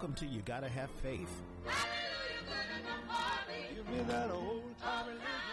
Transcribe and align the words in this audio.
welcome 0.00 0.16
to 0.16 0.34
You 0.34 0.40
Gotta 0.46 0.68
Have 0.70 0.88
Faith. 1.02 1.42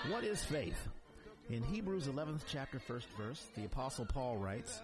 What 0.09 0.23
is 0.23 0.41
faith? 0.41 0.87
In 1.49 1.61
Hebrews 1.63 2.07
11th 2.07 2.43
chapter, 2.47 2.79
first 2.79 3.07
verse, 3.17 3.45
the 3.57 3.65
apostle 3.65 4.05
Paul 4.05 4.37
writes, 4.37 4.79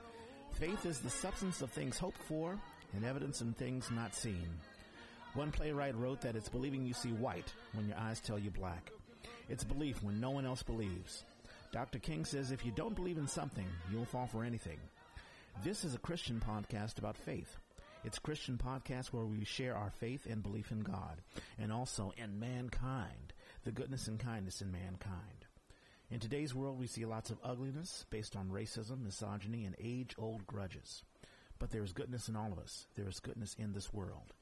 Faith 0.60 0.86
is 0.86 1.00
the 1.00 1.10
substance 1.10 1.62
of 1.62 1.72
things 1.72 1.98
hoped 1.98 2.22
for 2.24 2.60
and 2.94 3.06
evidence 3.06 3.40
in 3.40 3.54
things 3.54 3.90
not 3.90 4.14
seen. 4.14 4.50
One 5.34 5.50
playwright 5.50 5.96
wrote 5.96 6.20
that 6.20 6.36
it's 6.36 6.50
believing 6.50 6.86
you 6.86 6.94
see 6.94 7.14
white 7.14 7.54
when 7.72 7.88
your 7.88 7.98
eyes 7.98 8.20
tell 8.20 8.38
you 8.38 8.52
black. 8.52 8.92
It's 9.48 9.64
belief 9.64 10.04
when 10.04 10.20
no 10.20 10.32
one 10.32 10.46
else 10.46 10.62
believes. 10.62 11.24
Dr. 11.72 12.00
King 12.00 12.26
says 12.26 12.52
if 12.52 12.66
you 12.66 12.74
don't 12.74 12.98
believe 12.98 13.18
in 13.18 13.30
something, 13.30 13.68
you'll 13.90 14.04
fall 14.04 14.28
for 14.28 14.44
anything. 14.44 14.80
This 15.64 15.86
is 15.86 15.96
a 15.96 16.00
Christian 16.00 16.44
podcast 16.46 16.98
about 16.98 17.16
faith. 17.16 17.56
It's 18.06 18.18
a 18.18 18.22
Christian 18.22 18.58
podcast 18.58 19.08
where 19.08 19.26
we 19.26 19.46
share 19.46 19.78
our 19.78 19.90
faith 19.90 20.28
and 20.30 20.44
belief 20.44 20.72
in 20.72 20.82
God 20.82 21.22
and 21.58 21.72
also 21.72 22.12
in 22.18 22.38
mankind, 22.38 23.32
the 23.64 23.72
goodness 23.72 24.10
and 24.10 24.20
kindness 24.20 24.62
in 24.62 24.74
mankind. 24.74 25.46
In 26.12 26.20
today's 26.20 26.54
world, 26.54 26.78
we 26.78 26.88
see 26.88 27.06
lots 27.06 27.30
of 27.30 27.40
ugliness 27.42 28.06
based 28.10 28.36
on 28.36 28.50
racism, 28.50 29.06
misogyny, 29.06 29.64
and 29.64 29.76
age-old 29.80 30.46
grudges. 30.46 31.04
But 31.60 31.72
there 31.72 31.84
is 31.84 31.94
goodness 31.94 32.28
in 32.28 32.36
all 32.36 32.52
of 32.52 32.60
us. 32.60 32.88
There 32.96 33.08
is 33.08 33.22
goodness 33.22 33.56
in 33.58 33.72
this 33.72 33.94
world. 33.94 34.34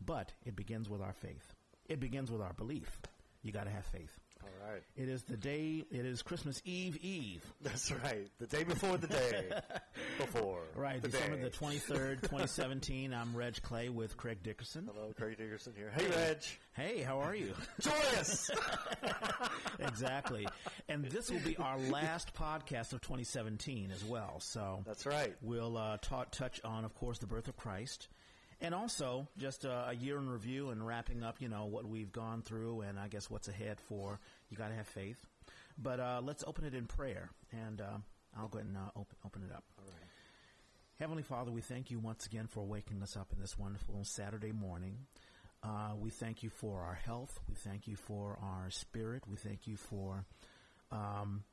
But 0.00 0.32
it 0.46 0.56
begins 0.56 0.88
with 0.88 1.02
our 1.02 1.12
faith. 1.12 1.52
It 1.90 2.00
begins 2.00 2.30
with 2.30 2.40
our 2.40 2.54
belief. 2.54 3.00
You 3.42 3.52
got 3.52 3.64
to 3.64 3.70
have 3.70 3.84
faith. 3.84 4.19
All 4.42 4.68
right. 4.72 4.82
It 4.96 5.08
is 5.08 5.22
the 5.24 5.36
day, 5.36 5.84
it 5.90 6.06
is 6.06 6.22
Christmas 6.22 6.60
Eve 6.64 6.96
Eve. 7.02 7.44
That's 7.62 7.90
right. 7.92 8.28
The 8.38 8.46
day 8.46 8.64
before 8.64 8.96
the 8.96 9.06
day 9.06 9.50
before. 10.18 10.62
Right, 10.74 11.00
the 11.02 11.08
December 11.08 11.36
day. 11.36 11.42
the 11.42 11.50
23rd, 11.50 12.20
2017. 12.22 13.12
I'm 13.12 13.34
Reg 13.36 13.60
Clay 13.62 13.88
with 13.88 14.16
Craig 14.16 14.38
Dickerson. 14.42 14.88
Hello, 14.92 15.12
Craig 15.16 15.36
Dickerson 15.38 15.74
here. 15.76 15.90
Hey, 15.94 16.06
Reg. 16.08 16.38
Hey, 16.72 17.02
how 17.02 17.18
are 17.20 17.34
you? 17.34 17.52
Joyous. 17.80 18.50
exactly. 19.78 20.46
And 20.88 21.04
this 21.04 21.30
will 21.30 21.40
be 21.40 21.56
our 21.56 21.78
last 21.90 22.32
podcast 22.34 22.92
of 22.92 23.00
2017 23.02 23.90
as 23.92 24.04
well. 24.04 24.36
So 24.40 24.82
That's 24.86 25.06
right. 25.06 25.34
we'll 25.42 25.76
uh, 25.76 25.98
ta- 26.00 26.24
touch 26.30 26.60
on, 26.64 26.84
of 26.84 26.94
course, 26.94 27.18
the 27.18 27.26
birth 27.26 27.48
of 27.48 27.56
Christ. 27.56 28.08
And 28.62 28.74
also, 28.74 29.26
just 29.38 29.64
uh, 29.64 29.86
a 29.88 29.94
year 29.94 30.18
in 30.18 30.28
review 30.28 30.68
and 30.68 30.86
wrapping 30.86 31.22
up, 31.22 31.40
you 31.40 31.48
know, 31.48 31.64
what 31.64 31.86
we've 31.86 32.12
gone 32.12 32.42
through 32.42 32.82
and 32.82 32.98
I 32.98 33.08
guess 33.08 33.30
what's 33.30 33.48
ahead 33.48 33.80
for 33.80 34.20
You 34.50 34.56
Gotta 34.56 34.74
Have 34.74 34.86
Faith. 34.86 35.18
But 35.78 35.98
uh, 35.98 36.20
let's 36.22 36.44
open 36.46 36.64
it 36.66 36.74
in 36.74 36.86
prayer. 36.86 37.30
And 37.52 37.80
uh, 37.80 37.98
I'll 38.38 38.48
go 38.48 38.58
ahead 38.58 38.68
and 38.68 38.76
uh, 38.76 38.90
open, 38.96 39.16
open 39.24 39.42
it 39.48 39.54
up. 39.54 39.64
All 39.78 39.86
right. 39.86 39.94
Heavenly 40.98 41.22
Father, 41.22 41.50
we 41.50 41.62
thank 41.62 41.90
you 41.90 41.98
once 41.98 42.26
again 42.26 42.46
for 42.46 42.62
waking 42.62 43.02
us 43.02 43.16
up 43.16 43.32
in 43.32 43.40
this 43.40 43.58
wonderful 43.58 44.04
Saturday 44.04 44.52
morning. 44.52 44.98
Uh, 45.62 45.92
we 45.98 46.10
thank 46.10 46.42
you 46.42 46.50
for 46.50 46.82
our 46.82 46.94
health. 46.94 47.40
We 47.48 47.54
thank 47.54 47.86
you 47.86 47.96
for 47.96 48.38
our 48.42 48.70
spirit. 48.70 49.22
We 49.26 49.36
thank 49.36 49.66
you 49.66 49.78
for 49.78 50.26
um, 50.92 51.44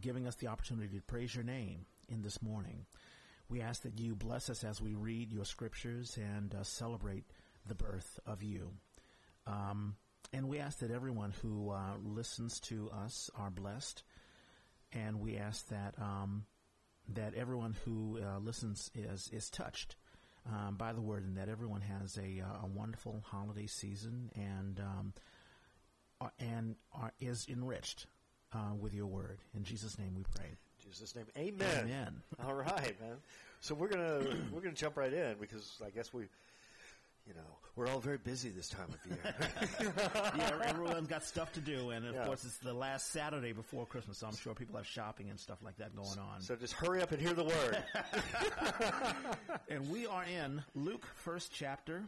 giving 0.00 0.26
us 0.26 0.36
the 0.36 0.46
opportunity 0.46 0.96
to 0.96 1.02
praise 1.02 1.34
your 1.34 1.44
name 1.44 1.84
in 2.08 2.22
this 2.22 2.40
morning. 2.40 2.86
We 3.48 3.60
ask 3.60 3.82
that 3.82 3.98
you 3.98 4.14
bless 4.14 4.50
us 4.50 4.64
as 4.64 4.80
we 4.80 4.94
read 4.94 5.32
your 5.32 5.44
scriptures 5.44 6.18
and 6.20 6.54
uh, 6.54 6.64
celebrate 6.64 7.24
the 7.66 7.74
birth 7.74 8.18
of 8.26 8.42
you. 8.42 8.72
Um, 9.46 9.96
and 10.32 10.48
we 10.48 10.58
ask 10.58 10.80
that 10.80 10.90
everyone 10.90 11.32
who 11.42 11.70
uh, 11.70 11.96
listens 12.02 12.58
to 12.60 12.90
us 12.90 13.30
are 13.36 13.50
blessed. 13.50 14.02
And 14.92 15.20
we 15.20 15.36
ask 15.36 15.68
that 15.68 15.94
um, 16.00 16.44
that 17.14 17.34
everyone 17.34 17.76
who 17.84 18.18
uh, 18.18 18.38
listens 18.38 18.90
is 18.94 19.30
is 19.32 19.48
touched 19.50 19.96
um, 20.50 20.76
by 20.76 20.92
the 20.92 21.00
word, 21.00 21.24
and 21.24 21.36
that 21.36 21.48
everyone 21.48 21.80
has 21.80 22.16
a, 22.18 22.40
uh, 22.40 22.64
a 22.64 22.66
wonderful 22.66 23.22
holiday 23.26 23.66
season 23.66 24.30
and 24.34 24.80
um, 24.80 25.12
uh, 26.20 26.28
and 26.38 26.76
are, 26.92 27.12
is 27.20 27.46
enriched 27.48 28.06
uh, 28.52 28.74
with 28.78 28.94
your 28.94 29.06
word. 29.06 29.38
In 29.54 29.64
Jesus' 29.64 29.98
name, 29.98 30.14
we 30.14 30.24
pray. 30.34 30.54
Jesus' 30.92 31.14
name. 31.14 31.26
Amen. 31.36 31.84
Amen. 31.84 32.22
All 32.46 32.54
right, 32.54 32.98
man. 33.00 33.16
So 33.60 33.74
we're 33.74 33.88
gonna 33.88 34.20
we're 34.52 34.60
gonna 34.60 34.74
jump 34.74 34.96
right 34.96 35.12
in 35.12 35.36
because 35.40 35.80
I 35.84 35.90
guess 35.90 36.12
we, 36.12 36.22
you 37.26 37.34
know, 37.34 37.40
we're 37.74 37.88
all 37.88 37.98
very 37.98 38.18
busy 38.18 38.50
this 38.50 38.68
time 38.68 38.88
of 38.88 39.10
year. 39.10 39.18
yeah, 40.38 40.50
everyone's 40.64 41.08
got 41.08 41.22
stuff 41.24 41.52
to 41.54 41.60
do, 41.60 41.90
and 41.90 42.06
of 42.06 42.14
Yeah. 42.14 42.24
course, 42.26 42.44
it's 42.44 42.56
the 42.58 42.72
last 42.72 43.10
Saturday 43.10 43.52
before 43.52 43.84
Christmas, 43.84 44.18
so 44.18 44.26
I'm 44.28 44.36
sure 44.36 44.54
people 44.54 44.76
have 44.76 44.86
shopping 44.86 45.28
and 45.30 45.38
stuff 45.40 45.58
like 45.62 45.76
that 45.78 45.94
going 45.96 46.18
on. 46.18 46.40
so 46.40 46.54
just 46.56 46.72
hurry 46.74 47.02
up 47.02 47.10
and 47.12 47.20
hear 47.20 47.34
the 47.34 47.44
word. 47.44 47.82
and 49.68 49.90
we 49.90 50.06
are 50.06 50.24
in 50.24 50.62
Luke, 50.74 51.04
first 51.16 51.52
chapter, 51.52 52.02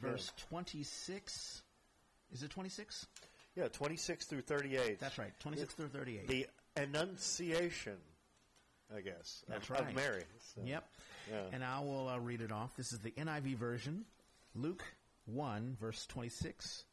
verse 0.00 0.30
26. 0.50 1.62
Is 2.32 2.42
it 2.42 2.50
26? 2.50 3.06
yeah, 3.56 3.66
twenty 3.68 3.96
six 3.96 4.26
through 4.26 4.42
thirty 4.42 4.76
eight. 4.76 5.00
That's 5.00 5.18
right, 5.18 5.32
26 5.40 5.74
through 5.74 5.88
38. 5.88 6.28
The 6.28 6.46
Annunciation, 6.76 7.96
I 8.94 9.00
guess. 9.00 9.44
That's 9.48 9.64
of, 9.64 9.70
right. 9.70 9.88
Of 9.88 9.94
Mary. 9.94 10.24
So, 10.54 10.62
Yep. 10.64 10.84
Yeah. 11.30 11.40
And 11.52 11.64
I 11.64 11.80
will 11.80 12.08
uh, 12.08 12.18
read 12.18 12.40
it 12.40 12.52
off. 12.52 12.74
This 12.76 12.92
is 12.92 13.00
the 13.00 13.10
NIV 13.10 13.56
version, 13.56 14.04
Luke 14.54 14.82
1, 15.26 15.76
verse 15.78 16.06
26 16.06 16.84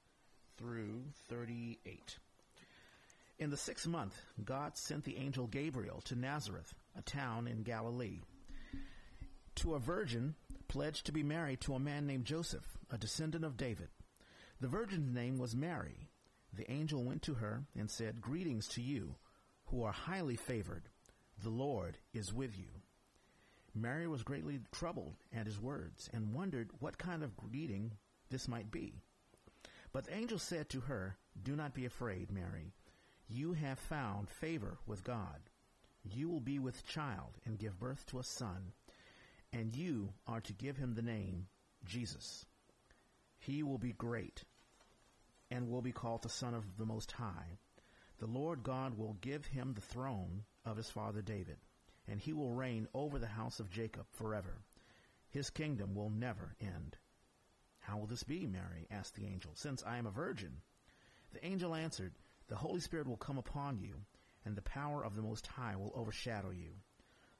through 0.57 1.03
38. 1.29 2.17
In 3.39 3.49
the 3.49 3.57
sixth 3.57 3.87
month, 3.87 4.19
God 4.43 4.77
sent 4.77 5.03
the 5.03 5.17
angel 5.17 5.47
Gabriel 5.47 6.01
to 6.05 6.15
Nazareth, 6.15 6.73
a 6.97 7.01
town 7.01 7.47
in 7.47 7.63
Galilee, 7.63 8.21
to 9.55 9.75
a 9.75 9.79
virgin 9.79 10.35
pledged 10.67 11.05
to 11.05 11.11
be 11.11 11.23
married 11.23 11.61
to 11.61 11.75
a 11.75 11.79
man 11.79 12.07
named 12.07 12.25
Joseph, 12.25 12.77
a 12.91 12.97
descendant 12.97 13.45
of 13.45 13.57
David. 13.57 13.89
The 14.61 14.67
virgin's 14.67 15.13
name 15.13 15.37
was 15.37 15.55
Mary. 15.55 16.09
The 16.53 16.69
angel 16.71 17.03
went 17.03 17.21
to 17.23 17.35
her 17.35 17.63
and 17.77 17.89
said, 17.89 18.21
Greetings 18.21 18.67
to 18.69 18.81
you, 18.81 19.15
who 19.65 19.83
are 19.83 19.91
highly 19.91 20.37
favored. 20.37 20.83
The 21.41 21.49
Lord 21.49 21.97
is 22.13 22.33
with 22.33 22.57
you. 22.57 22.69
Mary 23.73 24.07
was 24.07 24.23
greatly 24.23 24.61
troubled 24.71 25.17
at 25.33 25.45
his 25.45 25.59
words 25.59 26.09
and 26.13 26.33
wondered 26.33 26.69
what 26.79 26.97
kind 26.97 27.23
of 27.23 27.35
greeting 27.35 27.91
this 28.29 28.47
might 28.47 28.71
be. 28.71 29.01
But 29.91 30.05
the 30.05 30.15
angel 30.15 30.39
said 30.39 30.69
to 30.69 30.81
her, 30.81 31.17
Do 31.41 31.55
not 31.55 31.73
be 31.73 31.85
afraid, 31.85 32.31
Mary. 32.31 32.73
You 33.27 33.53
have 33.53 33.79
found 33.79 34.29
favor 34.29 34.77
with 34.85 35.03
God. 35.03 35.49
You 36.03 36.29
will 36.29 36.39
be 36.39 36.59
with 36.59 36.87
child 36.87 37.37
and 37.45 37.57
give 37.57 37.79
birth 37.79 38.05
to 38.07 38.19
a 38.19 38.23
son, 38.23 38.71
and 39.51 39.75
you 39.75 40.13
are 40.27 40.41
to 40.41 40.53
give 40.53 40.77
him 40.77 40.93
the 40.93 41.01
name 41.01 41.47
Jesus. 41.83 42.45
He 43.37 43.63
will 43.63 43.77
be 43.77 43.93
great 43.93 44.43
and 45.51 45.69
will 45.69 45.81
be 45.81 45.91
called 45.91 46.21
the 46.23 46.29
Son 46.29 46.53
of 46.53 46.77
the 46.77 46.85
Most 46.85 47.11
High. 47.11 47.59
The 48.19 48.27
Lord 48.27 48.63
God 48.63 48.97
will 48.97 49.17
give 49.21 49.45
him 49.45 49.73
the 49.73 49.81
throne 49.81 50.43
of 50.65 50.77
his 50.77 50.89
father 50.89 51.21
David, 51.21 51.57
and 52.07 52.19
he 52.19 52.33
will 52.33 52.51
reign 52.51 52.87
over 52.93 53.19
the 53.19 53.27
house 53.27 53.59
of 53.59 53.69
Jacob 53.69 54.05
forever. 54.13 54.61
His 55.29 55.49
kingdom 55.49 55.95
will 55.95 56.09
never 56.09 56.55
end. 56.59 56.97
How 57.79 57.97
will 57.97 58.07
this 58.07 58.23
be, 58.23 58.47
Mary? 58.47 58.87
asked 58.89 59.15
the 59.15 59.27
angel, 59.27 59.51
since 59.53 59.83
I 59.83 59.97
am 59.97 60.07
a 60.07 60.11
virgin? 60.11 60.61
The 61.33 61.45
angel 61.45 61.75
answered, 61.75 62.13
The 62.47 62.55
Holy 62.55 62.79
Spirit 62.79 63.07
will 63.07 63.17
come 63.17 63.37
upon 63.37 63.79
you, 63.79 63.95
and 64.43 64.55
the 64.55 64.61
power 64.61 65.03
of 65.03 65.15
the 65.15 65.21
Most 65.21 65.45
High 65.45 65.75
will 65.75 65.91
overshadow 65.95 66.49
you. 66.49 66.71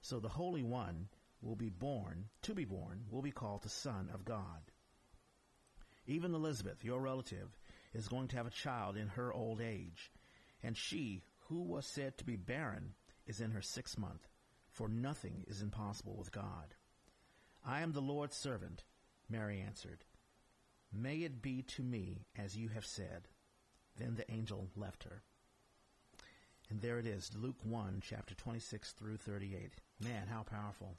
So 0.02 0.20
the 0.20 0.30
Holy 0.30 0.62
One 0.62 1.08
will 1.42 1.56
be 1.56 1.70
born, 1.70 2.30
to 2.44 2.54
be 2.54 2.66
born, 2.66 3.06
will 3.10 3.22
be 3.22 3.32
called 3.32 3.64
the 3.64 3.70
Son 3.70 4.10
of 4.14 4.26
God. 4.26 4.72
Even 6.06 6.36
Elizabeth, 6.36 6.84
your 6.84 7.02
relative, 7.02 7.58
is 7.94 8.08
going 8.08 8.28
to 8.28 8.36
have 8.36 8.46
a 8.46 8.52
child 8.52 8.98
in 8.98 9.08
her 9.08 9.34
old 9.34 9.62
age, 9.62 10.12
and 10.62 10.78
she, 10.78 11.24
who 11.48 11.64
was 11.64 11.86
said 11.86 12.18
to 12.18 12.26
be 12.26 12.36
barren, 12.36 12.94
is 13.28 13.42
in 13.42 13.52
her 13.52 13.62
sixth 13.62 13.98
month, 13.98 14.28
for 14.70 14.88
nothing 14.88 15.44
is 15.48 15.62
impossible 15.62 16.16
with 16.18 16.32
God. 16.32 16.76
I 17.66 17.82
am 17.82 17.94
the 17.94 18.02
Lord's 18.02 18.36
servant, 18.36 18.84
Mary 19.30 19.64
answered. 19.66 20.04
May 20.94 21.18
it 21.18 21.42
be 21.42 21.64
to 21.64 21.84
me 21.84 22.26
as 22.38 22.56
you 22.56 22.70
have 22.70 22.86
said. 22.86 23.28
Then 23.98 24.16
the 24.16 24.30
angel 24.32 24.70
left 24.76 25.04
her. 25.06 25.24
And 26.70 26.82
there 26.82 27.00
it 27.00 27.06
is, 27.06 27.32
Luke 27.40 27.60
1, 27.64 28.02
chapter 28.08 28.34
26 28.36 28.92
through 28.94 29.18
38. 29.18 29.72
Man, 30.04 30.28
how 30.28 30.44
powerful. 30.44 30.96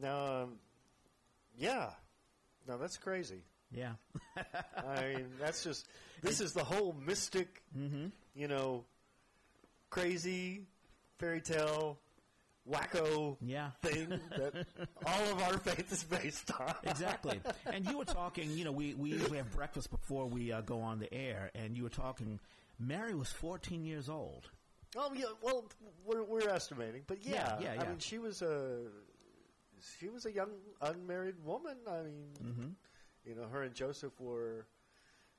Now, 0.00 0.42
um, 0.42 0.58
yeah. 1.58 1.90
No, 2.68 2.76
that's 2.78 2.96
crazy. 2.96 3.42
Yeah. 3.72 3.92
I 4.86 5.14
mean, 5.14 5.26
that's 5.40 5.64
just 5.64 5.86
this 6.22 6.40
is 6.40 6.52
the 6.52 6.64
whole 6.64 6.94
mystic, 7.06 7.62
mm-hmm. 7.76 8.06
you 8.34 8.48
know, 8.48 8.84
crazy 9.90 10.66
fairy 11.20 11.40
tale, 11.40 11.98
wacko 12.68 13.36
Yeah. 13.40 13.70
thing 13.82 14.08
that 14.08 14.66
all 15.06 15.32
of 15.32 15.42
our 15.42 15.58
faith 15.58 15.92
is 15.92 16.04
based 16.04 16.50
on. 16.58 16.74
exactly. 16.84 17.40
And 17.72 17.86
you 17.88 17.98
were 17.98 18.04
talking, 18.04 18.50
you 18.56 18.64
know, 18.64 18.72
we, 18.72 18.94
we 18.94 19.10
usually 19.10 19.36
have 19.38 19.50
breakfast 19.52 19.90
before 19.90 20.26
we 20.26 20.52
uh, 20.52 20.60
go 20.62 20.80
on 20.80 20.98
the 20.98 21.12
air, 21.12 21.50
and 21.54 21.76
you 21.76 21.82
were 21.84 21.88
talking, 21.90 22.40
Mary 22.78 23.14
was 23.14 23.28
14 23.30 23.84
years 23.84 24.08
old. 24.08 24.50
Oh 24.96 25.12
yeah, 25.14 25.26
well, 25.42 25.64
we're, 26.04 26.24
we're 26.24 26.48
estimating, 26.48 27.02
but 27.06 27.18
yeah, 27.24 27.56
Yeah, 27.60 27.74
yeah, 27.74 27.82
I 27.82 27.86
mean, 27.88 27.98
she 28.00 28.18
was 28.18 28.42
a 28.42 28.78
she 29.98 30.08
was 30.08 30.26
a 30.26 30.32
young 30.32 30.50
unmarried 30.82 31.36
woman. 31.44 31.76
I 31.88 32.02
mean, 32.02 32.26
Mm-hmm. 32.44 32.68
You 33.26 33.34
know, 33.36 33.46
her 33.52 33.62
and 33.62 33.74
Joseph 33.74 34.18
were, 34.18 34.66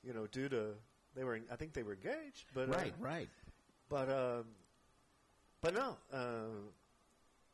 you 0.04 0.13
know, 0.13 0.25
due 0.27 0.48
to 0.50 0.68
they 1.16 1.24
were. 1.25 1.39
I 1.51 1.56
think 1.57 1.74
they 1.74 1.84
were 1.84 1.94
engaged, 1.94 2.45
but 2.54 2.69
uh, 2.69 2.74
Right, 2.74 2.94
right. 3.00 3.30
but 3.89 4.07
um, 4.10 4.45
but 5.62 5.74
no, 5.75 5.98
uh, 6.13 6.48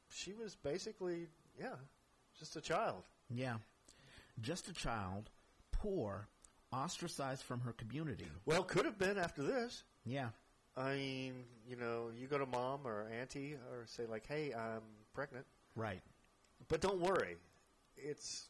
she 0.10 0.34
was 0.34 0.56
basically 0.56 1.28
yeah, 1.60 1.76
just 2.38 2.56
a 2.56 2.62
child. 2.62 3.04
Yeah. 3.34 3.56
Just 4.42 4.68
a 4.70 4.74
child, 4.74 5.30
poor, 5.72 6.28
ostracized 6.72 7.44
from 7.44 7.62
her 7.62 7.74
community. 7.74 8.28
Well, 8.46 8.64
could 8.64 8.86
have 8.86 9.00
been 9.00 9.18
after 9.18 9.42
this. 9.42 9.84
Yeah. 10.06 10.30
I 10.76 10.94
mean, 10.94 11.34
you 11.68 11.76
know, 11.76 12.12
you 12.16 12.28
go 12.28 12.38
to 12.38 12.46
mom 12.46 12.82
or 12.86 13.08
auntie 13.20 13.56
or 13.72 13.86
say 13.88 14.06
like, 14.06 14.28
"Hey, 14.28 14.54
I'm 14.54 14.82
pregnant," 15.14 15.46
Right. 15.76 16.02
but 16.68 16.82
don't 16.82 17.00
worry, 17.00 17.38
it's 17.96 18.50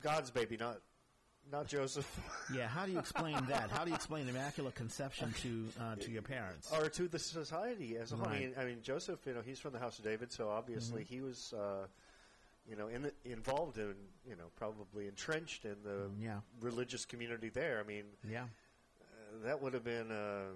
God's 0.00 0.30
baby, 0.30 0.56
not 0.56 0.80
not 1.50 1.66
Joseph. 1.66 2.06
Yeah. 2.54 2.68
How 2.68 2.84
do 2.86 2.92
you 2.92 2.98
explain 2.98 3.36
that? 3.48 3.70
How 3.70 3.84
do 3.84 3.90
you 3.90 3.96
explain 3.96 4.28
immaculate 4.28 4.74
conception 4.74 5.32
to 5.42 5.68
uh, 5.80 5.96
to 5.96 6.10
your 6.10 6.22
parents? 6.22 6.70
or 6.72 6.88
to 6.90 7.08
the 7.08 7.18
society 7.18 7.96
as 7.96 8.12
a 8.12 8.16
whole. 8.16 8.26
I 8.26 8.30
Right. 8.30 8.40
mean, 8.40 8.54
I 8.58 8.64
mean, 8.64 8.78
Joseph, 8.82 9.20
you 9.26 9.32
know, 9.34 9.40
he's 9.40 9.58
from 9.58 9.72
the 9.72 9.78
house 9.78 9.98
of 9.98 10.04
David, 10.04 10.32
so 10.32 10.48
obviously 10.50 11.02
Mm-hmm. 11.04 11.14
he 11.14 11.20
was, 11.22 11.52
uh, 11.54 11.86
you 12.68 12.76
know, 12.76 12.88
in 12.88 13.02
the, 13.02 13.12
involved 13.24 13.78
in, 13.78 13.94
you 14.28 14.36
know, 14.36 14.44
probably 14.56 15.06
entrenched 15.08 15.64
in 15.64 15.76
the 15.82 16.10
Yeah. 16.20 16.40
religious 16.60 17.04
community 17.06 17.48
there. 17.48 17.80
I 17.80 17.84
mean, 17.86 18.04
Yeah. 18.28 18.44
uh, 19.00 19.44
that 19.44 19.60
would 19.62 19.72
have 19.74 19.84
been, 19.84 20.10
uh, 20.10 20.50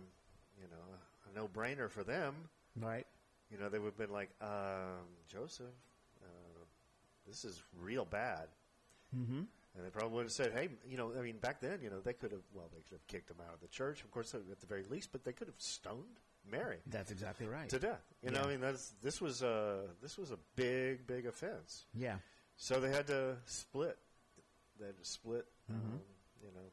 you 0.60 0.68
know, 0.68 0.98
a 1.30 1.34
no-brainer 1.38 1.90
for 1.90 2.04
them. 2.04 2.34
Right. 2.76 3.06
You 3.50 3.58
know, 3.58 3.68
they 3.68 3.78
would 3.78 3.92
have 3.92 3.98
been 3.98 4.12
like, 4.12 4.30
um, 4.42 5.06
Joseph, 5.28 5.66
uh, 6.22 6.64
this 7.26 7.44
is 7.44 7.62
real 7.80 8.04
bad. 8.04 8.48
Mm-hmm. 9.16 9.42
And 9.76 9.84
they 9.84 9.90
probably 9.90 10.14
would 10.16 10.22
have 10.24 10.32
said, 10.32 10.52
hey, 10.54 10.68
you 10.88 10.96
know, 10.96 11.12
I 11.18 11.22
mean, 11.22 11.36
back 11.36 11.60
then, 11.60 11.80
you 11.82 11.90
know, 11.90 12.00
they 12.00 12.14
could 12.14 12.32
have, 12.32 12.40
well, 12.54 12.70
they 12.72 12.80
could 12.80 12.92
have 12.92 13.06
kicked 13.08 13.30
him 13.30 13.36
out 13.46 13.52
of 13.52 13.60
the 13.60 13.68
church, 13.68 14.02
of 14.02 14.10
course, 14.10 14.34
at 14.34 14.60
the 14.60 14.66
very 14.66 14.84
least, 14.88 15.10
but 15.12 15.22
they 15.24 15.32
could 15.32 15.48
have 15.48 15.58
stoned 15.58 16.18
Mary 16.50 16.78
That's 16.86 17.10
exactly 17.10 17.46
right. 17.46 17.68
to 17.68 17.78
death. 17.78 18.00
You 18.22 18.30
know, 18.30 18.40
I 18.42 18.46
mean, 18.46 18.60
that's 18.60 18.94
this 19.02 19.20
was 19.20 19.42
a 19.42 19.80
this 20.00 20.16
was 20.16 20.30
a 20.30 20.38
big, 20.54 21.06
big 21.06 21.26
offense. 21.26 21.84
Yeah. 21.92 22.16
So 22.56 22.80
they 22.80 22.88
had 22.90 23.06
to 23.08 23.36
split. 23.44 23.98
They 24.80 24.86
had 24.86 24.96
to 24.96 25.04
split. 25.04 25.46
Mhm. 25.70 25.74
Um, 25.74 26.00
you 26.40 26.48
know, 26.54 26.70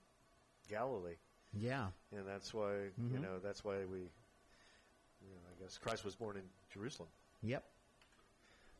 Galilee, 0.70 1.16
Yeah. 1.54 1.88
and 2.16 2.26
that's 2.28 2.54
why 2.54 2.74
you 2.84 2.92
Mhm. 3.18 3.22
know 3.22 3.40
that's 3.40 3.64
why 3.66 3.84
we. 3.86 4.00
You 4.00 5.36
know, 5.36 5.42
I 5.60 5.64
guess 5.64 5.78
Christ 5.78 6.06
was 6.06 6.16
born 6.16 6.38
in 6.38 6.44
Jerusalem, 6.70 7.10
Yep. 7.42 7.64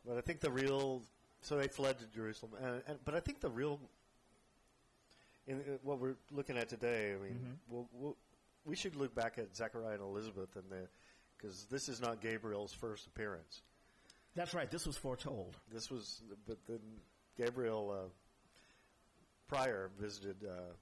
but 0.06 0.18
I 0.18 0.22
think 0.22 0.40
the 0.40 0.52
real. 0.52 1.02
So 1.42 1.58
they 1.58 1.68
fled 1.68 2.00
to 2.00 2.06
Jerusalem, 2.08 2.54
and, 2.62 2.84
and 2.88 3.04
but 3.04 3.16
I 3.16 3.20
think 3.20 3.42
the 3.42 3.50
real. 3.50 3.80
In, 5.48 5.56
in 5.62 5.80
what 5.84 6.00
we're 6.00 6.16
looking 6.32 6.58
at 6.58 6.70
today, 6.70 7.14
I 7.14 7.22
mean, 7.24 7.34
Mhm. 7.40 7.56
we'll, 7.68 7.90
we'll, 7.92 8.18
we 8.66 8.76
should 8.76 8.96
look 8.96 9.14
back 9.14 9.38
at 9.38 9.56
Zechariah 9.56 9.94
and 9.96 10.02
Elizabeth, 10.02 10.56
and 10.56 10.64
the 10.70 10.88
because 11.38 11.66
this 11.66 11.90
is 11.90 12.00
not 12.00 12.22
Gabriel's 12.22 12.72
first 12.72 13.08
appearance. 13.08 13.62
That's 14.36 14.54
right. 14.54 14.72
This 14.72 14.88
was 14.88 14.96
foretold. 14.96 15.58
This 15.72 15.92
was, 15.92 16.24
but 16.48 16.58
then 16.68 16.80
Gabriel 17.38 17.92
uh, 17.92 18.10
prior 19.48 19.90
visited 20.00 20.38
uh, 20.46 20.74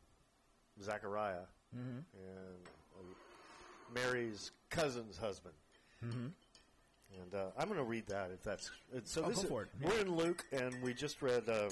Zachariah 0.81 1.45
Mm-hmm. 1.75 1.99
and 2.19 2.67
uh, 2.99 3.93
Mary's 3.95 4.51
cousin's 4.69 5.17
husband. 5.17 5.55
Mm-hmm. 6.05 6.27
And 7.21 7.33
uh, 7.33 7.45
I'm 7.57 7.67
going 7.69 7.79
to 7.79 7.85
read 7.85 8.07
that 8.07 8.29
if 8.33 8.43
that's. 8.43 8.69
So 9.05 9.23
Oh, 9.23 9.27
this 9.29 9.37
go 9.37 9.43
is- 9.43 9.49
for 9.49 9.61
it. 9.63 9.69
We're 9.81 9.99
in 9.99 10.13
Luke, 10.15 10.45
and 10.51 10.75
we 10.83 10.93
just 10.93 11.21
read. 11.21 11.49
Um, 11.49 11.69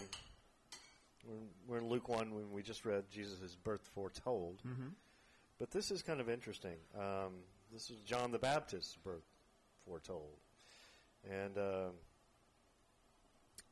we're, 1.29 1.35
in, 1.37 1.47
we're 1.67 1.77
in 1.77 1.87
Luke 1.89 2.09
one 2.09 2.33
when 2.33 2.51
we 2.51 2.61
just 2.63 2.85
read 2.85 3.03
Jesus' 3.11 3.55
birth 3.63 3.87
foretold. 3.93 4.61
Mm-hmm. 4.67 4.87
But 5.59 5.71
this 5.71 5.91
is 5.91 6.01
kind 6.01 6.19
of 6.21 6.29
interesting. 6.29 6.77
Um, 6.97 7.33
this 7.71 7.89
is 7.89 7.97
John 8.05 8.31
the 8.31 8.39
Baptist's 8.39 8.95
birth 9.03 9.25
foretold, 9.85 10.37
and 11.29 11.57
um, 11.57 11.91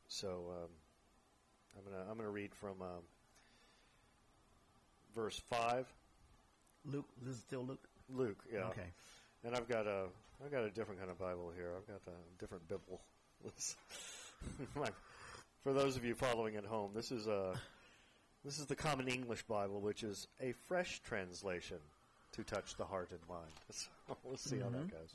so 0.06 0.52
um, 0.52 0.68
I'm 1.76 1.90
gonna 1.90 2.10
I'm 2.10 2.16
gonna 2.16 2.30
read 2.30 2.54
from 2.54 2.82
um, 2.82 3.02
verse 5.14 5.40
five, 5.50 5.86
Luke. 6.84 7.06
This 7.22 7.36
is 7.36 7.40
still 7.40 7.64
Luke. 7.64 7.88
Luke. 8.10 8.44
Yeah, 8.52 8.66
Okay. 8.68 8.86
and 9.44 9.54
I've 9.54 9.68
got 9.68 9.86
a 9.86 10.04
I've 10.44 10.50
got 10.52 10.64
a 10.64 10.70
different 10.70 11.00
kind 11.00 11.10
of 11.10 11.18
Bible 11.18 11.50
here. 11.56 11.72
I've 11.76 11.86
got 11.86 12.00
a 12.06 12.38
different 12.38 12.68
Bible. 12.68 13.00
Like, 14.76 14.94
For 15.68 15.74
those 15.74 15.98
of 15.98 16.04
you 16.06 16.14
following 16.14 16.56
at 16.56 16.64
home, 16.64 16.92
this 16.94 17.12
is 17.12 17.26
a 17.26 17.52
this 18.42 18.58
is 18.58 18.64
the 18.64 18.74
Common 18.74 19.06
English 19.06 19.42
Bible, 19.42 19.82
which 19.82 20.02
is 20.02 20.26
a 20.40 20.52
fresh 20.66 21.00
translation 21.00 21.76
to 22.32 22.42
touch 22.42 22.74
the 22.76 22.86
heart 22.86 23.10
and 23.10 23.20
mind. 23.28 23.52
So 24.06 24.16
we'll 24.24 24.38
see 24.38 24.60
how 24.60 24.70
that 24.70 24.86
Mhm. 24.86 24.90
goes. 24.90 25.14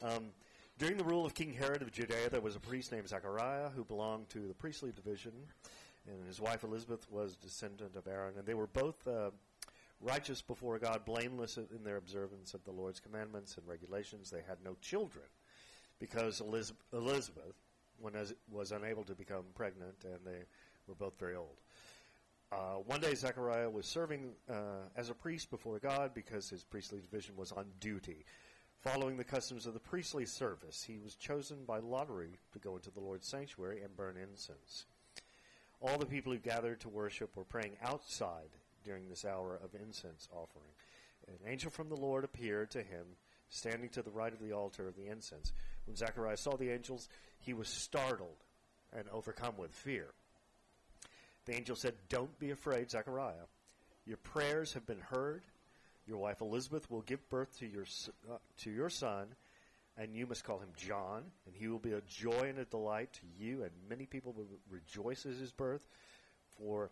Um, 0.00 0.32
during 0.78 0.96
the 0.96 1.02
rule 1.02 1.26
of 1.26 1.34
King 1.34 1.52
Herod 1.52 1.82
of 1.82 1.90
Judea, 1.90 2.30
there 2.30 2.40
was 2.40 2.54
a 2.54 2.60
priest 2.60 2.92
named 2.92 3.08
Zechariah 3.08 3.70
who 3.70 3.82
belonged 3.84 4.28
to 4.28 4.46
the 4.46 4.54
priestly 4.54 4.92
division, 4.92 5.32
and 6.06 6.24
his 6.24 6.40
wife 6.40 6.62
Elizabeth 6.62 7.10
was 7.10 7.34
descendant 7.34 7.96
of 7.96 8.06
Aaron, 8.06 8.34
and 8.38 8.46
they 8.46 8.54
were 8.54 8.68
both 8.68 9.04
uh, 9.08 9.32
righteous 10.00 10.40
before 10.40 10.78
God, 10.78 11.04
blameless 11.04 11.56
in 11.58 11.82
their 11.82 11.96
observance 11.96 12.54
of 12.54 12.62
the 12.62 12.70
Lord's 12.70 13.00
commandments 13.00 13.56
and 13.58 13.66
regulations. 13.66 14.30
They 14.30 14.42
had 14.46 14.58
no 14.62 14.76
children 14.80 15.26
because 15.98 16.40
Eliz- 16.40 16.74
Elizabeth 16.92 17.56
when 18.00 18.14
as- 18.14 18.34
was 18.50 18.72
unable 18.72 19.04
to 19.04 19.14
become 19.14 19.44
pregnant, 19.54 20.04
and 20.04 20.18
they 20.24 20.44
were 20.86 20.94
both 20.94 21.18
very 21.18 21.36
old. 21.36 21.56
Uh, 22.52 22.76
one 22.86 23.00
day, 23.00 23.14
Zechariah 23.14 23.68
was 23.68 23.86
serving 23.86 24.32
uh, 24.48 24.86
as 24.96 25.10
a 25.10 25.14
priest 25.14 25.50
before 25.50 25.78
God 25.78 26.12
because 26.14 26.48
his 26.48 26.62
priestly 26.62 27.00
division 27.00 27.34
was 27.36 27.50
on 27.52 27.66
duty. 27.80 28.24
Following 28.80 29.16
the 29.16 29.24
customs 29.24 29.66
of 29.66 29.72
the 29.74 29.80
priestly 29.80 30.26
service, 30.26 30.84
he 30.84 30.98
was 30.98 31.14
chosen 31.14 31.64
by 31.64 31.78
lottery 31.78 32.38
to 32.52 32.58
go 32.58 32.76
into 32.76 32.90
the 32.90 33.00
Lord's 33.00 33.26
sanctuary 33.26 33.82
and 33.82 33.96
burn 33.96 34.16
incense. 34.16 34.84
All 35.80 35.98
the 35.98 36.06
people 36.06 36.32
who 36.32 36.38
gathered 36.38 36.80
to 36.80 36.88
worship 36.88 37.34
were 37.34 37.44
praying 37.44 37.76
outside 37.82 38.50
during 38.84 39.08
this 39.08 39.24
hour 39.24 39.58
of 39.64 39.74
incense 39.74 40.28
offering. 40.30 40.70
An 41.26 41.50
angel 41.50 41.70
from 41.70 41.88
the 41.88 41.96
Lord 41.96 42.24
appeared 42.24 42.70
to 42.72 42.82
him, 42.82 43.06
standing 43.54 43.88
to 43.90 44.02
the 44.02 44.10
right 44.10 44.32
of 44.32 44.40
the 44.40 44.52
altar 44.52 44.88
of 44.88 44.96
the 44.96 45.06
incense. 45.06 45.52
When 45.86 45.96
Zechariah 45.96 46.36
saw 46.36 46.56
the 46.56 46.70
angels, 46.70 47.08
he 47.38 47.54
was 47.54 47.68
startled 47.68 48.36
and 48.92 49.04
overcome 49.12 49.56
with 49.56 49.70
fear. 49.70 50.06
The 51.46 51.54
angel 51.54 51.76
said, 51.76 51.94
Don't 52.08 52.36
be 52.38 52.50
afraid, 52.50 52.90
Zechariah. 52.90 53.46
Your 54.06 54.16
prayers 54.18 54.72
have 54.72 54.86
been 54.86 55.00
heard. 55.00 55.42
Your 56.06 56.18
wife 56.18 56.40
Elizabeth 56.40 56.90
will 56.90 57.02
give 57.02 57.28
birth 57.30 57.58
to 57.60 57.66
your, 57.66 57.84
uh, 58.30 58.36
to 58.58 58.70
your 58.70 58.90
son, 58.90 59.28
and 59.96 60.14
you 60.14 60.26
must 60.26 60.44
call 60.44 60.58
him 60.58 60.68
John, 60.76 61.22
and 61.46 61.54
he 61.54 61.68
will 61.68 61.78
be 61.78 61.92
a 61.92 62.02
joy 62.02 62.48
and 62.48 62.58
a 62.58 62.64
delight 62.64 63.12
to 63.14 63.44
you, 63.44 63.62
and 63.62 63.70
many 63.88 64.04
people 64.04 64.32
will 64.32 64.48
rejoice 64.68 65.24
at 65.24 65.32
his 65.32 65.52
birth. 65.52 65.86
For 66.58 66.90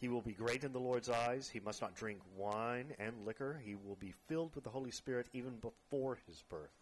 he 0.00 0.08
will 0.08 0.22
be 0.22 0.32
great 0.32 0.64
in 0.64 0.72
the 0.72 0.80
Lord's 0.80 1.10
eyes. 1.10 1.50
He 1.50 1.60
must 1.60 1.82
not 1.82 1.94
drink 1.94 2.20
wine 2.34 2.94
and 2.98 3.26
liquor. 3.26 3.60
He 3.62 3.74
will 3.74 3.96
be 3.96 4.14
filled 4.28 4.54
with 4.54 4.64
the 4.64 4.70
Holy 4.70 4.90
Spirit 4.90 5.28
even 5.34 5.58
before 5.58 6.18
his 6.26 6.42
birth. 6.48 6.72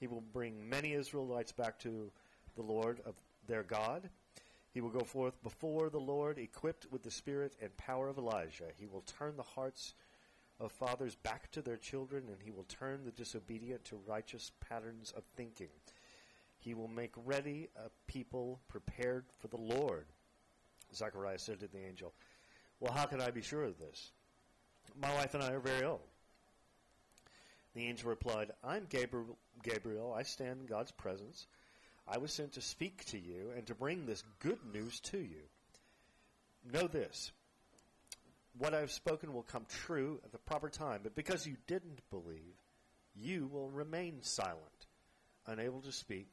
He 0.00 0.06
will 0.06 0.22
bring 0.32 0.66
many 0.66 0.94
Israelites 0.94 1.52
back 1.52 1.78
to 1.80 2.10
the 2.54 2.62
Lord 2.62 3.00
of 3.04 3.14
their 3.46 3.62
God. 3.62 4.08
He 4.72 4.80
will 4.80 4.90
go 4.90 5.04
forth 5.04 5.42
before 5.42 5.90
the 5.90 6.00
Lord, 6.00 6.38
equipped 6.38 6.86
with 6.90 7.02
the 7.02 7.10
spirit 7.10 7.54
and 7.60 7.76
power 7.76 8.08
of 8.08 8.16
Elijah. 8.16 8.70
He 8.78 8.86
will 8.86 9.02
turn 9.02 9.36
the 9.36 9.42
hearts 9.42 9.94
of 10.58 10.72
fathers 10.72 11.16
back 11.16 11.50
to 11.50 11.60
their 11.60 11.76
children, 11.76 12.24
and 12.28 12.38
he 12.42 12.50
will 12.50 12.64
turn 12.64 13.04
the 13.04 13.10
disobedient 13.10 13.84
to 13.84 14.00
righteous 14.06 14.52
patterns 14.66 15.12
of 15.14 15.24
thinking. 15.36 15.68
He 16.58 16.72
will 16.72 16.88
make 16.88 17.12
ready 17.26 17.68
a 17.76 17.90
people 18.10 18.60
prepared 18.68 19.26
for 19.38 19.48
the 19.48 19.60
Lord. 19.60 20.06
Zechariah 20.96 21.38
said 21.38 21.60
to 21.60 21.68
the 21.68 21.84
angel, 21.86 22.12
Well, 22.80 22.92
how 22.92 23.06
can 23.06 23.20
I 23.20 23.30
be 23.30 23.42
sure 23.42 23.64
of 23.64 23.78
this? 23.78 24.12
My 25.00 25.14
wife 25.14 25.34
and 25.34 25.42
I 25.42 25.52
are 25.52 25.60
very 25.60 25.84
old. 25.84 26.00
The 27.74 27.86
angel 27.86 28.08
replied, 28.08 28.52
I'm 28.64 28.86
Gabriel. 28.88 29.36
Gabriel. 29.62 30.14
I 30.16 30.22
stand 30.22 30.60
in 30.60 30.66
God's 30.66 30.92
presence. 30.92 31.46
I 32.08 32.18
was 32.18 32.32
sent 32.32 32.52
to 32.52 32.60
speak 32.60 33.04
to 33.06 33.18
you 33.18 33.52
and 33.56 33.66
to 33.66 33.74
bring 33.74 34.06
this 34.06 34.22
good 34.38 34.58
news 34.72 35.00
to 35.00 35.18
you. 35.18 35.42
Know 36.72 36.86
this 36.86 37.32
what 38.58 38.74
I 38.74 38.80
have 38.80 38.92
spoken 38.92 39.34
will 39.34 39.42
come 39.42 39.66
true 39.68 40.20
at 40.24 40.32
the 40.32 40.38
proper 40.38 40.68
time, 40.68 41.00
but 41.02 41.14
because 41.14 41.46
you 41.46 41.56
didn't 41.66 42.00
believe, 42.10 42.56
you 43.14 43.48
will 43.52 43.70
remain 43.70 44.18
silent, 44.22 44.86
unable 45.46 45.80
to 45.82 45.92
speak, 45.92 46.28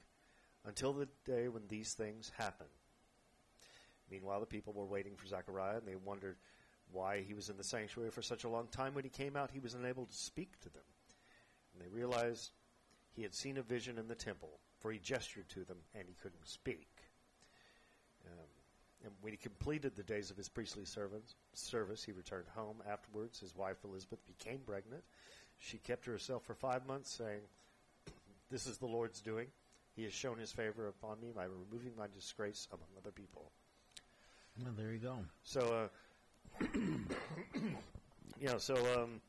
until 0.66 0.94
the 0.94 1.08
day 1.26 1.48
when 1.50 1.64
these 1.68 1.94
things 1.94 2.32
happen. 2.38 2.68
Meanwhile, 4.14 4.42
the 4.42 4.46
people 4.46 4.74
were 4.74 4.86
waiting 4.86 5.16
for 5.16 5.26
Zechariah, 5.26 5.78
and 5.78 5.88
they 5.88 5.96
wondered 5.96 6.38
why 6.92 7.24
he 7.24 7.34
was 7.34 7.50
in 7.50 7.58
the 7.58 7.64
sanctuary 7.64 8.12
for 8.12 8.22
such 8.22 8.44
a 8.44 8.50
long 8.50 8.68
time. 8.68 8.94
When 8.94 9.04
he 9.04 9.10
came 9.10 9.36
out, 9.36 9.50
he 9.50 9.60
was 9.60 9.74
unable 9.74 10.06
to 10.06 10.16
speak 10.16 10.60
to 10.62 10.70
them. 10.70 10.84
And 11.74 11.82
they 11.82 11.90
realized 11.90 12.52
he 13.16 13.24
had 13.24 13.34
seen 13.34 13.58
a 13.58 13.64
vision 13.64 13.98
in 13.98 14.08
the 14.08 14.14
temple, 14.14 14.60
for 14.80 14.92
he 14.92 15.00
gestured 15.00 15.50
to 15.50 15.64
them 15.64 15.78
and 15.96 16.08
he 16.08 16.14
couldn't 16.22 16.48
speak. 16.48 16.90
Um, 18.28 18.48
and 19.04 19.14
when 19.22 19.34
he 19.34 19.38
completed 19.38 19.96
the 19.96 20.04
days 20.04 20.30
of 20.30 20.38
his 20.38 20.48
priestly 20.48 20.86
servants, 20.86 21.34
service, 21.54 22.04
he 22.04 22.12
returned 22.12 22.48
home. 22.56 22.84
Afterwards, 22.88 23.40
his 23.40 23.56
wife 23.56 23.78
Elizabeth 23.84 24.20
became 24.28 24.60
pregnant. 24.60 25.04
She 25.58 25.80
kept 25.80 26.06
herself 26.06 26.44
for 26.44 26.54
five 26.54 26.86
months, 26.86 27.10
saying, 27.10 27.42
This 28.52 28.68
is 28.68 28.78
the 28.78 28.86
Lord's 28.86 29.22
doing. 29.22 29.48
He 29.96 30.04
has 30.04 30.14
shown 30.14 30.38
his 30.38 30.52
favor 30.52 30.88
upon 30.88 31.20
me 31.20 31.32
by 31.36 31.46
removing 31.46 31.94
my 31.98 32.08
disgrace 32.14 32.68
among 32.72 32.90
other 32.96 33.12
people. 33.12 33.52
Well, 34.62 34.74
there 34.78 34.92
you 34.92 35.00
go. 35.00 35.18
So, 35.44 35.90
uh, 36.62 36.66
you 38.40 38.48
know, 38.48 38.58
so 38.58 38.76
um, 39.02 39.22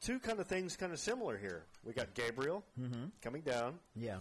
two 0.00 0.18
kind 0.18 0.40
of 0.40 0.46
things 0.46 0.76
kind 0.76 0.92
of 0.92 0.98
similar 0.98 1.36
here. 1.36 1.62
We 1.84 1.92
got 1.92 2.14
Gabriel 2.14 2.64
coming 3.22 3.42
down, 3.42 3.74
Yeah. 3.94 4.18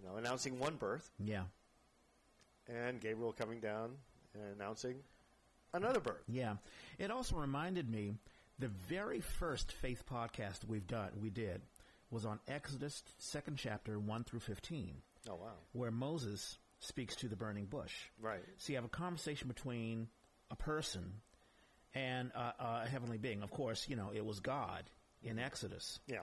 you 0.00 0.06
know, 0.08 0.16
announcing 0.16 0.58
one 0.58 0.76
birth, 0.76 1.10
Yeah. 1.18 1.44
and 2.68 3.00
Gabriel 3.00 3.32
coming 3.32 3.60
down 3.60 3.96
and 4.34 4.42
announcing 4.54 4.96
another 5.72 6.00
birth. 6.00 6.22
Yeah. 6.28 6.56
It 6.98 7.10
also 7.10 7.36
reminded 7.36 7.88
me 7.90 8.14
the 8.58 8.68
very 8.68 9.20
first 9.20 9.72
faith 9.72 10.04
podcast 10.10 10.64
we've 10.66 10.86
done, 10.86 11.10
we 11.20 11.30
did, 11.30 11.62
was 12.10 12.26
on 12.26 12.38
Exodus 12.48 13.02
second 13.18 13.56
chapter 13.56 13.98
one 13.98 14.24
through 14.24 14.40
fifteen, 14.40 14.96
Oh 15.28 15.36
wow! 15.36 15.52
where 15.72 15.90
Moses 15.90 16.58
speaks 16.80 17.16
to 17.16 17.28
the 17.28 17.36
burning 17.36 17.66
bush. 17.66 17.94
Right. 18.20 18.42
So 18.58 18.72
you 18.72 18.76
have 18.76 18.84
a 18.84 18.88
conversation 18.88 19.48
between 19.48 20.08
a 20.50 20.56
person 20.56 21.12
and 21.94 22.32
uh, 22.34 22.52
a 22.58 22.88
heavenly 22.88 23.18
being. 23.18 23.42
Of 23.42 23.50
course, 23.50 23.86
you 23.88 23.96
know 23.96 24.10
it 24.14 24.24
was 24.24 24.40
God 24.40 24.84
in 25.22 25.38
Exodus, 25.38 26.00
Yeah. 26.06 26.20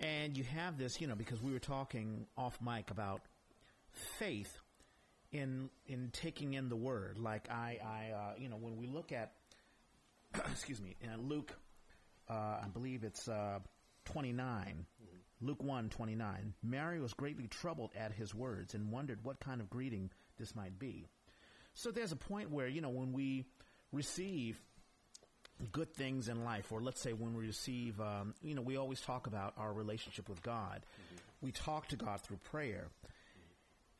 and 0.00 0.36
you 0.36 0.42
have 0.44 0.76
this, 0.78 1.00
you 1.00 1.06
know, 1.06 1.14
because 1.14 1.40
we 1.40 1.52
were 1.52 1.58
talking 1.60 2.26
off 2.36 2.58
mic 2.60 2.90
about 2.90 3.22
faith 4.18 4.58
in 5.32 5.70
in 5.86 6.10
taking 6.12 6.54
in 6.54 6.68
the 6.68 6.76
word. 6.76 7.18
Like 7.18 7.48
I, 7.50 7.78
I, 7.84 8.12
uh, 8.12 8.32
you 8.38 8.48
know, 8.48 8.56
when 8.56 8.76
we 8.76 8.86
look 8.88 9.12
at, 9.12 9.32
excuse 10.50 10.80
me, 10.80 10.96
in 11.00 11.28
Luke, 11.28 11.52
uh, 12.28 12.32
I 12.32 12.66
believe 12.72 13.04
it's 13.04 13.28
uh, 13.28 13.60
twenty 14.04 14.32
Luke 15.40 15.62
one 15.62 15.88
twenty 15.88 16.14
nine. 16.14 16.54
Mary 16.62 17.00
was 17.00 17.12
greatly 17.14 17.46
troubled 17.46 17.90
at 17.98 18.12
his 18.12 18.34
words 18.34 18.74
and 18.74 18.90
wondered 18.90 19.22
what 19.22 19.40
kind 19.40 19.60
of 19.60 19.70
greeting 19.70 20.10
this 20.38 20.54
might 20.54 20.78
be. 20.78 21.06
So 21.74 21.90
there's 21.90 22.12
a 22.12 22.16
point 22.16 22.50
where 22.50 22.68
you 22.68 22.80
know 22.80 22.88
when 22.90 23.12
we 23.12 23.44
receive 23.92 24.58
good 25.72 25.92
things 25.94 26.28
in 26.28 26.44
life, 26.44 26.70
or 26.70 26.80
let's 26.82 27.00
say 27.00 27.12
when 27.12 27.34
we 27.34 27.46
receive, 27.46 27.98
um, 28.00 28.34
you 28.42 28.54
know, 28.54 28.62
we 28.62 28.76
always 28.76 29.00
talk 29.00 29.26
about 29.26 29.54
our 29.56 29.72
relationship 29.72 30.28
with 30.28 30.42
God. 30.42 30.84
We 31.40 31.52
talk 31.52 31.88
to 31.88 31.96
God 31.96 32.20
through 32.20 32.38
prayer, 32.50 32.88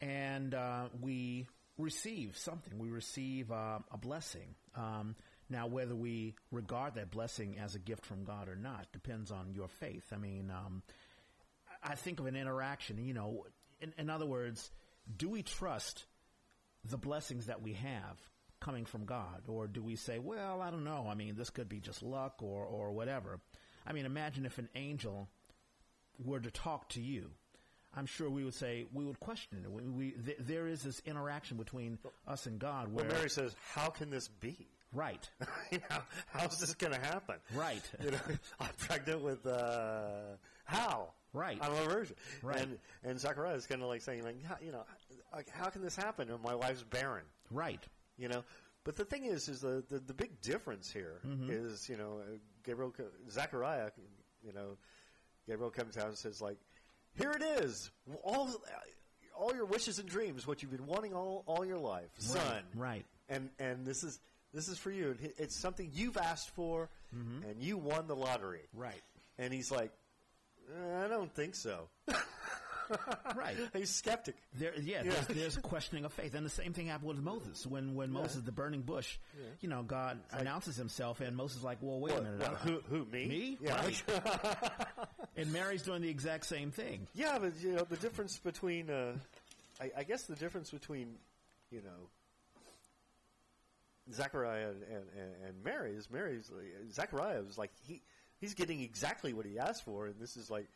and 0.01 0.55
uh, 0.55 0.89
we 1.01 1.47
receive 1.79 2.37
something. 2.37 2.79
We 2.79 2.89
receive 2.89 3.51
uh, 3.51 3.79
a 3.91 3.99
blessing. 3.99 4.55
Um, 4.75 5.15
now, 5.49 5.67
whether 5.67 5.95
we 5.95 6.35
regard 6.51 6.95
that 6.97 7.11
blessing 7.11 7.57
as 7.63 7.75
a 7.75 7.79
gift 7.79 8.05
from 8.05 8.25
God 8.25 8.49
or 8.49 8.57
not 8.57 8.87
depends 8.93 9.31
on 9.31 9.53
your 9.55 9.69
faith. 9.69 10.13
I 10.13 10.17
mean, 10.17 10.51
um, 10.51 10.83
I 11.87 11.95
think 11.95 12.21
of 12.21 12.27
an 12.27 12.37
interaction. 12.37 12.99
You 13.05 13.15
know, 13.15 13.47
in, 13.81 13.93
in 13.99 14.11
other 14.11 14.27
words, 14.27 14.71
do 15.17 15.29
we 15.29 15.43
trust 15.43 16.05
the 16.85 16.97
blessings 16.97 17.47
that 17.47 17.63
we 17.63 17.75
have 17.75 18.19
coming 18.61 18.85
from 18.87 19.05
God, 19.05 19.43
or 19.49 19.67
do 19.67 19.83
we 19.83 19.97
say, 19.97 20.19
well, 20.19 20.61
I 20.63 20.71
don't 20.71 20.85
know. 20.85 21.07
I 21.11 21.15
mean, 21.15 21.35
this 21.37 21.51
could 21.51 21.69
be 21.69 21.79
just 21.81 22.03
luck 22.03 22.43
or 22.43 22.65
or 22.65 22.93
whatever. 22.93 23.39
I 23.87 23.93
mean, 23.93 24.07
imagine 24.07 24.47
if 24.47 24.59
an 24.59 24.69
angel 24.75 25.29
were 26.25 26.41
to 26.41 26.51
talk 26.51 26.89
to 26.91 27.01
you. 27.01 27.31
I'm 27.95 28.07
sure 28.07 28.29
we 28.29 28.45
would 28.45 28.55
say 28.55 28.87
we 28.93 29.05
would 29.05 29.21
question 29.21 29.59
it. 29.65 29.71
We, 29.71 29.83
we 29.83 30.11
th- 30.11 30.37
there 30.41 30.67
is 30.67 30.83
this 30.83 31.01
interaction 31.07 31.57
between 31.57 31.99
us 32.27 32.47
and 32.47 32.59
God 32.59 32.93
where 32.93 33.05
Well, 33.07 33.15
Mary 33.15 33.31
says, 33.31 33.55
"How 33.73 33.89
can 33.91 34.11
this 34.11 34.29
be? 34.29 34.69
right, 34.93 35.29
you 35.71 35.79
know, 35.91 35.99
how's 36.29 36.59
this 36.59 36.75
going 36.75 36.93
to 36.93 36.99
happen? 37.01 37.37
right, 37.55 37.83
You 38.03 38.13
know, 38.13 38.19
I'm 38.61 38.71
pregnant 38.79 39.21
with 39.23 39.47
uh, 39.47 40.37
how? 40.65 41.13
Right. 41.37 41.59
I'm 41.61 41.73
a 41.73 41.85
virgin. 41.85 42.17
Right. 42.43 42.59
And 42.61 42.79
and 43.05 43.21
Zachariah 43.21 43.55
is 43.55 43.67
kind 43.67 43.83
of 43.83 43.89
like 43.89 44.03
saying, 44.03 44.25
like, 44.25 44.43
how, 44.45 44.57
you 44.61 44.73
know, 44.73 44.85
like, 45.33 45.49
how 45.51 45.69
can 45.69 45.83
this 45.83 45.95
happen? 45.97 46.31
And 46.31 46.43
my 46.43 46.55
wife's 46.55 46.83
barren. 46.83 47.25
right, 47.51 47.85
You 48.17 48.29
know. 48.29 48.43
But 48.85 48.95
the 48.97 49.05
thing 49.05 49.25
is, 49.25 49.49
is 49.49 49.61
the 49.61 49.85
the, 49.89 49.99
the 49.99 50.15
big 50.15 50.41
difference 50.41 50.91
here 50.93 51.21
is, 51.49 51.83
Mm-hmm. 51.83 51.93
you 51.93 51.99
know, 51.99 52.19
uh, 52.21 52.37
Gabriel, 52.65 52.93
Zachariah, 53.31 53.91
you 54.45 54.53
know, 54.53 54.77
Gabriel 55.49 55.71
comes 55.71 55.97
out 55.99 56.07
and 56.07 56.17
says, 56.17 56.41
like, 56.41 56.59
here 57.19 57.33
it 57.33 57.43
is, 57.63 57.91
all 58.23 58.49
all 59.39 59.55
your 59.55 59.67
wishes 59.67 59.99
and 59.99 60.09
dreams, 60.09 60.47
what 60.47 60.63
you've 60.63 60.71
been 60.71 60.87
wanting 60.87 61.13
all 61.15 61.43
all 61.47 61.65
your 61.65 61.79
life, 61.79 62.11
son. 62.19 62.63
right. 62.75 63.05
And 63.29 63.51
and 63.59 63.85
this 63.85 64.05
is 64.05 64.21
this 64.55 64.69
is 64.69 64.79
for 64.79 64.91
you. 64.93 65.17
It's 65.37 65.57
something 65.57 65.91
you've 65.93 66.17
asked 66.17 66.51
for, 66.55 66.89
and 67.13 67.61
you 67.61 67.77
won 67.77 68.07
the 68.07 68.15
lottery. 68.17 68.63
right, 68.73 69.03
And 69.39 69.53
he's 69.53 69.71
like, 69.71 69.91
"Uh, 69.91 70.06
I 71.03 71.09
don't 71.09 71.33
think 71.33 71.55
so. 71.55 71.89
right. 73.37 73.57
He's 73.73 73.91
skeptic. 73.91 74.37
There, 74.55 74.73
yeah, 74.81 75.03
Yeah. 75.05 75.13
There's, 75.13 75.27
there's 75.27 75.57
questioning 75.57 76.05
of 76.05 76.13
faith, 76.13 76.35
and 76.35 76.45
the 76.45 76.51
same 76.51 76.73
thing 76.73 76.87
happened 76.89 77.09
with 77.09 77.19
Moses. 77.19 77.67
When 77.67 77.95
when 77.95 78.11
Moses, 78.11 78.43
the 78.43 78.53
burning 78.53 78.83
bush, 78.83 79.19
you 79.61 79.69
know, 79.69 79.83
God 79.83 80.19
announces 80.33 80.77
Himself, 80.77 81.21
and 81.21 81.37
Moses 81.37 81.59
is 81.59 81.65
like, 81.65 81.79
"Well, 81.81 82.01
wait 82.01 82.15
a 82.15 82.23
minute, 82.23 82.41
what, 82.41 82.53
uh, 82.53 82.57
who, 82.57 82.81
who, 82.89 83.05
me? 83.07 83.27
me? 83.27 83.59
Yeah. 83.61 83.77
Right. 83.77 84.03
and 85.37 85.53
Mary's 85.53 85.83
doing 85.83 86.03
the 86.03 86.09
exact 86.09 86.47
same 86.47 86.71
thing." 86.71 87.07
yeah, 87.15 87.39
but, 87.39 87.53
you 87.61 87.73
know, 87.73 87.87
the 87.89 87.97
difference 87.97 88.39
between, 88.39 88.91
uh, 88.91 89.13
I, 89.81 89.91
I 89.99 90.03
guess 90.05 90.23
the 90.25 90.37
difference 90.37 90.71
between, 90.71 91.15
you 91.71 91.83
know, 91.83 92.09
Zechariah 94.13 94.69
and, 94.69 94.83
and, 94.93 95.35
and, 95.47 95.65
Mary 95.65 95.93
is 95.93 96.09
Mary's, 96.11 96.51
Zechariah 96.93 97.43
was 97.43 97.59
like, 97.59 97.73
he, 97.87 98.03
he's 98.41 98.55
getting 98.55 98.81
exactly 98.81 99.33
what 99.33 99.47
he 99.47 99.59
asked 99.59 99.85
for, 99.85 100.07
and 100.07 100.15
this 100.21 100.37
is 100.37 100.51
like, 100.51 100.69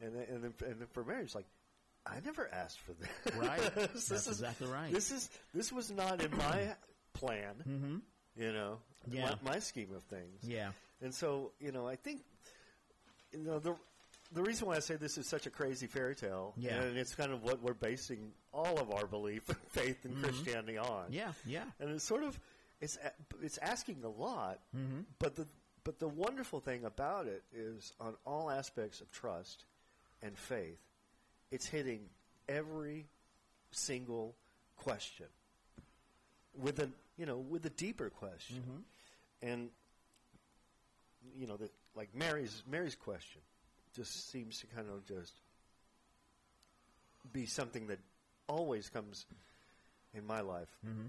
and 0.00 0.14
then, 0.14 0.24
and 0.30 0.42
then, 0.44 0.54
and 0.68 0.80
then 0.80 0.88
for 0.92 1.04
Mary, 1.04 1.22
it's 1.22 1.34
like, 1.34 1.46
I 2.06 2.20
never 2.24 2.48
asked 2.52 2.78
for 2.80 2.92
this. 2.92 3.36
Right. 3.36 3.60
this 3.92 4.06
That's 4.08 4.26
is, 4.26 4.28
exactly 4.40 4.66
right. 4.68 4.92
This 4.92 5.10
is 5.10 5.28
this 5.52 5.72
was 5.72 5.90
not 5.90 6.22
in 6.22 6.34
my 6.36 6.68
plan. 7.12 7.54
Mm-hmm. 7.68 7.96
You 8.40 8.52
know, 8.52 8.78
Yeah. 9.10 9.34
my, 9.42 9.52
my 9.54 9.58
scheme 9.58 9.92
of 9.94 10.02
things. 10.04 10.42
Yeah, 10.42 10.70
And 11.02 11.12
so, 11.12 11.50
you 11.60 11.72
know, 11.72 11.86
I 11.88 11.96
think, 11.96 12.22
you 13.32 13.40
know, 13.40 13.58
the 13.58 13.74
the 14.32 14.42
reason 14.42 14.68
why 14.68 14.76
I 14.76 14.80
say 14.80 14.96
this 14.96 15.16
is 15.16 15.26
such 15.26 15.46
a 15.46 15.50
crazy 15.50 15.86
fairy 15.86 16.14
tale, 16.14 16.52
Yeah. 16.56 16.80
and 16.82 16.96
it's 16.98 17.14
kind 17.14 17.32
of 17.32 17.42
what 17.42 17.62
we're 17.62 17.72
basing 17.74 18.30
all 18.52 18.78
of 18.78 18.90
our 18.92 19.06
belief 19.06 19.48
and 19.48 19.58
faith 19.70 20.04
in 20.04 20.14
Christianity 20.22 20.76
on. 20.78 21.06
yeah, 21.10 21.32
yeah, 21.46 21.64
And 21.80 21.90
it's 21.90 22.04
sort 22.04 22.22
of 22.22 22.38
it's 22.80 22.96
it's 23.42 23.58
asking 23.58 24.04
a 24.04 24.08
lot, 24.08 24.60
Mm-hmm. 24.76 25.00
but 25.18 25.34
the 25.34 25.46
but 25.88 25.98
the 25.98 26.06
wonderful 26.06 26.60
thing 26.60 26.84
about 26.84 27.26
it 27.26 27.42
is 27.50 27.94
on 27.98 28.12
all 28.26 28.50
aspects 28.50 29.00
of 29.00 29.10
trust 29.10 29.64
and 30.20 30.36
faith, 30.36 30.76
it's 31.50 31.64
hitting 31.64 32.00
every 32.46 33.06
single 33.70 34.34
question 34.76 35.24
with 36.60 36.78
a 36.80 36.90
you 37.16 37.24
know 37.24 37.38
with 37.38 37.64
a 37.64 37.70
deeper 37.70 38.10
question, 38.10 38.62
and 39.40 39.70
you 41.34 41.46
know 41.46 41.56
that 41.56 41.72
like 41.96 42.14
Mary's 42.14 42.62
Mary's 42.70 42.94
question 42.94 43.40
just 43.96 44.30
seems 44.30 44.60
to 44.60 44.66
kind 44.66 44.88
of 44.90 45.06
just 45.06 45.32
be 47.32 47.46
something 47.46 47.86
that 47.86 47.98
always 48.46 48.90
comes 48.90 49.24
in 50.12 50.26
my 50.26 50.42
life. 50.42 50.68
Mm-hmm. 50.86 51.06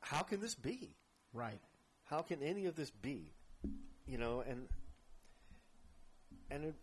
How 0.00 0.22
can 0.22 0.40
this 0.40 0.54
be? 0.54 0.94
right. 1.34 1.60
How 2.04 2.22
can 2.22 2.42
any 2.42 2.64
of 2.64 2.74
this 2.74 2.90
be? 2.90 3.30
You 4.06 4.18
know, 4.18 4.42
and 4.46 4.68
and 6.50 6.64
it 6.64 6.74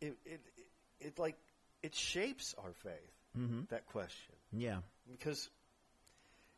it 0.00 0.16
it, 0.24 0.40
it, 0.56 0.66
it 1.06 1.18
like 1.18 1.36
it 1.82 1.94
shapes 1.94 2.54
our 2.62 2.72
faith. 2.72 3.12
Mm-hmm. 3.38 3.60
That 3.70 3.86
question 3.86 4.34
Yeah, 4.52 4.78
because 5.10 5.48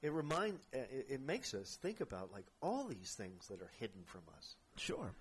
it 0.02 0.12
remind 0.12 0.58
uh, 0.74 0.78
it, 0.78 1.06
it 1.08 1.20
makes 1.20 1.54
us 1.54 1.78
think 1.80 2.00
about 2.00 2.32
like 2.32 2.46
all 2.60 2.84
these 2.84 3.14
things 3.16 3.46
that 3.46 3.62
are 3.62 3.70
hidden 3.78 4.02
from 4.06 4.22
us, 4.36 4.56
sure. 4.76 5.12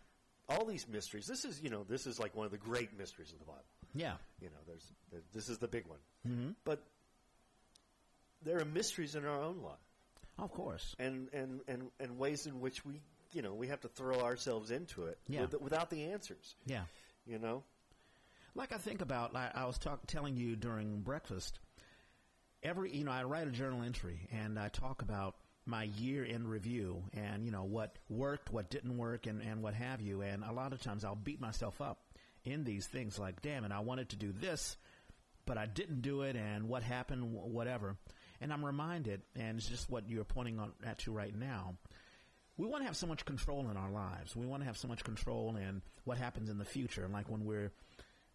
all 0.50 0.66
these 0.66 0.88
mysteries. 0.88 1.28
This 1.28 1.46
is 1.46 1.62
you 1.62 1.70
know 1.70 1.84
this 1.88 2.08
is 2.08 2.20
like 2.20 2.36
one 2.36 2.46
of 2.48 2.52
the 2.52 2.58
great 2.58 2.98
mysteries 2.98 3.32
of 3.32 3.40
the 3.40 3.46
Bible. 3.46 3.64
Yeah, 3.94 4.14
You 4.42 4.48
know, 4.48 4.58
there's 4.66 4.84
there, 5.12 5.22
this 5.32 5.48
is 5.48 5.60
the 5.60 5.68
big 5.68 5.86
one, 5.86 6.00
mm-hmm. 6.28 6.50
but 6.66 6.82
there 8.44 8.60
are 8.60 8.66
mysteries 8.66 9.14
in 9.14 9.24
our 9.26 9.42
own 9.42 9.62
life. 9.62 9.78
of 10.40 10.52
course. 10.52 10.96
and 10.98 11.30
and 11.34 11.62
and 11.68 11.92
and 12.00 12.18
ways 12.18 12.48
in 12.48 12.60
which 12.60 12.84
we 12.84 13.02
you 13.34 13.42
know 13.42 13.54
we 13.54 13.68
have 13.68 13.82
to 13.82 13.88
throw 13.88 14.20
ourselves 14.22 14.72
into 14.72 15.06
it 15.06 15.18
Yeah. 15.28 15.42
with, 15.42 15.60
without 15.62 15.90
the 15.90 16.04
answers 16.12 16.56
Yeah. 16.66 16.84
you 17.26 17.40
know 17.40 17.64
Like 18.56 18.72
I 18.74 18.78
think 18.78 19.02
about, 19.02 19.36
I, 19.36 19.50
I 19.56 19.66
was 19.66 19.78
talk, 19.80 20.06
telling 20.06 20.38
you 20.38 20.56
during 20.56 21.02
breakfast. 21.02 21.58
Every, 22.62 22.96
you 22.96 23.04
know, 23.04 23.12
I 23.12 23.24
write 23.24 23.48
a 23.48 23.52
journal 23.52 23.82
entry 23.82 24.28
and 24.32 24.58
I 24.60 24.70
talk 24.70 25.02
about 25.02 25.36
my 25.66 25.84
year 25.84 26.24
in 26.24 26.48
review 26.48 27.04
and 27.14 27.46
you 27.46 27.52
know 27.52 27.64
what 27.64 27.98
worked, 28.10 28.52
what 28.54 28.70
didn't 28.70 28.98
work, 28.98 29.26
and 29.28 29.42
and 29.42 29.62
what 29.64 29.74
have 29.74 30.02
you. 30.02 30.22
And 30.22 30.44
a 30.44 30.52
lot 30.54 30.72
of 30.74 30.82
times 30.82 31.04
I'll 31.04 31.16
beat 31.16 31.42
myself 31.42 31.82
up 31.82 32.00
in 32.46 32.64
these 32.64 32.86
things, 32.88 33.18
like, 33.18 33.42
damn 33.42 33.64
it, 33.66 33.72
I 33.72 33.80
wanted 33.80 34.10
to 34.10 34.18
do 34.18 34.32
this, 34.34 34.76
but 35.46 35.58
I 35.58 35.66
didn't 35.66 36.02
do 36.02 36.22
it, 36.24 36.36
and 36.36 36.68
what 36.70 36.84
happened, 36.84 37.34
whatever. 37.34 37.96
And 38.42 38.52
I'm 38.54 38.64
reminded, 38.66 39.22
and 39.36 39.58
it's 39.58 39.68
just 39.68 39.90
what 39.90 40.10
you're 40.10 40.26
pointing 40.26 40.60
on, 40.60 40.74
at 40.86 41.00
to 41.00 41.12
right 41.14 41.34
now. 41.34 41.76
We 42.58 42.68
want 42.68 42.84
to 42.84 42.86
have 42.86 42.96
so 42.98 43.08
much 43.08 43.26
control 43.26 43.70
in 43.70 43.78
our 43.78 43.90
lives. 43.90 44.36
We 44.36 44.46
want 44.46 44.62
to 44.62 44.68
have 44.68 44.78
so 44.78 44.88
much 44.88 45.04
control 45.04 45.56
in 45.56 45.82
what 46.04 46.18
happens 46.18 46.50
in 46.50 46.58
the 46.58 46.66
future. 46.66 47.08
Like 47.12 47.30
when 47.30 47.46
we're 47.46 47.72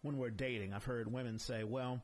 when 0.01 0.17
we're 0.17 0.29
dating, 0.29 0.73
I've 0.73 0.83
heard 0.83 1.11
women 1.11 1.39
say, 1.39 1.63
"Well, 1.63 2.01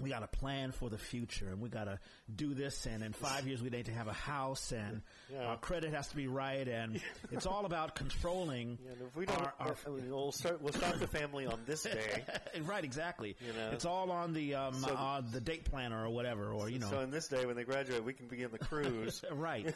we 0.00 0.10
got 0.10 0.20
to 0.20 0.38
plan 0.38 0.72
for 0.72 0.88
the 0.90 0.98
future 0.98 1.48
and 1.48 1.60
we 1.60 1.68
got 1.68 1.84
to 1.84 1.98
do 2.34 2.54
this 2.54 2.86
and 2.86 3.02
in 3.02 3.12
five 3.12 3.46
years 3.46 3.62
we 3.62 3.70
need 3.70 3.86
to 3.86 3.92
have 3.92 4.08
a 4.08 4.12
house 4.12 4.72
and 4.72 5.02
Yeah. 5.32 5.44
our 5.46 5.56
credit 5.56 5.92
has 5.92 6.08
to 6.08 6.16
be 6.16 6.26
right 6.26 6.66
and 6.66 7.00
it's 7.30 7.46
all 7.46 7.66
about 7.66 7.94
controlling 7.94 8.78
Yeah, 8.84 9.06
if 9.06 9.16
we 9.16 9.26
don't 9.26 9.40
our, 9.40 9.52
our 9.60 9.76
we'll 9.86 10.32
start. 10.32 10.60
We'll 10.62 10.72
start 10.72 10.98
the 11.00 11.06
family 11.06 11.46
on 11.46 11.60
this 11.66 11.82
day. 11.82 12.24
right 12.62 12.84
exactly 12.84 13.36
You 13.46 13.52
know? 13.52 13.70
it's 13.72 13.84
all 13.84 14.10
on 14.10 14.32
the 14.32 14.54
um, 14.54 14.74
So- 14.74 14.94
uh, 14.94 15.20
the 15.20 15.40
date 15.40 15.64
planner 15.64 16.04
or 16.04 16.10
whatever 16.10 16.52
or 16.52 16.68
you 16.68 16.78
know 16.78 16.88
So 16.90 16.98
on 17.00 17.10
this 17.10 17.28
day, 17.28 17.46
when 17.46 17.56
they 17.56 17.64
graduate, 17.64 18.04
we 18.04 18.12
can 18.12 18.26
begin 18.28 18.50
the 18.52 18.58
cruise. 18.58 19.22
right. 19.32 19.74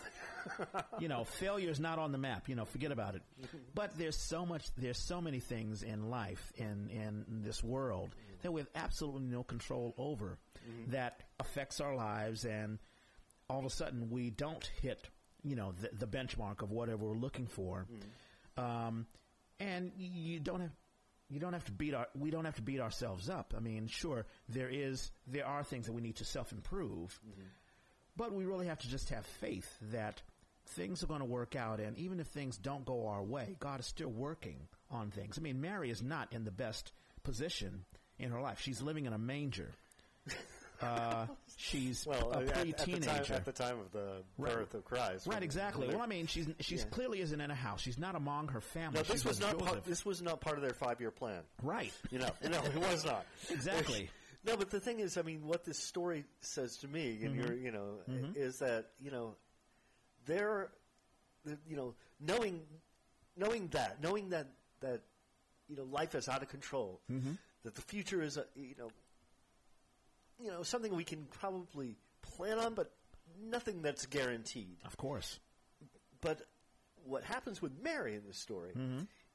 you 0.98 1.08
know, 1.08 1.24
failure 1.24 1.70
is 1.70 1.80
not 1.80 1.98
on 1.98 2.12
the 2.12 2.18
map. 2.18 2.48
You 2.48 2.54
know, 2.54 2.64
forget 2.64 2.92
about 2.92 3.14
it. 3.14 3.22
But 3.74 3.96
there's 3.98 4.16
so 4.16 4.44
much, 4.46 4.66
there's 4.76 4.98
so 4.98 5.20
many 5.20 5.40
things 5.40 5.82
in 5.82 6.10
life, 6.10 6.52
in, 6.56 6.88
in 6.90 7.24
this 7.42 7.62
world, 7.62 8.14
that 8.42 8.52
we 8.52 8.60
have 8.60 8.68
absolutely 8.74 9.22
no 9.22 9.42
control 9.42 9.94
over 9.96 10.13
Mm-hmm. 10.18 10.92
that 10.92 11.22
affects 11.38 11.80
our 11.80 11.94
lives. 11.94 12.44
And 12.44 12.78
all 13.50 13.58
of 13.58 13.66
a 13.66 13.70
sudden, 13.70 14.08
we 14.10 14.30
don't 14.30 14.64
hit, 14.80 15.08
you 15.42 15.56
know, 15.56 15.72
the, 15.72 15.90
the 15.94 16.06
benchmark 16.06 16.62
of 16.62 16.70
whatever 16.70 17.04
we're 17.04 17.16
looking 17.16 17.46
for. 17.46 17.86
Mm-hmm. 17.92 18.64
Um, 18.64 19.06
and 19.60 19.92
you 19.98 20.40
don't 20.40 20.60
have, 20.60 20.72
you 21.28 21.38
don't 21.40 21.52
have 21.52 21.64
to 21.66 21.72
beat 21.72 21.92
our, 21.94 22.08
we 22.18 22.30
don't 22.30 22.46
have 22.46 22.56
to 22.56 22.62
beat 22.62 22.80
ourselves 22.80 23.28
up. 23.28 23.52
I 23.56 23.60
mean, 23.60 23.86
sure, 23.88 24.26
there 24.48 24.70
is, 24.70 25.10
there 25.26 25.46
are 25.46 25.62
things 25.64 25.86
that 25.86 25.92
we 25.92 26.00
need 26.00 26.16
to 26.16 26.24
self 26.24 26.52
improve. 26.52 27.20
Mm-hmm. 27.28 27.42
But 28.16 28.32
we 28.32 28.44
really 28.44 28.68
have 28.68 28.78
to 28.78 28.88
just 28.88 29.10
have 29.10 29.26
faith 29.26 29.68
that 29.92 30.22
things 30.68 31.02
are 31.02 31.06
going 31.06 31.20
to 31.20 31.26
work 31.26 31.56
out, 31.56 31.80
and 31.80 31.98
even 31.98 32.20
if 32.20 32.28
things 32.28 32.56
don't 32.56 32.84
go 32.86 33.08
our 33.08 33.22
way, 33.22 33.56
God 33.58 33.80
is 33.80 33.86
still 33.86 34.08
working 34.08 34.56
on 34.90 35.10
things. 35.10 35.36
I 35.36 35.42
mean, 35.42 35.60
Mary 35.60 35.90
is 35.90 36.02
not 36.02 36.32
in 36.32 36.44
the 36.44 36.50
best 36.50 36.92
position 37.22 37.84
in 38.18 38.30
her 38.30 38.40
life. 38.40 38.60
She's 38.60 38.80
living 38.80 39.06
in 39.06 39.12
a 39.12 39.18
manger. 39.18 39.72
Uh, 40.82 41.26
she's 41.56 42.04
Well, 42.06 42.32
a 42.32 42.38
at, 42.38 42.42
at 42.42 42.48
the 42.66 42.72
time, 42.72 42.84
pre-teenager. 42.84 43.34
at 43.34 43.44
the 43.44 43.52
time 43.52 43.78
of 43.78 43.92
the 43.92 44.22
Right. 44.36 44.54
birth 44.54 44.74
of 44.74 44.84
Christ, 44.84 45.26
right, 45.26 45.42
exactly. 45.42 45.88
Well, 45.88 46.02
I 46.02 46.06
mean, 46.06 46.26
she's 46.26 46.46
she's 46.60 46.82
Yeah. 46.82 46.88
clearly 46.90 47.20
isn't 47.20 47.40
in 47.40 47.50
a 47.50 47.54
house. 47.54 47.80
She's 47.80 47.96
not 47.98 48.16
among 48.16 48.48
her 48.48 48.60
family. 48.60 48.96
no, 48.98 49.02
this 49.02 49.22
She's 49.22 49.24
was 49.24 49.40
not 49.40 49.58
part. 49.58 49.84
This 49.84 50.04
was 50.04 50.20
not 50.20 50.40
part 50.40 50.56
of 50.56 50.62
their 50.62 50.74
five-year 50.74 51.10
plan. 51.10 51.42
right. 51.62 51.92
You 52.10 52.18
know, 52.18 52.30
no, 52.42 52.62
it 52.64 52.76
was 52.76 53.04
not 53.04 53.24
Exactly. 53.50 54.10
No, 54.44 54.56
but 54.58 54.68
the 54.70 54.80
thing 54.80 55.00
is, 55.00 55.16
I 55.16 55.22
mean, 55.22 55.46
what 55.46 55.64
this 55.64 55.78
story 55.78 56.24
says 56.42 56.76
to 56.78 56.88
me, 56.88 57.20
and 57.22 57.34
mm-hmm. 57.34 57.40
you're, 57.40 57.54
you 57.56 57.70
know, 57.70 58.00
mm-hmm. 58.10 58.32
is 58.36 58.58
that 58.58 58.90
you 59.00 59.10
know, 59.10 59.36
there, 60.26 60.70
the- 61.44 61.58
you 61.66 61.76
know, 61.76 61.94
knowing, 62.20 62.60
knowing 63.36 63.68
that, 63.68 64.02
knowing 64.02 64.30
that 64.30 64.48
that, 64.80 65.00
you 65.68 65.76
know, 65.76 65.84
life 65.84 66.14
is 66.14 66.28
out 66.28 66.42
of 66.42 66.48
control, 66.48 67.00
mm-hmm. 67.10 67.32
that 67.62 67.74
the 67.74 67.80
future 67.82 68.20
is, 68.20 68.36
a, 68.36 68.44
you 68.54 68.74
know, 68.76 68.90
you 70.42 70.50
know, 70.50 70.62
something 70.62 70.94
we 70.94 71.04
can 71.04 71.24
probably 71.40 71.96
plan 72.22 72.58
on, 72.58 72.74
but 72.74 72.90
nothing 73.42 73.82
that's 73.82 74.06
guaranteed. 74.06 74.76
Of 74.84 74.96
course. 74.96 75.38
But 76.20 76.40
what 77.04 77.22
happens 77.22 77.60
with 77.60 77.72
Mary 77.82 78.14
in 78.14 78.22
this 78.26 78.38
story 78.38 78.72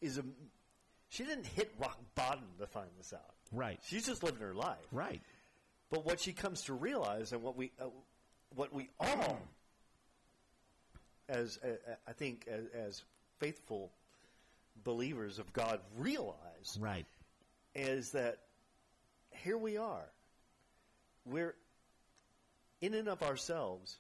is 0.02 0.18
a, 0.18 0.24
she 1.10 1.24
didn't 1.24 1.46
hit 1.46 1.72
rock 1.80 1.98
bottom 2.16 2.46
to 2.60 2.68
find 2.68 2.90
this 2.98 3.14
out. 3.14 3.34
Right. 3.52 3.80
She's 3.86 4.06
just 4.06 4.24
living 4.24 4.42
her 4.42 4.54
life. 4.54 4.78
Right. 4.92 5.22
But 5.92 6.06
what 6.06 6.20
she 6.20 6.34
comes 6.34 6.62
to 6.64 6.74
realize, 6.74 7.32
and 7.32 7.42
what 7.42 7.56
we, 7.56 7.72
uh, 7.82 7.86
what 8.56 8.74
we 8.74 8.90
all, 9.00 9.40
as 11.28 11.60
uh, 11.64 11.70
I 12.08 12.14
think, 12.14 12.48
as, 12.48 12.66
as 12.74 13.04
faithful 13.40 13.92
believers 14.84 15.40
of 15.40 15.52
God, 15.54 15.80
realize 15.98 16.78
Right. 16.80 17.06
is 17.76 18.12
that 18.12 18.40
here 19.32 19.58
we 19.58 19.78
are. 19.78 20.06
We're 21.26 21.56
in 22.82 22.94
and 22.94 23.08
of 23.08 23.22
ourselves, 23.24 24.00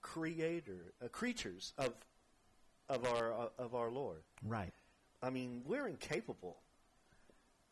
creator, 0.00 0.92
uh, 1.04 1.08
creatures 1.08 1.72
of 1.78 1.94
of 2.88 3.06
our 3.06 3.32
uh, 3.32 3.48
of 3.58 3.74
our 3.74 3.90
Lord. 3.90 4.22
Right. 4.44 4.72
I 5.22 5.30
mean, 5.30 5.62
we're 5.66 5.86
incapable 5.86 6.56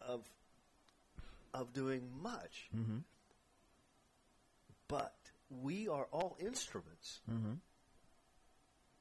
of 0.01 0.23
of 1.53 1.73
doing 1.73 2.09
much, 2.23 2.69
Mm-hmm. 2.77 2.99
but 4.89 5.15
we 5.51 5.89
are 5.89 6.07
all 6.13 6.37
instruments, 6.41 7.21
Mm-hmm. 7.31 7.55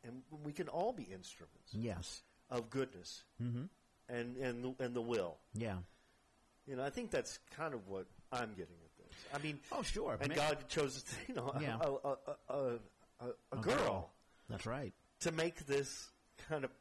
and 0.03 0.21
we 0.43 0.51
can 0.51 0.67
all 0.67 0.91
be 0.93 1.03
instruments 1.03 1.73
Yes. 1.73 2.21
of 2.49 2.69
goodness 2.69 3.23
Mm-hmm. 3.41 3.63
and 4.10 4.38
and 4.38 4.63
the, 4.63 4.84
and 4.84 4.95
the 4.95 5.01
will. 5.01 5.38
Yeah. 5.53 5.77
You 6.67 6.75
know, 6.75 6.84
I 6.84 6.89
think 6.89 7.12
that's 7.12 7.39
kind 7.55 7.73
of 7.73 7.88
what 7.88 8.05
I'm 8.32 8.49
getting 8.49 8.75
at. 8.84 8.88
I 9.34 9.38
mean, 9.39 9.60
Oh, 9.71 9.82
sure. 9.84 10.17
and 10.19 10.29
Ma- 10.29 10.36
God 10.36 10.58
chose, 10.69 11.03
you 11.27 11.36
know, 11.36 11.51
a- 11.55 11.62
Yeah. 11.62 11.77
a, 11.82 12.08
a, 12.08 12.17
a, 12.49 12.79
a, 13.21 13.29
a 13.53 13.58
girl 13.62 14.10
That's 14.49 14.65
right. 14.65 14.93
to 15.21 15.32
make 15.32 15.65
this 15.65 16.10
kind 16.47 16.63
of 16.63 16.71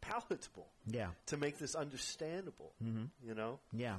palatable, 0.00 0.66
Yeah. 0.86 1.08
to 1.26 1.36
make 1.36 1.58
this 1.58 1.74
understandable. 1.74 2.72
Mm-hmm. 2.82 3.04
You 3.26 3.34
know, 3.34 3.58
Yeah. 3.72 3.96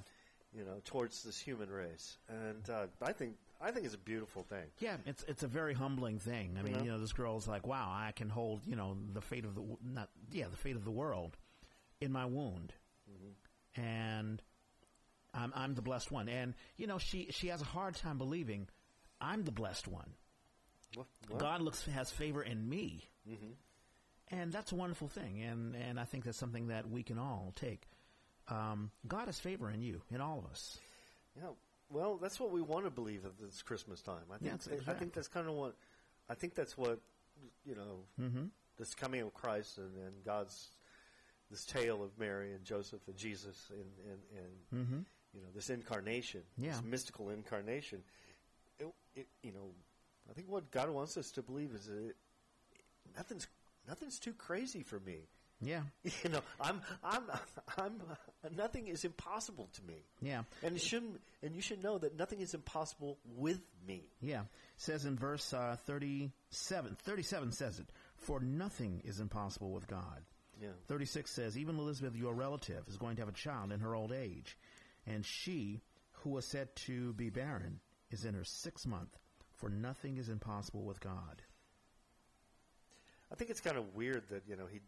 you 0.54 0.64
know, 0.64 0.82
towards 0.86 1.24
this 1.24 1.40
human 1.40 1.70
race, 1.70 2.18
and 2.30 2.70
uh, 2.70 2.88
I 3.02 3.12
think 3.14 3.36
I 3.62 3.72
think 3.72 3.86
it's 3.86 3.96
a 3.96 3.98
beautiful 3.98 4.44
thing. 4.44 4.66
Yeah, 4.80 4.98
it's 5.06 5.24
it's 5.28 5.44
a 5.44 5.48
very 5.48 5.74
humbling 5.74 6.20
thing. 6.20 6.58
I 6.60 6.62
mean, 6.62 6.76
Yeah. 6.76 6.84
you 6.84 6.92
know, 6.92 7.00
this 7.00 7.14
girl's 7.14 7.48
like, 7.48 7.66
"Wow, 7.66 7.90
I 7.90 8.12
can 8.12 8.30
hold, 8.30 8.62
you 8.68 8.76
know, 8.76 8.98
the 9.14 9.22
fate 9.22 9.46
of 9.46 9.56
the 9.56 9.62
w- 9.62 9.78
not 9.84 10.10
yeah, 10.32 10.48
the 10.52 10.58
fate 10.58 10.76
of 10.76 10.84
the 10.86 10.92
world 10.92 11.36
in 12.02 12.12
my 12.12 12.26
wound." 12.26 12.74
And 13.76 14.42
I'm 15.36 15.52
I'm 15.56 15.76
the 15.76 15.82
blessed 15.82 16.12
one. 16.12 16.30
And 16.30 16.54
you 16.78 16.88
know, 16.88 16.98
she 16.98 17.28
she 17.32 17.48
has 17.48 17.62
a 17.62 17.66
hard 17.66 17.96
time 17.96 18.18
believing 18.18 18.68
I'm 19.20 19.44
the 19.44 19.52
blessed 19.52 19.88
one. 19.88 20.10
Well, 20.96 21.08
well, 21.30 21.40
God 21.40 21.62
looks 21.62 21.86
has 21.86 22.10
favor 22.12 22.42
in 22.42 22.68
me. 22.68 23.04
And 24.32 24.52
that's 24.52 24.72
a 24.72 24.76
wonderful 24.76 25.08
thing. 25.08 25.42
And 25.42 25.76
and 25.76 26.00
I 26.00 26.06
think 26.06 26.24
that's 26.24 26.38
something 26.38 26.68
that 26.68 26.90
we 26.90 27.04
can 27.04 27.20
all 27.20 27.54
take. 27.56 27.88
Um, 28.48 28.92
God 29.08 29.26
has 29.26 29.40
favor 29.40 29.70
in 29.72 29.82
you, 29.82 30.02
in 30.12 30.22
all 30.22 30.40
of 30.40 30.46
us. 30.50 30.78
yeah. 31.36 31.50
Well, 31.90 32.18
that's 32.18 32.40
what 32.40 32.52
we 32.52 32.62
want 32.62 32.86
to 32.86 32.92
believe 32.92 33.26
at 33.26 33.38
this 33.40 33.62
Christmas 33.62 34.02
time. 34.02 34.26
I 34.34 34.38
think. 34.38 34.64
Yes, 34.68 34.88
I 34.88 34.94
think 34.94 35.14
that's 35.14 35.28
kind 35.28 35.48
of 35.48 35.54
what. 35.54 35.76
I 36.30 36.34
think 36.34 36.56
that's 36.56 36.76
what 36.78 37.00
you 37.64 37.76
know. 37.76 38.00
Mm-hmm. 38.20 38.46
This 38.78 38.94
coming 38.96 39.22
of 39.22 39.34
Christ 39.34 39.78
and, 39.78 39.96
and 40.06 40.26
God's 40.26 40.70
this 41.52 41.64
tale 41.66 42.04
of 42.04 42.18
Mary 42.18 42.54
and 42.54 42.64
Joseph 42.66 43.02
and 43.08 43.16
Jesus 43.16 43.72
and 43.72 44.12
and, 44.12 44.20
and 44.40 44.86
Mm-hmm. 44.88 45.00
You 45.36 45.42
know 45.42 45.48
this 45.54 45.70
incarnation, 45.70 46.42
Yeah. 46.58 46.72
this 46.72 46.84
mystical 46.84 47.30
incarnation. 47.30 48.02
It, 48.80 48.88
it, 49.16 49.28
you 49.44 49.52
know, 49.52 49.72
I 50.30 50.34
think 50.34 50.50
what 50.50 50.72
God 50.72 50.90
wants 50.90 51.18
us 51.18 51.32
to 51.32 51.42
believe 51.44 51.72
is 51.74 51.86
that 51.86 51.98
it, 52.10 52.16
nothing's 53.16 53.48
nothing's 53.88 54.18
too 54.20 54.34
crazy 54.34 54.82
for 54.84 55.00
me. 55.00 55.28
Yeah, 55.62 55.82
You 56.24 56.30
know, 56.32 56.42
I'm 56.60 56.82
I'm 57.04 57.24
I'm 57.78 58.02
nothing 58.58 58.88
is 58.88 59.06
impossible 59.06 59.70
to 59.74 59.84
me, 59.84 60.04
yeah. 60.22 60.44
and 60.64 60.76
it 60.76 60.82
shouldn't. 60.82 61.22
And 61.44 61.56
you 61.56 61.62
should 61.62 61.82
know 61.82 61.98
that 61.98 62.18
nothing 62.18 62.42
is 62.42 62.54
impossible 62.54 63.18
with 63.38 63.62
me. 63.88 64.04
Yeah. 64.22 64.42
It 64.42 64.48
says 64.78 65.06
in 65.06 65.16
verse 65.18 65.54
uh, 65.54 65.78
37, 65.86 66.98
37 67.04 67.52
says 67.54 67.80
it, 67.80 67.86
for 68.18 68.40
nothing 68.42 69.02
is 69.06 69.20
impossible 69.22 69.72
with 69.72 69.88
God. 69.88 70.24
Yeah. 70.62 70.70
36 70.88 71.30
says, 71.32 71.58
even 71.58 71.78
Elizabeth, 71.78 72.16
your 72.16 72.34
relative, 72.34 72.84
is 72.90 72.98
going 72.98 73.16
to 73.18 73.22
have 73.22 73.30
a 73.30 73.34
child 73.34 73.72
in 73.72 73.80
her 73.82 73.94
old 73.96 74.12
age, 74.12 74.58
and 75.08 75.26
she, 75.26 75.82
who 76.12 76.32
was 76.32 76.46
said 76.46 76.76
to 76.88 77.14
be 77.14 77.30
barren, 77.30 77.80
is 78.12 78.26
in 78.26 78.34
her 78.34 78.44
sixth 78.44 78.86
month, 78.88 79.18
for 79.56 79.70
nothing 79.70 80.18
is 80.18 80.30
impossible 80.30 80.84
with 80.84 81.00
God. 81.00 81.42
I 83.32 83.36
think 83.36 83.50
it's 83.50 83.62
kind 83.62 83.78
of 83.78 83.96
weird 83.96 84.24
that 84.30 84.44
you 84.48 84.56
know 84.56 84.66
he 84.72 84.80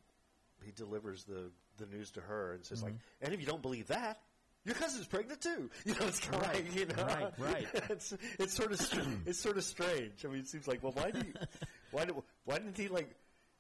he 0.66 0.72
delivers 0.72 1.24
the 1.24 1.52
the 1.78 1.86
news 1.86 2.12
to 2.12 2.22
her 2.22 2.54
and 2.54 2.66
says 2.66 2.82
like, 2.84 2.94
Mm-hmm. 2.94 3.26
and 3.26 3.34
if 3.34 3.40
you 3.40 3.46
don't 3.46 3.62
believe 3.62 3.88
that, 3.88 4.20
your 4.66 4.76
cousin's 4.76 5.06
pregnant 5.08 5.42
too. 5.42 5.70
You 5.86 5.94
know, 5.94 6.08
it's 6.08 6.20
kind 6.20 6.42
Right, 6.42 6.56
like, 6.66 6.76
you 6.76 6.86
know, 6.88 7.04
right, 7.04 7.34
right. 7.38 7.68
it's 7.90 8.14
it's 8.40 8.54
sort 8.54 8.72
of 8.72 8.80
str- 8.80 9.00
it's 9.26 9.40
sort 9.40 9.58
of 9.58 9.64
strange. 9.64 10.26
I 10.26 10.30
mean, 10.30 10.40
it 10.40 10.48
seems 10.48 10.68
like, 10.68 10.82
well, 10.84 10.94
why 10.94 11.12
do 11.12 11.20
you, 11.20 11.34
why 11.92 12.06
do, 12.06 12.24
why 12.46 12.58
didn't 12.60 12.78
he 12.78 12.88
like 12.88 13.10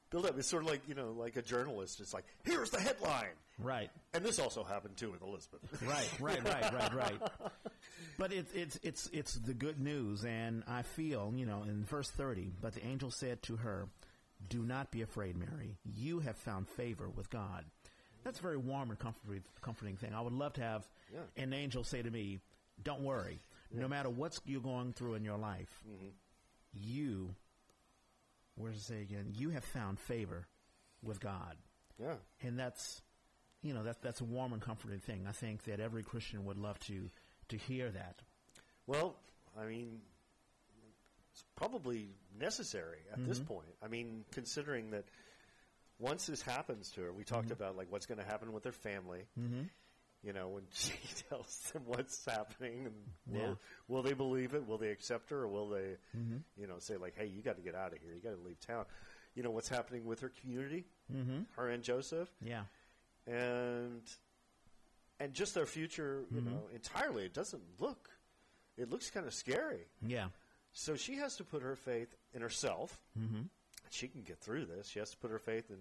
build 0.10 0.26
up? 0.26 0.38
It's 0.38 0.48
sort 0.48 0.64
of 0.64 0.70
like 0.70 0.82
you 0.88 0.96
know, 0.96 1.12
like 1.12 1.36
a 1.36 1.42
journalist. 1.42 2.00
It's 2.00 2.14
like, 2.14 2.26
here's 2.44 2.70
the 2.70 2.80
headline, 2.80 3.36
Right. 3.60 3.90
and 4.14 4.24
this 4.24 4.40
also 4.40 4.64
happened 4.64 4.98
too 4.98 5.12
with 5.12 5.22
Elizabeth. 5.22 5.60
Right, 5.88 6.10
right, 6.20 6.44
right, 6.44 6.74
right, 6.74 6.94
right. 6.94 7.22
But 8.20 8.34
it's 8.34 8.52
it's 8.54 8.80
it's 8.84 9.10
it's 9.14 9.34
the 9.36 9.54
good 9.54 9.80
news, 9.80 10.26
and 10.26 10.64
I 10.68 10.82
feel 10.82 11.32
you 11.36 11.46
know 11.46 11.64
in 11.64 11.84
verse 11.84 12.10
thirty. 12.10 12.52
But 12.62 12.74
the 12.74 12.86
angel 12.86 13.12
said 13.12 13.44
to 13.44 13.58
her, 13.58 13.88
"Do 14.50 14.64
not 14.64 14.90
be 14.92 15.04
afraid, 15.04 15.38
Mary. 15.38 15.78
You 15.86 16.20
have 16.22 16.36
found 16.38 16.68
favor 16.68 17.10
with 17.10 17.30
God." 17.30 17.64
That's 18.24 18.40
a 18.40 18.42
very 18.42 18.58
warm 18.58 18.90
and 18.90 18.98
comforting, 19.00 19.44
comforting 19.62 19.96
thing. 19.98 20.14
I 20.16 20.22
would 20.22 20.34
love 20.34 20.54
to 20.54 20.62
have 20.62 20.88
Yeah. 21.14 21.44
an 21.44 21.54
angel 21.54 21.84
say 21.84 22.02
to 22.02 22.10
me, 22.10 22.40
"Don't 22.84 23.02
worry. 23.04 23.40
No 23.72 23.88
matter 23.88 24.10
what 24.10 24.40
you're 24.46 24.62
going 24.62 24.94
through 24.94 25.14
in 25.16 25.24
your 25.24 25.38
life, 25.38 25.84
mm-hmm. 25.88 26.08
you, 26.74 27.36
where 28.58 28.72
does 28.72 28.82
it 28.82 28.86
say 28.86 29.02
again? 29.02 29.28
You 29.34 29.52
have 29.52 29.64
found 29.64 30.00
favor 30.00 30.48
with 31.04 31.20
God. 31.20 31.56
Yeah. 32.00 32.16
And 32.42 32.60
that's, 32.60 33.02
you 33.62 33.74
know, 33.74 33.84
that, 33.84 34.02
that's 34.02 34.22
a 34.22 34.26
warm 34.26 34.54
and 34.54 34.62
comforting 34.62 35.00
thing. 35.00 35.26
I 35.28 35.32
think 35.32 35.64
that 35.66 35.80
every 35.80 36.04
Christian 36.04 36.46
would 36.46 36.58
love 36.58 36.80
to, 36.82 37.10
to 37.50 37.58
hear 37.58 37.90
that. 37.90 38.22
Well, 38.86 39.16
I 39.60 39.66
mean, 39.66 40.00
it's 41.32 41.44
probably 41.56 42.10
necessary 42.40 43.00
at 43.14 43.26
this 43.28 43.40
point. 43.40 43.70
I 43.84 43.88
mean, 43.88 44.26
considering 44.32 44.92
that 44.92 45.06
once 46.00 46.26
this 46.28 46.42
happens 46.42 46.92
to 46.92 47.02
her, 47.02 47.12
we 47.14 47.24
talked 47.24 47.52
about 47.52 47.76
like 47.78 47.88
what's 47.92 48.06
going 48.06 48.20
to 48.20 48.26
happen 48.26 48.54
with 48.54 48.64
her 48.66 48.72
family. 48.72 49.26
Mm-hmm. 49.40 49.64
You 50.24 50.34
know, 50.34 50.48
when 50.50 50.64
she 50.74 50.94
tells 51.30 51.56
them 51.74 51.84
what's 51.86 52.26
happening, 52.26 52.86
and 52.88 52.96
will, 53.28 53.42
Yeah. 53.50 53.54
will 53.88 54.02
they 54.02 54.14
believe 54.14 54.54
it? 54.54 54.68
Will 54.68 54.78
they 54.78 54.90
accept 54.90 55.30
her, 55.30 55.44
or 55.44 55.48
will 55.48 55.70
they, 55.70 55.96
you 56.58 56.68
know, 56.68 56.80
say 56.80 56.98
like, 56.98 57.16
"Hey, 57.18 57.28
you 57.28 57.42
got 57.42 57.56
to 57.58 57.62
get 57.62 57.76
out 57.76 57.94
of 57.94 58.00
here. 58.00 58.14
You 58.14 58.22
got 58.22 58.36
to 58.36 58.44
leave 58.46 58.60
town." 58.60 58.86
You 59.36 59.44
know 59.44 59.52
what's 59.52 59.70
happening 59.70 60.06
with 60.06 60.20
her 60.22 60.32
community, 60.42 60.86
mm-hmm. 61.14 61.42
her 61.56 61.70
and 61.70 61.84
Joseph, 61.84 62.30
Yeah. 62.42 62.64
and 63.28 64.02
and 65.20 65.34
just 65.34 65.54
their 65.54 65.66
future. 65.66 66.24
You 66.32 66.42
know, 66.42 66.64
entirely. 66.74 67.24
It 67.26 67.34
doesn't 67.34 67.64
look. 67.80 68.10
It 68.78 68.90
looks 68.90 69.10
kind 69.10 69.26
of 69.28 69.34
scary. 69.34 69.88
Yeah. 70.06 70.28
So 70.74 70.96
she 70.96 71.16
has 71.18 71.36
to 71.38 71.44
put 71.44 71.62
her 71.64 71.76
faith 71.76 72.16
in 72.34 72.42
herself. 72.42 73.00
Mm-hmm. 73.20 73.44
She 73.90 74.08
can 74.08 74.22
get 74.22 74.40
through 74.40 74.66
this. 74.66 74.88
She 74.88 75.00
has 75.00 75.10
to 75.12 75.18
put 75.18 75.32
her 75.32 75.40
faith 75.40 75.70
in 75.72 75.78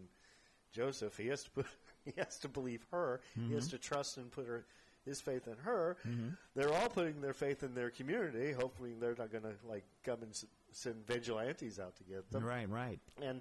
Joseph. 0.72 1.16
He 1.16 1.28
has 1.28 1.42
to 1.44 1.50
put. 1.50 1.66
He 2.14 2.14
has 2.18 2.38
to 2.38 2.48
believe 2.48 2.86
her. 2.92 3.20
He 3.34 3.54
has 3.54 3.66
mm-hmm. 3.66 3.76
to 3.76 3.78
trust 3.78 4.16
and 4.16 4.30
put 4.30 4.46
her 4.46 4.64
his 5.06 5.20
faith 5.20 5.46
in 5.46 5.56
her. 5.58 5.96
Mm-hmm. 6.06 6.28
They're 6.54 6.72
all 6.72 6.88
putting 6.88 7.20
their 7.20 7.32
faith 7.32 7.62
in 7.62 7.74
their 7.74 7.90
community, 7.90 8.52
hoping 8.52 8.98
they're 9.00 9.14
not 9.16 9.30
going 9.30 9.44
to 9.44 9.54
like 9.66 9.84
come 10.04 10.22
and 10.22 10.30
s- 10.32 10.44
send 10.72 11.06
vigilantes 11.06 11.78
out 11.78 11.96
to 11.96 12.04
get 12.04 12.28
them, 12.30 12.44
Right, 12.44 12.68
right, 12.68 12.98
and 13.22 13.40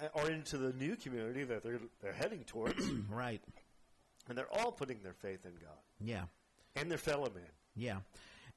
uh, 0.00 0.06
or 0.14 0.30
into 0.30 0.56
the 0.56 0.72
new 0.72 0.96
community 0.96 1.44
that 1.44 1.62
they're 1.62 1.80
they're 2.00 2.12
heading 2.12 2.44
towards, 2.44 2.84
right. 3.10 3.42
and 4.28 4.38
they're 4.38 4.52
all 4.52 4.72
putting 4.72 5.02
their 5.02 5.12
faith 5.12 5.44
in 5.44 5.52
God 5.52 5.78
Yeah. 6.00 6.24
and 6.76 6.90
their 6.90 6.98
fellow 6.98 7.30
man. 7.34 7.44
Yeah. 7.76 7.98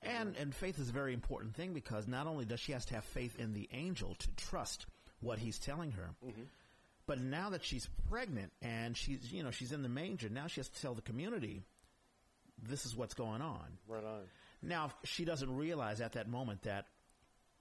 And 0.03 0.35
and 0.37 0.53
faith 0.53 0.79
is 0.79 0.89
a 0.89 0.93
very 0.93 1.13
important 1.13 1.55
thing 1.55 1.73
because 1.73 2.07
not 2.07 2.27
only 2.27 2.45
does 2.45 2.59
she 2.59 2.71
has 2.71 2.85
to 2.85 2.93
have 2.93 3.03
faith 3.03 3.35
in 3.39 3.53
the 3.53 3.67
angel 3.73 4.15
to 4.19 4.27
trust 4.35 4.85
what 5.21 5.39
he's 5.39 5.57
telling 5.57 5.91
her, 5.93 6.11
mm-hmm. 6.23 6.43
But 7.07 7.19
now 7.19 7.49
that 7.49 7.63
she's 7.63 7.87
pregnant 8.09 8.51
and 8.61 8.95
she's 8.95 9.31
you 9.31 9.41
know 9.43 9.51
she's 9.51 9.71
in 9.71 9.81
the 9.81 9.89
manger, 9.89 10.29
now 10.29 10.47
she 10.47 10.59
has 10.59 10.69
to 10.69 10.81
tell 10.81 10.93
the 10.93 11.01
community 11.01 11.63
this 12.61 12.85
is 12.85 12.95
what's 12.95 13.13
going 13.13 13.41
on. 13.41 13.65
Right 13.87 14.03
on. 14.03 14.21
Now 14.61 14.91
she 15.03 15.25
doesn't 15.25 15.55
realize 15.55 16.01
at 16.01 16.13
that 16.13 16.27
moment 16.27 16.63
that 16.63 16.85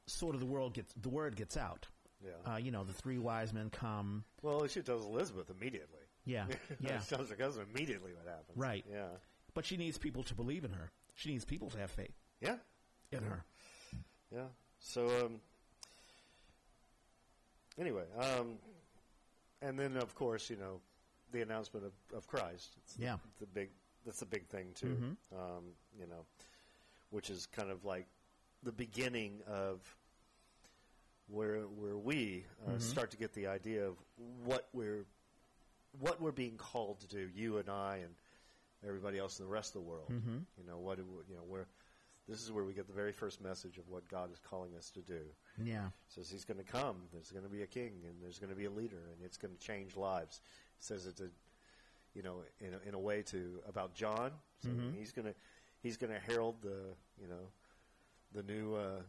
sort 0.07 0.35
of 0.35 0.41
the 0.41 0.47
world 0.47 0.75
gets 0.75 0.93
the 1.01 1.09
word 1.09 1.37
gets 1.37 1.57
out. 1.57 1.87
Yeah. 2.25 2.55
Uh, 2.55 2.57
you 2.57 2.71
know, 2.71 2.83
the 2.85 2.93
three 2.95 3.19
wise 3.19 3.53
men 3.53 3.71
come. 3.71 4.25
Well, 4.43 4.67
she 4.67 4.81
tells 4.83 5.05
Elizabeth 5.05 5.51
immediately. 5.51 6.01
Yeah, 6.25 6.47
yeah, 6.81 6.99
she 7.01 7.15
tells 7.15 7.29
her 7.29 7.37
cousin 7.37 7.67
immediately 7.73 8.13
what 8.15 8.27
happens. 8.27 8.57
Right. 8.57 8.85
Yeah. 8.91 9.07
but 9.55 9.65
she 9.65 9.77
needs 9.77 9.97
people 9.99 10.23
to 10.25 10.35
believe 10.35 10.65
in 10.65 10.73
her. 10.73 10.91
She 11.15 11.31
needs 11.31 11.45
people 11.45 11.71
to 11.71 11.79
have 11.79 11.91
faith 11.91 12.15
Yeah. 12.41 12.57
in 13.13 13.23
her. 13.23 13.45
Yeah. 14.35 14.47
So, 14.81 15.07
um, 15.27 15.41
anyway, 17.79 18.03
um, 18.19 18.55
and 19.63 19.79
then 19.79 19.97
of 19.97 20.15
course, 20.15 20.51
you 20.51 20.57
know, 20.57 20.81
the 21.33 21.43
announcement 21.43 21.87
of, 21.87 21.93
of 22.17 22.27
Christ. 22.27 22.77
It's 22.83 22.97
Yeah. 22.99 23.17
The, 23.41 23.47
big. 23.47 23.71
That's 24.05 24.23
a 24.23 24.27
big 24.27 24.47
thing 24.47 24.69
too. 24.75 24.97
Um, 25.35 25.65
you 25.99 26.07
know, 26.07 26.25
which 27.11 27.31
is 27.31 27.47
kind 27.47 27.71
of 27.71 27.85
like 27.85 28.07
the 28.63 28.73
beginning 28.73 29.41
of 29.49 29.81
where 31.29 31.63
where 31.63 31.97
we 31.97 32.45
uh, 32.67 32.79
start 32.79 33.11
to 33.11 33.17
get 33.17 33.33
the 33.35 33.49
idea 33.49 33.85
of 33.87 33.97
what 34.45 34.69
we're 34.73 35.05
what 35.99 36.21
we're 36.21 36.31
being 36.33 36.57
called 36.57 37.01
to 37.01 37.09
do. 37.09 37.29
You 37.35 37.59
and 37.59 37.69
I 37.69 37.97
and 38.05 38.15
everybody 38.87 39.19
else 39.19 39.41
in 39.41 39.47
the 39.47 39.51
rest 39.51 39.75
of 39.75 39.83
the 39.83 39.89
world. 39.89 40.07
You 40.59 40.67
know 40.69 40.79
what? 40.79 40.99
You 40.99 41.35
know 41.35 41.43
where. 41.49 41.67
This 42.29 42.43
is 42.43 42.51
where 42.51 42.65
we 42.65 42.73
get 42.73 42.87
the 42.89 42.93
very 42.93 43.13
first 43.13 43.41
message 43.41 43.79
of 43.79 43.89
what 43.89 44.09
God 44.09 44.33
is 44.33 44.39
calling 44.51 44.75
us 44.77 44.91
to 44.91 45.01
do. 45.01 45.21
Yeah, 45.63 45.87
says 46.09 46.29
he's 46.31 46.45
going 46.45 46.59
to 46.59 46.65
come. 46.65 46.97
There's 47.13 47.31
going 47.31 47.45
to 47.45 47.51
be 47.51 47.63
a 47.63 47.67
king, 47.67 47.93
and 48.05 48.15
there's 48.23 48.39
going 48.39 48.51
to 48.51 48.57
be 48.57 48.65
a 48.65 48.71
leader, 48.71 48.99
and 49.13 49.25
it's 49.25 49.37
going 49.37 49.55
to 49.55 49.61
change 49.61 49.97
lives. 49.97 50.41
says 50.81 51.07
it's 51.07 51.21
a, 51.21 51.29
you 52.15 52.23
know, 52.23 52.43
in 52.61 52.75
a, 52.75 52.89
in 52.89 52.95
a 52.95 52.99
way 52.99 53.23
to 53.23 53.61
about 53.69 53.95
John. 53.95 54.33
So 54.63 54.71
He's 54.99 55.13
going 55.13 55.27
to 55.29 55.35
he's 55.83 55.97
going 55.97 56.13
to 56.13 56.19
herald 56.19 56.57
the 56.63 56.95
you 57.21 57.29
know 57.29 57.47
the 58.33 58.43
new 58.43 58.75
uh, 58.75 59.01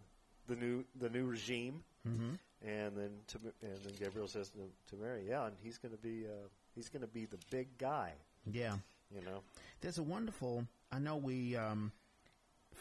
the 0.47 0.55
new 0.55 0.85
the 0.99 1.09
new 1.09 1.25
regime, 1.25 1.83
and 2.05 2.95
then 2.95 3.09
to 3.27 3.37
and 3.63 3.77
then 3.83 3.93
Gabriel 3.99 4.27
says 4.27 4.49
to, 4.51 4.59
to 4.95 5.01
Mary, 5.01 5.23
yeah, 5.27 5.47
and 5.47 5.55
he's 5.63 5.77
going 5.79 5.91
to 5.93 6.01
be 6.01 6.25
uh, 6.25 6.47
he's 6.75 6.87
going 6.89 7.01
to 7.01 7.07
be 7.07 7.25
the 7.25 7.39
big 7.49 7.77
guy. 7.79 8.11
yeah. 8.51 8.75
You 9.15 9.21
know, 9.21 9.39
There's 9.79 9.97
a 9.99 10.03
wonderful. 10.03 10.67
I 10.91 10.99
know 10.99 11.15
we 11.15 11.55
um, 11.55 11.93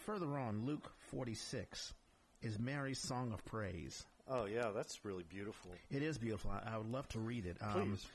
further 0.07 0.39
on 0.39 0.65
Luke 0.65 0.93
46 1.11 1.93
is 2.41 2.59
Mary's 2.61 3.01
song 3.01 3.33
of 3.33 3.45
praise. 3.45 4.05
oh 4.29 4.45
yeah, 4.45 4.71
that's 4.75 5.05
really 5.05 5.25
beautiful. 5.29 5.73
It 5.91 6.03
is 6.03 6.17
beautiful. 6.17 6.53
I, 6.53 6.75
I 6.75 6.79
would 6.79 6.91
love 6.91 7.09
to 7.09 7.19
read 7.19 7.45
it. 7.45 7.57
Um, 7.61 7.73
Please, 7.91 8.07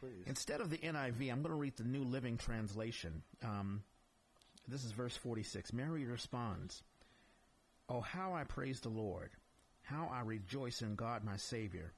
please. 0.00 0.24
Instead 0.26 0.60
of 0.60 0.70
the 0.70 0.78
NIV, 0.78 1.30
I'm 1.32 1.42
going 1.42 1.54
to 1.54 1.54
read 1.54 1.76
the 1.76 1.84
New 1.84 2.04
Living 2.04 2.36
Translation. 2.38 3.22
Um, 3.44 3.82
this 4.68 4.84
is 4.84 4.92
verse 4.92 5.16
46. 5.16 5.72
Mary 5.72 6.04
responds, 6.04 6.82
Oh, 7.88 8.00
how 8.00 8.32
I 8.34 8.44
praise 8.44 8.80
the 8.80 8.88
Lord! 8.88 9.30
How 9.82 10.08
I 10.12 10.20
rejoice 10.20 10.82
in 10.82 10.94
God 10.94 11.24
my 11.24 11.36
Savior! 11.36 11.92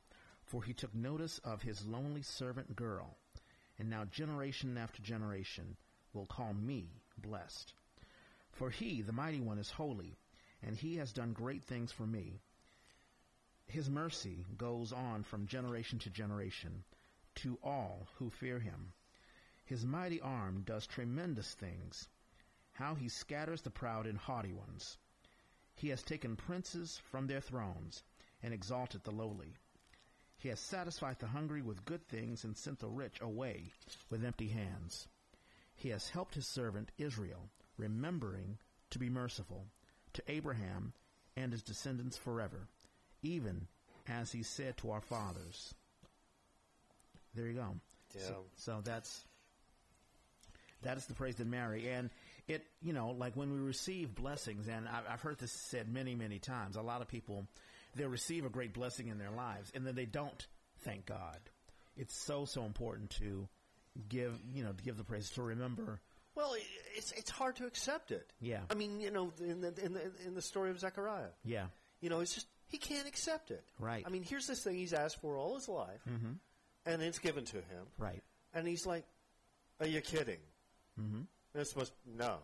For 0.47 0.63
he 0.63 0.73
took 0.73 0.95
notice 0.95 1.39
of 1.45 1.61
his 1.61 1.85
lonely 1.87 2.23
servant 2.23 2.75
girl, 2.75 3.19
and 3.79 3.91
now 3.91 4.05
generation 4.07 4.79
after 4.79 5.03
generation 5.03 5.77
will 6.15 6.27
call 6.27 6.55
me 6.55 6.89
blessed. 7.19 7.75
For 8.63 8.71
he, 8.71 9.03
the 9.03 9.11
mighty 9.11 9.41
one, 9.41 9.59
is 9.59 9.73
holy, 9.73 10.17
and 10.63 10.77
he 10.77 10.95
has 10.99 11.13
done 11.13 11.33
great 11.33 11.65
things 11.65 11.91
for 11.91 12.07
me. 12.07 12.39
His 13.67 13.91
mercy 13.91 14.47
goes 14.57 14.93
on 14.93 15.25
from 15.25 15.49
generation 15.49 15.99
to 15.99 16.11
generation 16.11 16.85
to 17.35 17.59
all 17.61 18.07
who 18.19 18.31
fear 18.31 18.61
him. 18.61 18.93
His 19.65 19.85
mighty 19.85 20.21
arm 20.21 20.63
does 20.63 20.87
tremendous 20.87 21.55
things. 21.55 22.07
How 22.75 22.95
he 22.95 23.09
scatters 23.09 23.63
the 23.63 23.71
proud 23.73 24.07
and 24.07 24.17
haughty 24.17 24.53
ones. 24.53 24.97
He 25.75 25.89
has 25.89 26.05
taken 26.05 26.37
princes 26.37 26.99
from 27.11 27.27
their 27.27 27.41
thrones 27.41 28.05
and 28.45 28.55
exalted 28.55 29.03
the 29.03 29.11
lowly. 29.11 29.57
He 30.37 30.51
has 30.51 30.61
satisfied 30.61 31.19
the 31.19 31.27
hungry 31.27 31.63
with 31.63 31.85
good 31.85 32.07
things 32.07 32.45
and 32.45 32.57
sent 32.57 32.79
the 32.79 32.89
rich 32.89 33.21
away 33.21 33.73
with 34.09 34.25
empty 34.25 34.51
hands. 34.51 35.09
He 35.75 35.89
has 35.89 36.11
helped 36.11 36.37
his 36.37 36.47
servant 36.47 36.93
Israel, 36.97 37.51
remembering 37.77 38.59
to 38.91 38.99
be 38.99 39.09
merciful 39.09 39.67
to 40.15 40.23
Abraham 40.29 40.93
and 41.37 41.53
his 41.53 41.63
descendants 41.63 42.17
forever, 42.17 42.69
even 43.23 43.67
as 44.09 44.33
he 44.33 44.43
said 44.43 44.77
to 44.79 44.91
our 44.91 45.01
fathers. 45.01 45.75
There 47.35 47.47
you 47.47 47.55
go. 47.55 47.77
Yeah. 48.15 48.23
So, 48.23 48.37
so 48.57 48.81
that's 48.85 49.25
that 50.83 50.97
is 50.97 51.07
the 51.07 51.15
praise 51.15 51.37
to 51.37 51.45
Mary, 51.45 51.89
and 51.89 52.11
it 52.49 52.65
you 52.83 52.93
know 52.93 53.11
like 53.11 53.37
when 53.37 53.53
we 53.53 53.59
receive 53.59 54.15
blessings, 54.15 54.69
and 54.69 54.89
I've, 54.89 55.05
I've 55.09 55.21
heard 55.23 55.39
this 55.39 55.53
said 55.53 55.93
many 55.93 56.15
many 56.15 56.39
times. 56.39 56.77
A 56.77 56.83
lot 56.83 57.01
of 57.01 57.09
people 57.09 57.47
they 57.95 58.05
receive 58.05 58.45
a 58.45 58.51
great 58.51 58.73
blessing 58.75 59.09
in 59.09 59.19
their 59.19 59.31
lives, 59.31 59.71
and 59.75 59.87
then 59.87 59.95
they 59.95 60.07
don't 60.07 60.47
thank 60.81 61.07
God. 61.07 61.39
It's 61.97 62.15
so 62.15 62.45
so 62.45 62.65
important 62.65 63.11
to 63.21 63.49
give 64.09 64.39
you 64.53 64.63
know 64.65 64.73
to 64.73 64.85
give 64.85 64.97
the 64.97 65.05
praise 65.05 65.31
to 65.31 65.43
remember. 65.43 66.01
Well, 66.35 66.55
it's 66.97 67.13
it's 67.13 67.31
hard 67.31 67.57
to 67.57 67.67
accept 67.67 68.11
it. 68.11 68.33
Yeah. 68.41 68.61
I 68.71 68.75
mean, 68.75 69.01
you 69.01 69.11
know, 69.11 69.33
in 69.41 69.61
the 69.61 69.75
in 69.85 69.93
the 69.93 70.11
in 70.27 70.35
the 70.35 70.43
story 70.43 70.71
of 70.71 70.79
Zechariah, 70.79 71.31
Yeah, 71.45 71.67
you 72.01 72.09
know, 72.11 72.21
it's 72.21 72.35
just 72.35 72.47
he 72.69 72.79
can't 72.79 73.07
accept 73.07 73.51
it. 73.51 73.65
Right. 73.79 74.03
I 74.07 74.11
mean, 74.11 74.23
here's 74.23 74.47
this 74.47 74.63
thing 74.65 74.77
he's 74.77 74.93
asked 74.95 75.21
for 75.21 75.37
all 75.37 75.55
his 75.55 75.69
life, 75.69 76.01
and 76.87 77.03
it's 77.03 77.19
given 77.19 77.45
to 77.47 77.57
him, 77.57 77.87
right. 77.99 78.23
and 78.55 78.67
he's 78.67 78.87
like, 78.87 79.05
"Are 79.81 79.87
you 79.87 80.01
kidding?" 80.01 80.39
Mm-hmm. 81.01 81.17
And 81.55 81.61
it's 81.61 81.75
no, 82.17 82.39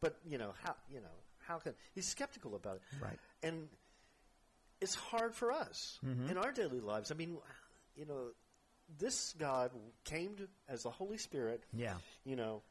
but 0.00 0.18
you 0.26 0.38
know 0.38 0.52
how 0.62 0.74
you 0.92 1.00
know 1.00 1.16
how 1.46 1.58
can 1.58 1.74
he's 1.94 2.06
skeptical 2.06 2.54
about 2.54 2.76
it, 2.76 2.82
Right. 3.02 3.18
And 3.42 3.68
it's 4.80 4.94
hard 4.94 5.34
for 5.34 5.50
us 5.50 5.98
in 6.28 6.36
our 6.36 6.52
daily 6.52 6.80
lives. 6.80 7.10
I 7.10 7.14
mean, 7.14 7.38
you 7.96 8.04
know, 8.04 8.32
this 8.98 9.34
God 9.38 9.70
came 10.04 10.34
to, 10.36 10.48
as 10.68 10.82
the 10.82 10.90
Holy 10.90 11.16
Spirit, 11.16 11.64
Yeah, 11.72 11.94
you 12.24 12.36
know, 12.36 12.62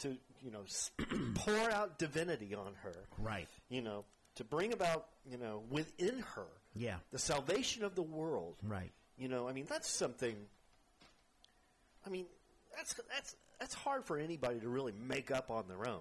to 0.00 0.16
you 0.42 0.50
know 0.50 0.64
pour 1.34 1.70
out 1.70 1.98
divinity 1.98 2.54
on 2.54 2.74
her, 2.82 2.94
right. 3.18 3.48
you 3.68 3.82
know, 3.82 4.04
to 4.36 4.44
bring 4.44 4.72
about 4.72 5.06
you 5.30 5.38
know 5.38 5.62
within 5.70 6.20
her 6.34 6.46
Yeah, 6.74 6.96
the 7.12 7.18
salvation 7.18 7.84
of 7.84 7.94
the 7.94 8.02
world. 8.02 8.56
right. 8.62 8.90
You 9.18 9.28
know, 9.28 9.48
I 9.48 9.52
mean 9.52 9.66
that's 9.68 9.88
something. 9.88 10.34
I 12.06 12.10
mean, 12.10 12.26
that's 12.76 12.94
that's 13.14 13.36
that's 13.58 13.74
hard 13.74 14.06
for 14.06 14.18
anybody 14.18 14.58
to 14.60 14.68
really 14.68 14.94
make 15.06 15.30
up 15.30 15.50
on 15.50 15.64
their 15.68 15.86
own. 15.86 16.00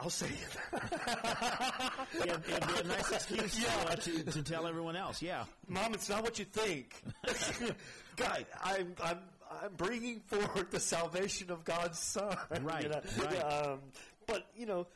I'll 0.00 0.10
say 0.10 0.28
Yeah, 0.72 2.22
it'd 2.24 2.46
be 2.46 2.52
a 2.52 2.84
nice 2.84 3.10
excuse 3.10 3.58
Yeah. 3.60 3.68
uh, 3.88 3.96
to, 3.96 4.22
to 4.24 4.42
tell 4.42 4.66
everyone 4.66 4.94
else. 4.96 5.20
Yeah. 5.20 5.44
Mom, 5.66 5.92
it's 5.94 6.08
not 6.08 6.22
what 6.22 6.38
you 6.38 6.44
think. 6.44 7.02
God, 8.16 8.46
I'm, 8.62 8.94
I'm, 9.02 9.18
I'm 9.62 9.72
bringing 9.76 10.20
forward 10.20 10.70
the 10.70 10.78
salvation 10.80 11.50
of 11.50 11.64
God's 11.64 11.98
Son. 11.98 12.36
Right, 12.62 12.84
you 12.84 12.88
know? 12.90 13.00
right. 13.18 13.40
Um, 13.66 13.78
but, 14.26 14.46
you 14.56 14.66
know, 14.66 14.86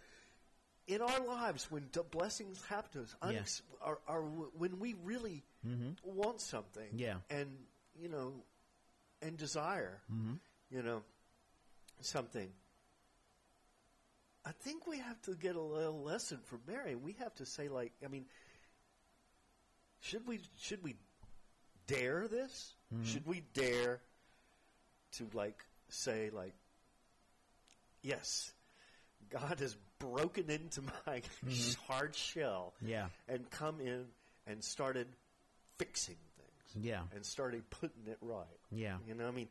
in 0.87 1.01
our 1.01 1.21
lives, 1.27 1.69
when 1.71 1.89
d- 1.93 2.01
blessings 2.11 2.63
happen 2.67 2.91
to 2.93 3.01
us, 3.03 3.17
unex- 3.23 3.63
are, 3.81 3.99
are 4.07 4.23
w- 4.23 4.51
when 4.57 4.79
we 4.79 4.95
really 5.03 5.43
want 6.05 6.41
something 6.41 6.83
Mm-hmm. 6.89 6.99
Yeah. 6.99 7.15
and, 7.31 7.49
you 8.01 8.09
know, 8.09 8.33
and 9.21 9.37
desire, 9.37 10.01
Mm-hmm. 10.13 10.35
you 10.71 10.83
know, 10.83 11.03
something, 12.01 12.49
I 14.45 14.51
think 14.53 14.87
we 14.87 14.99
have 14.99 15.21
to 15.23 15.35
get 15.35 15.55
a 15.57 15.61
little 15.61 16.03
lesson 16.03 16.39
from 16.45 16.61
Mary. 16.67 16.97
We 16.97 17.13
have 17.21 17.35
to 17.37 17.47
say, 17.47 17.69
like, 17.69 17.93
I 18.05 18.09
mean, 18.09 18.25
should 20.01 20.27
we 20.27 20.41
should 20.59 20.83
we 20.83 20.97
dare 21.87 22.27
this? 22.29 22.75
Mm-hmm. 22.93 23.05
Should 23.05 23.27
we 23.27 23.43
dare 23.55 24.01
to 25.13 25.29
like 25.35 25.65
say 25.89 26.31
like, 26.33 26.55
yes, 28.03 28.53
God 29.31 29.61
has 29.61 29.77
broken 29.99 30.51
into 30.51 30.83
my 31.07 31.23
hard 31.87 32.15
shell 32.17 32.75
Yeah. 32.85 33.07
and 33.29 33.49
come 33.51 33.81
in 33.81 34.07
and 34.47 34.63
started 34.65 35.07
fixing 35.79 36.17
things 36.37 36.85
Yeah. 36.85 37.03
and 37.15 37.25
started 37.25 37.69
putting 37.71 38.07
it 38.07 38.19
right. 38.21 38.47
Yeah. 38.73 38.97
You 39.07 39.15
know, 39.15 39.29
I 39.29 39.31
mean, 39.31 39.49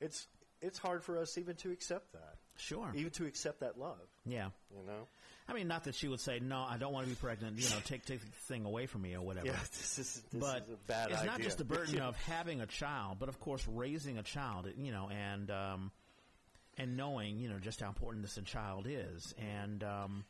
it's 0.00 0.26
it's 0.60 0.78
hard 0.78 1.02
for 1.04 1.18
us 1.18 1.38
even 1.38 1.54
to 1.56 1.70
accept 1.70 2.12
that, 2.12 2.36
Sure. 2.56 2.90
even 2.94 3.10
to 3.12 3.26
accept 3.26 3.60
that 3.60 3.78
love. 3.78 3.98
Yeah. 4.24 4.48
You 4.70 4.86
know, 4.86 5.06
I 5.48 5.54
mean, 5.54 5.68
not 5.68 5.84
that 5.84 5.94
she 5.94 6.08
would 6.08 6.20
say, 6.20 6.38
no, 6.40 6.64
I 6.68 6.76
don't 6.78 6.92
want 6.92 7.06
to 7.06 7.10
be 7.10 7.16
pregnant, 7.16 7.58
you 7.58 7.68
know, 7.68 7.76
take, 7.84 8.04
take 8.04 8.20
the 8.20 8.26
thing 8.46 8.64
away 8.64 8.86
from 8.86 9.02
me 9.02 9.14
or 9.14 9.22
whatever. 9.22 9.46
yeah, 9.46 9.52
this 9.72 9.98
is 9.98 10.22
this 10.30 10.40
but 10.40 10.62
is 10.62 10.70
a 10.70 10.76
bad 10.86 11.10
it's 11.10 11.20
idea. 11.20 11.30
not 11.30 11.40
just 11.40 11.58
the 11.58 11.64
burden 11.64 12.00
of 12.00 12.16
having 12.16 12.60
a 12.60 12.66
child, 12.66 13.18
but 13.18 13.28
of 13.28 13.40
course 13.40 13.66
raising 13.68 14.18
a 14.18 14.22
child, 14.22 14.68
you 14.76 14.92
know, 14.92 15.08
and 15.10 15.50
um, 15.50 15.90
and 16.78 16.96
knowing, 16.96 17.38
you 17.38 17.48
know, 17.48 17.58
just 17.58 17.80
how 17.80 17.88
important 17.88 18.22
this 18.22 18.38
child 18.44 18.86
is, 18.88 19.34
and 19.60 19.84
um, 19.84 20.24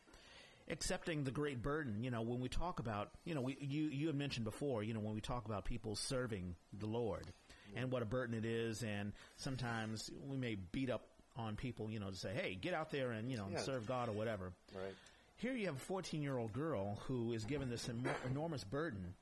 accepting 0.68 1.24
the 1.24 1.30
great 1.30 1.62
burden. 1.62 2.02
You 2.02 2.10
know, 2.10 2.22
when 2.22 2.40
we 2.40 2.48
talk 2.48 2.80
about, 2.80 3.10
you 3.24 3.34
know, 3.34 3.42
we, 3.42 3.56
you 3.60 3.84
you 3.84 4.06
had 4.08 4.16
mentioned 4.16 4.44
before, 4.44 4.82
you 4.82 4.94
know, 4.94 5.00
when 5.00 5.14
we 5.14 5.20
talk 5.20 5.46
about 5.46 5.64
people 5.64 5.94
serving 5.94 6.56
the 6.78 6.86
Lord 6.86 7.26
and 7.74 7.90
what 7.90 8.02
a 8.02 8.04
burden 8.06 8.34
it 8.34 8.44
is, 8.44 8.82
and 8.82 9.12
sometimes 9.36 10.10
we 10.28 10.36
may 10.36 10.56
beat 10.56 10.90
up 10.90 11.06
on 11.36 11.56
people, 11.56 11.90
you 11.90 11.98
know, 11.98 12.10
to 12.10 12.16
say, 12.16 12.32
hey, 12.34 12.54
get 12.60 12.74
out 12.74 12.90
there 12.90 13.10
and 13.12 13.30
you 13.30 13.36
know 13.36 13.48
Yeah. 13.50 13.58
serve 13.60 13.86
God 13.86 14.08
or 14.08 14.12
whatever. 14.12 14.52
right. 14.74 14.94
Here 15.36 15.54
you 15.54 15.66
have 15.66 15.76
a 15.76 15.80
14 15.80 16.22
year 16.22 16.36
old 16.38 16.52
girl 16.52 17.00
who 17.06 17.32
is 17.32 17.44
given 17.44 17.68
this 17.68 17.88
em- 17.88 18.04
enormous 18.30 18.62
burden 18.62 19.14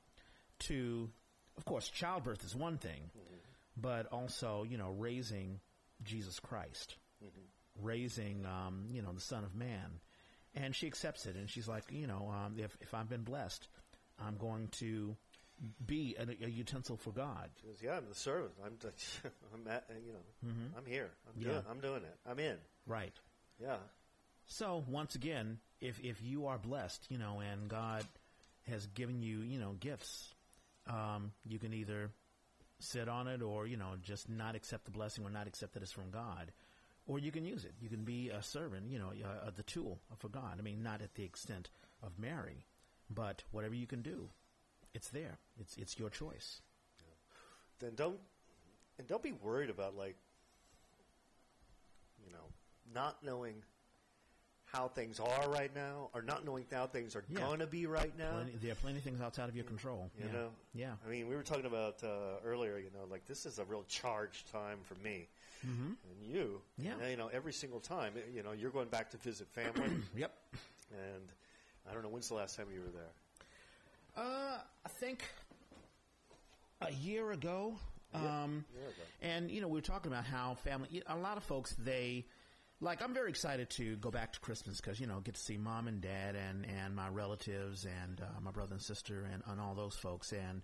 to, 0.59 1.09
of 1.57 1.65
course, 1.65 1.89
childbirth 1.89 2.43
is 2.45 2.55
one 2.55 2.77
thing, 2.77 3.09
but 3.75 4.05
also, 4.07 4.63
you 4.63 4.77
know, 4.77 4.91
raising 4.91 5.59
Jesus 6.03 6.39
Christ, 6.39 6.95
raising, 7.81 8.45
um, 8.45 8.85
you 8.91 9.01
know, 9.01 9.11
the 9.13 9.21
Son 9.21 9.43
of 9.43 9.55
Man. 9.55 9.99
And 10.53 10.75
she 10.75 10.85
accepts 10.85 11.25
it, 11.25 11.35
and 11.35 11.49
she's 11.49 11.67
like, 11.67 11.85
you 11.91 12.07
know, 12.07 12.29
um, 12.29 12.55
if, 12.59 12.75
if 12.81 12.93
I've 12.93 13.07
been 13.09 13.23
blessed, 13.23 13.67
I'm 14.19 14.35
going 14.37 14.67
to 14.79 15.15
be 15.85 16.15
a, 16.19 16.45
a 16.45 16.49
utensil 16.49 16.97
for 16.97 17.11
God. 17.11 17.49
She 17.61 17.67
goes, 17.67 17.77
yeah, 17.83 17.97
I'm 17.97 18.07
the 18.09 18.15
servant. 18.15 18.51
I'm, 18.65 18.73
the, 18.79 18.87
I'm 19.53 19.67
at, 19.71 19.85
you 20.05 20.13
know, 20.13 20.51
I'm 20.77 20.85
here. 20.85 21.09
I'm 21.27 21.41
Yeah. 21.41 21.49
doing. 21.49 21.63
I'm 21.69 21.79
doing 21.79 22.03
it. 22.03 22.15
I'm 22.29 22.39
in. 22.39 22.57
Right. 22.87 23.13
Yeah. 23.61 23.77
So 24.47 24.83
once 24.89 25.15
again, 25.15 25.59
if 25.79 25.99
if 26.01 26.21
you 26.23 26.47
are 26.47 26.57
blessed, 26.57 27.05
you 27.09 27.17
know, 27.17 27.39
and 27.41 27.69
God 27.69 28.05
has 28.67 28.85
given 28.87 29.21
you, 29.21 29.39
you 29.39 29.59
know, 29.59 29.73
gifts, 29.79 30.33
um, 30.87 31.31
you 31.45 31.57
can 31.59 31.73
either 31.73 32.09
sit 32.79 33.07
on 33.07 33.27
it 33.27 33.41
or 33.43 33.67
you 33.67 33.77
know 33.77 33.91
just 34.01 34.27
not 34.27 34.55
accept 34.55 34.85
the 34.85 34.91
blessing 34.91 35.23
or 35.23 35.29
not 35.29 35.45
accept 35.47 35.73
that 35.75 35.83
it's 35.83 35.91
from 35.91 36.09
God, 36.09 36.51
or 37.07 37.19
you 37.19 37.31
can 37.31 37.45
use 37.45 37.63
it. 37.65 37.73
You 37.79 37.87
can 37.87 38.03
be 38.03 38.29
a 38.29 38.41
servant, 38.41 38.89
you 38.89 38.97
know, 38.99 39.11
uh, 39.23 39.51
the 39.55 39.63
tool 39.63 39.99
for 40.17 40.27
God. 40.27 40.55
I 40.57 40.61
mean, 40.63 40.81
not 40.83 41.01
at 41.01 41.13
the 41.15 41.23
extent 41.23 41.69
of 42.03 42.17
Mary, 42.19 42.65
but 43.09 43.43
whatever 43.51 43.75
you 43.75 43.87
can 43.87 44.01
do, 44.01 44.27
it's 44.93 45.09
there. 45.09 45.37
It's 45.59 45.75
it's 45.77 45.97
your 45.99 46.09
choice. 46.09 46.61
Then 47.79 47.91
don't 47.95 48.19
and 48.99 49.07
don't 49.07 49.23
be 49.23 49.31
worried 49.31 49.69
about 49.69 49.95
like 49.97 50.15
you 52.25 52.31
know 52.31 52.45
not 52.93 53.23
knowing 53.23 53.55
how 54.65 54.87
things 54.87 55.19
are 55.19 55.49
right 55.49 55.73
now 55.75 56.09
or 56.13 56.21
not 56.21 56.45
knowing 56.45 56.63
how 56.71 56.87
things 56.87 57.13
are 57.15 57.23
Yeah. 57.27 57.39
gonna 57.41 57.67
be 57.67 57.85
right 57.87 58.17
now. 58.17 58.31
Plenty, 58.31 58.53
there 58.61 58.71
are 58.71 58.75
plenty 58.75 58.97
of 58.99 59.03
things 59.03 59.19
outside 59.19 59.49
of 59.49 59.55
your 59.55 59.65
control. 59.65 60.09
You 60.17 60.27
yeah. 60.27 60.31
know? 60.31 60.49
yeah. 60.73 60.93
I 61.05 61.09
mean, 61.09 61.27
we 61.27 61.35
were 61.35 61.43
talking 61.43 61.65
about 61.65 62.01
uh, 62.03 62.39
earlier. 62.45 62.77
You 62.77 62.89
know, 62.93 63.05
like 63.09 63.25
this 63.27 63.45
is 63.45 63.59
a 63.59 63.65
real 63.65 63.83
charged 63.87 64.51
time 64.51 64.79
for 64.83 64.95
me 65.03 65.27
Mm-hmm. 65.67 65.91
and 66.09 66.25
you. 66.33 66.59
Yeah. 66.79 66.93
And, 66.99 67.11
you 67.11 67.17
know, 67.17 67.29
every 67.31 67.53
single 67.53 67.79
time, 67.79 68.13
you 68.33 68.41
know, 68.41 68.51
you're 68.51 68.71
going 68.71 68.87
back 68.87 69.11
to 69.11 69.17
visit 69.17 69.47
family, 69.49 69.91
Yep. 70.15 70.31
and 70.91 71.31
I 71.87 71.93
don't 71.93 72.01
know 72.01 72.09
when's 72.09 72.29
the 72.29 72.33
last 72.33 72.55
time 72.57 72.65
you 72.73 72.79
were 72.79 72.89
there. 72.89 73.11
Uh, 74.15 74.57
I 74.85 74.89
think 74.89 75.23
a 76.81 76.91
year 76.91 77.31
ago. 77.31 77.75
Um, 78.13 78.65
year 78.73 78.83
ago. 78.83 79.01
and 79.21 79.49
you 79.49 79.61
know, 79.61 79.67
we 79.67 79.75
were 79.75 79.81
talking 79.81 80.11
about 80.11 80.25
how 80.25 80.55
family. 80.55 81.01
A 81.07 81.15
lot 81.15 81.37
of 81.37 81.43
folks 81.43 81.73
they 81.79 82.25
like. 82.81 83.01
I'm 83.01 83.13
very 83.13 83.29
excited 83.29 83.69
to 83.71 83.95
go 83.97 84.11
back 84.11 84.33
to 84.33 84.39
Christmas 84.41 84.81
because 84.81 84.99
you 84.99 85.07
know 85.07 85.19
get 85.21 85.35
to 85.35 85.41
see 85.41 85.57
mom 85.57 85.87
and 85.87 86.01
dad 86.01 86.35
and 86.35 86.65
and 86.65 86.95
my 86.95 87.07
relatives 87.07 87.85
and 87.85 88.19
uh, 88.19 88.41
my 88.41 88.51
brother 88.51 88.73
and 88.73 88.81
sister 88.81 89.27
and, 89.31 89.43
and 89.47 89.59
all 89.61 89.75
those 89.75 89.95
folks 89.95 90.31
and. 90.31 90.61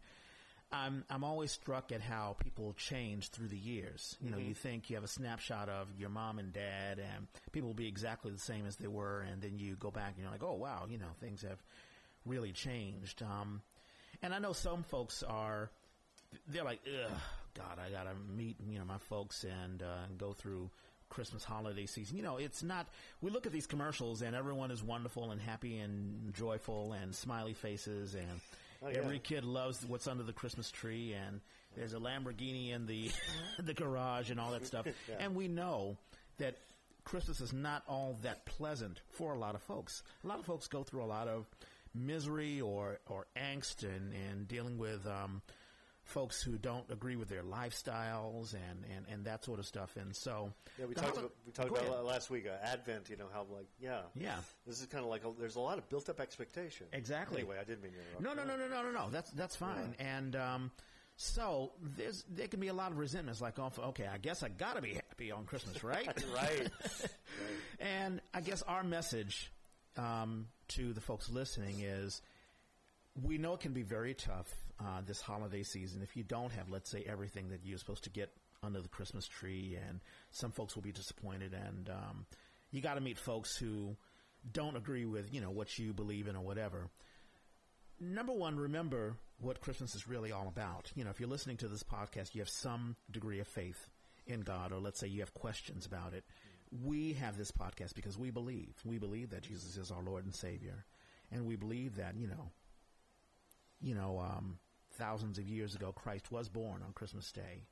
I'm 0.69 1.05
I'm 1.09 1.23
always 1.23 1.53
struck 1.53 1.93
at 1.93 2.01
how 2.01 2.35
people 2.43 2.73
change 2.73 3.29
through 3.29 3.47
the 3.47 3.57
years. 3.57 4.17
You 4.19 4.29
know, 4.29 4.37
you 4.37 4.53
think 4.53 4.89
you 4.89 4.97
have 4.97 5.05
a 5.05 5.07
snapshot 5.07 5.69
of 5.69 5.87
your 5.97 6.09
mom 6.09 6.39
and 6.39 6.51
dad, 6.51 6.99
and 6.99 7.27
people 7.53 7.69
will 7.69 7.73
be 7.73 7.87
exactly 7.87 8.33
the 8.33 8.37
same 8.37 8.65
as 8.65 8.75
they 8.75 8.89
were, 8.89 9.21
and 9.21 9.41
then 9.41 9.59
you 9.59 9.77
go 9.77 9.91
back 9.91 10.15
and 10.15 10.23
you're 10.23 10.29
like, 10.29 10.43
oh 10.43 10.55
wow, 10.55 10.85
you 10.89 10.97
know, 10.97 11.07
things 11.21 11.41
have 11.43 11.63
really 12.27 12.51
changed. 12.51 13.21
Um, 13.23 13.61
and 14.21 14.33
I 14.33 14.39
know 14.39 14.53
some 14.53 14.83
folks 14.83 15.23
are 15.23 15.69
they're 16.47 16.63
like, 16.63 16.81
ugh, 16.85 17.11
God, 17.55 17.79
I 17.85 17.89
gotta 17.91 18.11
meet 18.35 18.57
you 18.69 18.79
know 18.79 18.85
my 18.85 18.97
folks 18.97 19.43
and 19.43 19.81
uh, 19.81 20.05
go 20.17 20.33
through 20.33 20.69
Christmas 21.09 21.43
holiday 21.43 21.85
season. 21.85 22.17
You 22.17 22.23
know, 22.23 22.37
it's 22.37 22.63
not. 22.63 22.87
We 23.21 23.31
look 23.31 23.45
at 23.45 23.51
these 23.53 23.67
commercials 23.67 24.21
and 24.21 24.35
everyone 24.35 24.71
is 24.71 24.83
wonderful 24.83 25.31
and 25.31 25.39
happy 25.41 25.77
and 25.79 26.33
joyful 26.33 26.93
and 26.93 27.15
smiley 27.15 27.53
faces 27.53 28.13
and 28.13 28.27
Oh, 28.83 28.89
yeah. 28.89 28.99
every 28.99 29.17
kid 29.17 29.43
loves 29.43 29.83
what's 29.87 30.05
under 30.07 30.21
the 30.21 30.33
Christmas 30.33 30.69
tree 30.69 31.13
and 31.13 31.41
there's 31.75 31.93
a 31.93 31.97
Lamborghini 31.97 32.71
in 32.73 32.85
the 32.85 33.09
the 33.59 33.73
garage 33.73 34.29
and 34.29 34.39
all 34.39 34.51
that 34.51 34.67
stuff. 34.67 34.85
Yeah. 35.09 35.15
And 35.19 35.33
we 35.35 35.47
know 35.47 35.97
that 36.37 36.57
Christmas 37.03 37.41
is 37.41 37.53
not 37.53 37.81
all 37.87 38.17
that 38.21 38.45
pleasant 38.45 38.99
for 39.13 39.33
a 39.33 39.39
lot 39.39 39.55
of 39.55 39.63
folks. 39.63 40.03
A 40.23 40.27
lot 40.27 40.37
of 40.39 40.45
folks 40.45 40.67
go 40.67 40.83
through 40.83 41.03
a 41.03 41.05
lot 41.07 41.27
of 41.27 41.47
misery 41.97 42.61
or, 42.61 42.99
or 43.07 43.27
angst 43.35 43.83
and, 43.83 44.13
and 44.13 44.47
dealing 44.47 44.77
with 44.77 45.05
um, 45.07 45.41
folks 46.03 46.41
who 46.41 46.57
don't 46.57 46.89
agree 46.89 47.15
with 47.15 47.27
their 47.27 47.43
lifestyles 47.43 48.53
and, 48.53 48.85
and, 48.95 49.05
and 49.11 49.25
that 49.25 49.43
sort 49.43 49.59
of 49.59 49.65
stuff. 49.65 49.95
And 49.97 50.15
so, 50.15 50.51
Yeah, 50.79 50.85
we 50.85 50.93
talked 50.95 51.17
about 51.17 51.31
we 51.45 51.51
talked 51.51 51.69
about 51.69 52.05
last 52.05 52.29
week. 52.29 52.47
Uh, 52.47 52.65
Advent, 52.65 53.09
you 53.09 53.17
know 53.17 53.27
how 53.33 53.45
like 53.53 53.67
yeah, 53.79 54.01
Yeah. 54.15 54.37
This 54.65 54.79
is 54.79 54.87
kind 54.87 55.03
of 55.03 55.09
like 55.09 55.25
a, 55.25 55.31
there's 55.37 55.55
a 55.55 55.59
lot 55.59 55.77
of 55.77 55.87
built 55.89 56.09
up 56.09 56.19
expectation. 56.19 56.87
Exactly. 56.93 57.39
Anyway, 57.39 57.57
I 57.59 57.63
didn't 57.63 57.83
mean 57.83 57.91
to. 57.91 58.23
No, 58.23 58.33
no, 58.33 58.43
no, 58.43 58.55
no, 58.55 58.67
no, 58.67 58.83
no, 58.83 58.91
no. 58.91 59.09
That's 59.11 59.31
that's 59.31 59.55
fine. 59.55 59.95
And 59.99 60.35
um, 60.35 60.71
so 61.17 61.71
there's 61.81 62.23
there 62.29 62.47
can 62.47 62.59
be 62.59 62.69
a 62.69 62.73
lot 62.73 62.91
of 62.91 62.97
resentments. 62.97 63.41
Like, 63.41 63.59
oh, 63.59 63.71
okay, 63.89 64.07
I 64.07 64.17
guess 64.17 64.43
I 64.43 64.49
got 64.49 64.75
to 64.75 64.81
be 64.81 64.93
happy 64.93 65.31
on 65.31 65.45
Christmas, 65.45 65.83
right? 65.83 66.07
right. 66.33 66.69
and 67.79 68.21
I 68.33 68.41
guess 68.41 68.61
our 68.61 68.83
message 68.83 69.51
um, 69.97 70.47
to 70.69 70.93
the 70.93 71.01
folks 71.01 71.29
listening 71.29 71.81
is 71.81 72.21
we 73.23 73.37
know 73.37 73.53
it 73.53 73.59
can 73.59 73.73
be 73.73 73.83
very 73.83 74.13
tough 74.13 74.53
uh, 74.79 75.01
this 75.05 75.21
holiday 75.21 75.63
season 75.63 76.01
if 76.01 76.15
you 76.15 76.23
don't 76.23 76.51
have, 76.51 76.69
let's 76.69 76.89
say, 76.89 77.03
everything 77.07 77.49
that 77.49 77.61
you're 77.63 77.77
supposed 77.77 78.03
to 78.03 78.09
get 78.09 78.31
under 78.63 78.81
the 78.81 78.87
Christmas 78.87 79.27
tree, 79.27 79.77
and 79.87 79.99
some 80.31 80.51
folks 80.51 80.75
will 80.75 80.83
be 80.83 80.91
disappointed, 80.91 81.53
and 81.53 81.89
um, 81.89 82.25
you 82.71 82.81
got 82.81 82.95
to 82.95 83.01
meet 83.01 83.17
folks 83.17 83.55
who 83.55 83.95
don't 84.51 84.77
agree 84.77 85.05
with 85.05 85.33
you 85.33 85.41
know 85.41 85.51
what 85.51 85.77
you 85.77 85.93
believe 85.93 86.27
in 86.27 86.35
or 86.35 86.41
whatever. 86.43 86.89
Number 87.99 88.33
one, 88.33 88.57
remember 88.57 89.15
what 89.39 89.61
Christmas 89.61 89.95
is 89.95 90.07
really 90.07 90.31
all 90.31 90.47
about. 90.47 90.91
You 90.95 91.03
know, 91.03 91.09
if 91.09 91.19
you're 91.19 91.29
listening 91.29 91.57
to 91.57 91.67
this 91.67 91.83
podcast, 91.83 92.35
you 92.35 92.41
have 92.41 92.49
some 92.49 92.95
degree 93.09 93.39
of 93.39 93.47
faith 93.47 93.89
in 94.27 94.41
God, 94.41 94.71
or 94.71 94.79
let's 94.79 94.99
say 94.99 95.07
you 95.07 95.21
have 95.21 95.33
questions 95.33 95.85
about 95.85 96.13
it. 96.13 96.23
We 96.71 97.13
have 97.13 97.37
this 97.37 97.51
podcast 97.51 97.95
because 97.95 98.17
we 98.17 98.29
believe. 98.29 98.73
We 98.85 98.97
believe 98.97 99.29
that 99.31 99.43
Jesus 99.43 99.77
is 99.77 99.91
our 99.91 100.03
Lord 100.03 100.25
and 100.25 100.35
Savior. 100.35 100.85
And 101.31 101.45
we 101.45 101.55
believe 101.55 101.95
that, 101.97 102.15
you 102.17 102.27
know, 102.27 102.51
you 103.81 103.95
know, 103.95 104.19
um, 104.19 104.59
thousands 104.93 105.37
of 105.37 105.47
years 105.47 105.75
ago, 105.75 105.91
Christ 105.91 106.31
was 106.31 106.49
born 106.49 106.81
on 106.83 106.93
Christmas 106.93 107.31
Day 107.31 107.67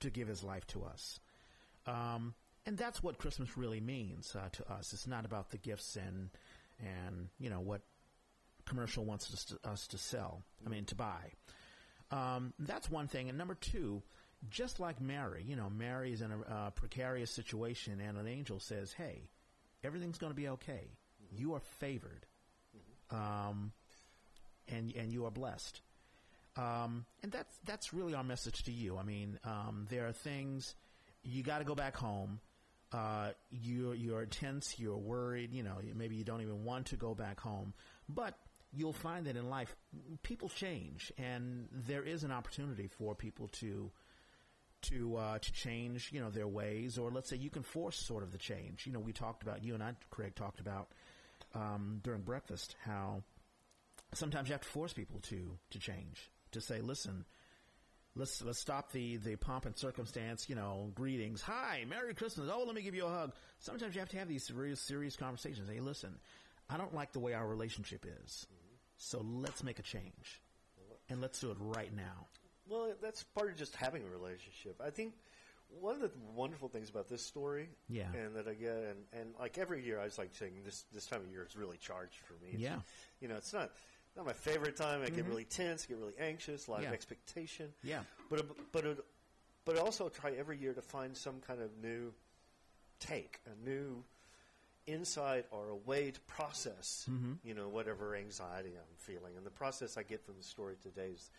to 0.00 0.10
give 0.10 0.28
his 0.28 0.44
life 0.44 0.66
to 0.68 0.84
us. 0.84 1.20
Um, 1.86 2.34
and 2.66 2.76
that's 2.76 3.02
what 3.02 3.18
Christmas 3.18 3.56
really 3.56 3.80
means 3.80 4.36
uh, 4.36 4.48
to 4.52 4.72
us. 4.72 4.92
It's 4.92 5.06
not 5.06 5.24
about 5.24 5.50
the 5.50 5.58
gifts 5.58 5.96
and 5.96 6.30
and 6.80 7.28
you 7.40 7.50
know 7.50 7.60
what 7.60 7.80
commercial 8.66 9.04
wants 9.04 9.32
us 9.32 9.44
to, 9.46 9.68
us 9.68 9.86
to 9.88 9.98
sell. 9.98 10.42
I 10.64 10.68
mean 10.68 10.84
to 10.86 10.94
buy. 10.94 11.32
Um, 12.10 12.52
that's 12.58 12.90
one 12.90 13.08
thing. 13.08 13.28
And 13.28 13.38
number 13.38 13.54
two, 13.54 14.02
just 14.50 14.80
like 14.80 15.00
Mary, 15.00 15.44
you 15.46 15.56
know, 15.56 15.70
Mary 15.70 16.12
is 16.12 16.22
in 16.22 16.30
a 16.30 16.52
uh, 16.52 16.70
precarious 16.70 17.30
situation, 17.30 18.00
and 18.00 18.16
an 18.16 18.26
angel 18.26 18.60
says, 18.60 18.92
"Hey, 18.92 19.28
everything's 19.82 20.18
going 20.18 20.32
to 20.32 20.36
be 20.36 20.48
okay. 20.48 20.88
You 21.36 21.54
are 21.54 21.60
favored, 21.78 22.26
um, 23.10 23.72
and 24.68 24.92
and 24.94 25.12
you 25.12 25.26
are 25.26 25.30
blessed." 25.30 25.80
Um, 26.56 27.04
and 27.22 27.30
that's 27.30 27.56
that's 27.64 27.92
really 27.92 28.14
our 28.14 28.24
message 28.24 28.64
to 28.64 28.72
you. 28.72 28.96
I 28.96 29.02
mean, 29.02 29.38
um, 29.44 29.86
there 29.90 30.06
are 30.06 30.12
things 30.12 30.74
you 31.22 31.42
got 31.42 31.58
to 31.58 31.64
go 31.64 31.74
back 31.74 31.96
home. 31.96 32.40
Uh, 32.92 33.30
you're 33.50 33.94
you're 33.94 34.24
tense. 34.26 34.78
You're 34.78 34.96
worried. 34.96 35.52
You 35.52 35.62
know, 35.62 35.76
maybe 35.94 36.16
you 36.16 36.24
don't 36.24 36.42
even 36.42 36.64
want 36.64 36.86
to 36.86 36.96
go 36.96 37.14
back 37.14 37.40
home. 37.40 37.74
But 38.08 38.34
you'll 38.72 38.92
find 38.92 39.26
that 39.26 39.36
in 39.36 39.48
life, 39.48 39.74
people 40.22 40.48
change, 40.48 41.12
and 41.16 41.68
there 41.72 42.02
is 42.02 42.24
an 42.24 42.32
opportunity 42.32 42.88
for 42.88 43.14
people 43.14 43.48
to 43.48 43.90
to 44.82 45.16
uh, 45.16 45.38
to 45.38 45.52
change, 45.52 46.10
you 46.12 46.20
know, 46.20 46.30
their 46.30 46.48
ways, 46.48 46.98
or 46.98 47.10
let's 47.10 47.28
say 47.28 47.36
you 47.36 47.50
can 47.50 47.62
force 47.62 47.96
sort 47.96 48.22
of 48.22 48.32
the 48.32 48.38
change. 48.38 48.86
You 48.86 48.92
know, 48.92 49.00
we 49.00 49.12
talked 49.12 49.42
about 49.42 49.64
you 49.64 49.74
and 49.74 49.82
I, 49.82 49.94
Craig, 50.10 50.34
talked 50.34 50.60
about 50.60 50.88
um, 51.54 52.00
during 52.02 52.22
breakfast 52.22 52.76
how 52.84 53.22
sometimes 54.14 54.48
you 54.48 54.52
have 54.52 54.62
to 54.62 54.68
force 54.68 54.92
people 54.92 55.20
to 55.20 55.58
to 55.70 55.78
change 55.78 56.30
to 56.52 56.60
say, 56.60 56.80
listen, 56.80 57.24
let's 58.14 58.42
let's 58.42 58.58
stop 58.58 58.92
the 58.92 59.16
the 59.16 59.36
pomp 59.36 59.66
and 59.66 59.76
circumstance, 59.76 60.48
you 60.48 60.54
know, 60.54 60.90
greetings. 60.94 61.42
Hi, 61.42 61.84
Merry 61.88 62.14
Christmas. 62.14 62.48
Oh, 62.52 62.64
let 62.66 62.74
me 62.74 62.82
give 62.82 62.94
you 62.94 63.06
a 63.06 63.10
hug. 63.10 63.32
Sometimes 63.58 63.94
you 63.94 64.00
have 64.00 64.10
to 64.10 64.18
have 64.18 64.28
these 64.28 64.46
serious 64.46 64.80
serious 64.80 65.16
conversations. 65.16 65.68
Hey, 65.68 65.80
listen, 65.80 66.18
I 66.68 66.76
don't 66.76 66.94
like 66.94 67.12
the 67.12 67.20
way 67.20 67.34
our 67.34 67.46
relationship 67.46 68.06
is, 68.24 68.46
so 68.96 69.24
let's 69.24 69.62
make 69.62 69.78
a 69.78 69.82
change, 69.82 70.40
and 71.08 71.20
let's 71.20 71.40
do 71.40 71.50
it 71.50 71.56
right 71.60 71.94
now. 71.94 72.26
Well, 72.68 72.92
that's 73.00 73.22
part 73.22 73.50
of 73.50 73.56
just 73.56 73.74
having 73.76 74.02
a 74.02 74.08
relationship. 74.08 74.80
I 74.84 74.90
think 74.90 75.14
one 75.80 75.94
of 75.94 76.00
the 76.00 76.10
wonderful 76.34 76.68
things 76.68 76.88
about 76.90 77.08
this 77.08 77.22
story, 77.22 77.68
Yeah. 77.88 78.06
and 78.14 78.34
that 78.36 78.48
I 78.48 78.54
get, 78.54 78.72
and, 78.72 78.98
and 79.12 79.34
like 79.38 79.58
every 79.58 79.84
year, 79.84 80.00
I 80.00 80.04
was 80.04 80.18
like 80.18 80.30
saying 80.34 80.52
this 80.64 80.84
this 80.92 81.06
time 81.06 81.20
of 81.20 81.30
year 81.30 81.44
is 81.48 81.56
really 81.56 81.76
charged 81.76 82.18
for 82.26 82.34
me. 82.44 82.48
It's- 82.48 82.60
Yeah. 82.60 82.80
you 83.20 83.28
know, 83.28 83.36
it's 83.36 83.52
not 83.52 83.70
not 84.16 84.26
my 84.26 84.32
favorite 84.32 84.76
time. 84.76 85.02
I 85.02 85.06
get 85.06 85.18
mm-hmm. 85.18 85.28
really 85.28 85.44
tense, 85.44 85.86
get 85.86 85.98
really 85.98 86.16
anxious, 86.18 86.66
a 86.66 86.70
lot 86.70 86.82
Yeah. 86.82 86.88
of 86.88 86.94
expectation. 86.94 87.72
Yeah. 87.82 88.02
but 88.30 88.46
but 88.72 88.84
it, 88.84 89.04
but 89.64 89.76
also 89.78 90.08
try 90.08 90.32
every 90.32 90.56
year 90.58 90.72
to 90.72 90.82
find 90.82 91.16
some 91.16 91.40
kind 91.40 91.60
of 91.60 91.70
new 91.82 92.12
take, 92.98 93.38
a 93.46 93.68
new 93.68 94.02
insight 94.86 95.46
or 95.50 95.68
a 95.68 95.76
way 95.76 96.10
to 96.10 96.20
process, 96.20 97.06
mm-hmm. 97.10 97.34
you 97.44 97.54
know, 97.54 97.68
whatever 97.68 98.16
anxiety 98.16 98.70
I'm 98.70 98.96
feeling. 98.96 99.36
And 99.36 99.44
the 99.44 99.50
process 99.50 99.98
I 99.98 100.02
get 100.02 100.24
from 100.24 100.36
the 100.38 100.42
story 100.42 100.76
today 100.82 101.10
is 101.14 101.30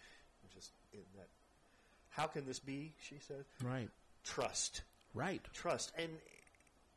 just 0.54 0.72
in 0.94 1.00
that. 1.16 1.28
How 2.10 2.28
can 2.28 2.46
this 2.46 2.60
be? 2.60 2.94
She 3.08 3.16
said. 3.28 3.46
Right. 3.64 3.90
Trust, 4.24 4.82
Right. 5.14 5.42
trust, 5.54 5.92
and 5.98 6.10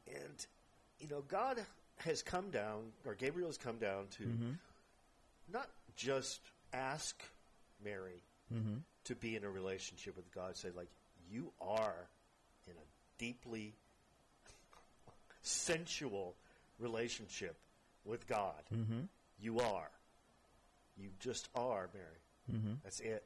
and 0.06 0.46
you 0.98 1.08
know, 1.08 1.22
God 1.28 1.58
has 1.98 2.22
come 2.22 2.50
down, 2.50 2.92
or 3.06 3.14
Gabriel 3.14 3.48
has 3.48 3.56
come 3.58 3.78
down 3.78 4.06
to 4.18 4.24
not 5.52 5.68
just 5.96 6.40
ask 6.72 7.22
Mary 7.84 8.22
to 9.04 9.14
be 9.14 9.36
in 9.36 9.44
a 9.44 9.50
relationship 9.50 10.16
with 10.16 10.30
God. 10.34 10.56
Say 10.56 10.68
like, 10.76 10.88
you 11.30 11.52
are 11.60 12.08
in 12.66 12.72
a 12.74 12.86
deeply 13.18 13.72
sensual 15.42 16.34
relationship 16.78 17.56
with 18.04 18.26
God. 18.26 18.62
Mm-hmm. 18.74 19.00
You 19.40 19.60
are. 19.60 19.90
You 20.96 21.08
just 21.20 21.48
are, 21.54 21.88
Mary. 21.94 22.58
Mm-hmm. 22.58 22.74
That's 22.84 23.00
it. 23.00 23.24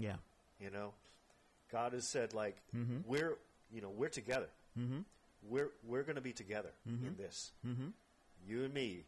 Yeah. 0.00 0.16
You 0.60 0.70
know, 0.70 0.92
God 1.72 1.92
has 1.92 2.08
said 2.08 2.34
like 2.34 2.56
we're 3.06 3.36
you 3.72 3.80
know 3.80 3.90
we're 3.90 4.08
together. 4.08 4.48
Mm-hmm. 4.78 5.00
We're 5.48 5.70
we're 5.86 6.02
going 6.02 6.16
to 6.16 6.22
be 6.22 6.32
together 6.32 6.70
in 6.86 7.14
this. 7.18 7.52
Mm-hmm. 7.66 7.88
You 8.48 8.64
and 8.64 8.74
me. 8.74 9.04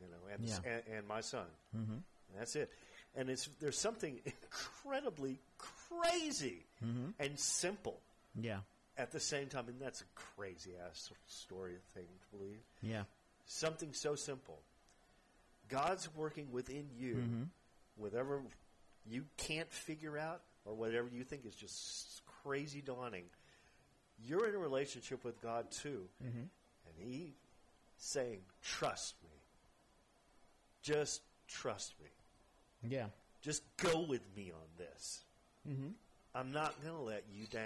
You 0.00 0.08
know, 0.08 0.32
and 0.32 0.44
Yeah. 0.48 0.58
and, 0.64 0.82
and 0.98 1.08
my 1.08 1.20
son. 1.20 1.46
Mm-hmm. 1.76 1.92
And 1.92 2.38
that's 2.38 2.54
it. 2.56 2.70
And 3.14 3.30
it's 3.30 3.48
there's 3.60 3.78
something 3.78 4.20
incredibly 4.26 5.38
crazy 5.58 6.64
and 7.18 7.38
simple 7.38 7.98
Yeah. 8.40 8.58
at 8.98 9.10
the 9.12 9.20
same 9.20 9.46
time, 9.48 9.64
and 9.68 9.80
that's 9.80 10.02
a 10.02 10.04
crazy 10.36 10.72
ass 10.86 11.10
story 11.26 11.72
thing 11.94 12.04
to 12.04 12.36
believe. 12.36 12.58
Yeah. 12.82 13.02
Something 13.46 13.92
so 13.94 14.14
simple. 14.16 14.58
God's 15.68 16.08
working 16.14 16.48
within 16.52 16.86
you, 16.98 17.22
whatever 17.96 18.42
you 19.08 19.24
can't 19.36 19.70
figure 19.70 20.18
out, 20.18 20.42
or 20.64 20.74
whatever 20.74 21.08
you 21.12 21.24
think 21.24 21.46
is 21.46 21.54
just 21.54 22.22
crazy 22.42 22.80
dawning. 22.80 23.24
You're 24.24 24.48
in 24.48 24.54
a 24.54 24.58
relationship 24.58 25.24
with 25.24 25.40
God 25.42 25.70
too, 25.70 26.08
mm-hmm. 26.24 26.38
and 26.38 26.94
He 26.98 27.34
saying, 27.98 28.40
"Trust 28.62 29.14
me. 29.22 29.30
Just 30.82 31.22
trust 31.48 31.94
me. 32.02 32.90
Yeah. 32.90 33.06
Just 33.42 33.62
go 33.76 34.00
with 34.02 34.22
me 34.36 34.52
on 34.52 34.68
this. 34.78 35.20
Mm-hmm. 35.68 35.88
I'm 36.34 36.52
not 36.52 36.74
going 36.82 36.94
to 36.94 37.02
let 37.02 37.24
you 37.32 37.46
down. 37.46 37.62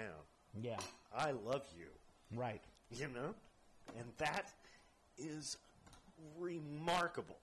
Yeah. 0.61 0.77
I 1.15 1.31
love 1.31 1.63
you." 1.77 1.87
Right. 2.33 2.61
you 2.91 3.07
know 3.13 3.33
and 3.97 4.05
that 4.17 4.51
is 5.17 5.57
remarkable 6.39 7.37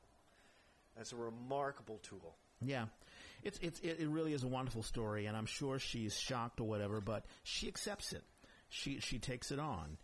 that's 0.96 1.12
a 1.12 1.16
remarkable 1.16 1.98
tool 2.02 2.34
Yeah. 2.64 2.86
It's 3.44 3.58
it's 3.62 3.80
it, 3.80 4.06
really 4.08 4.32
is 4.32 4.42
a 4.44 4.48
wonderful 4.48 4.82
story 4.82 5.26
and 5.26 5.36
I'm 5.36 5.46
sure 5.46 5.78
she's 5.78 6.18
shocked 6.18 6.60
or 6.60 6.64
whatever, 6.68 7.00
but 7.00 7.24
she 7.44 7.68
accepts 7.68 8.12
it. 8.12 8.22
She 8.68 9.00
she 9.00 9.18
takes 9.18 9.50
it 9.50 9.58
on. 9.58 9.96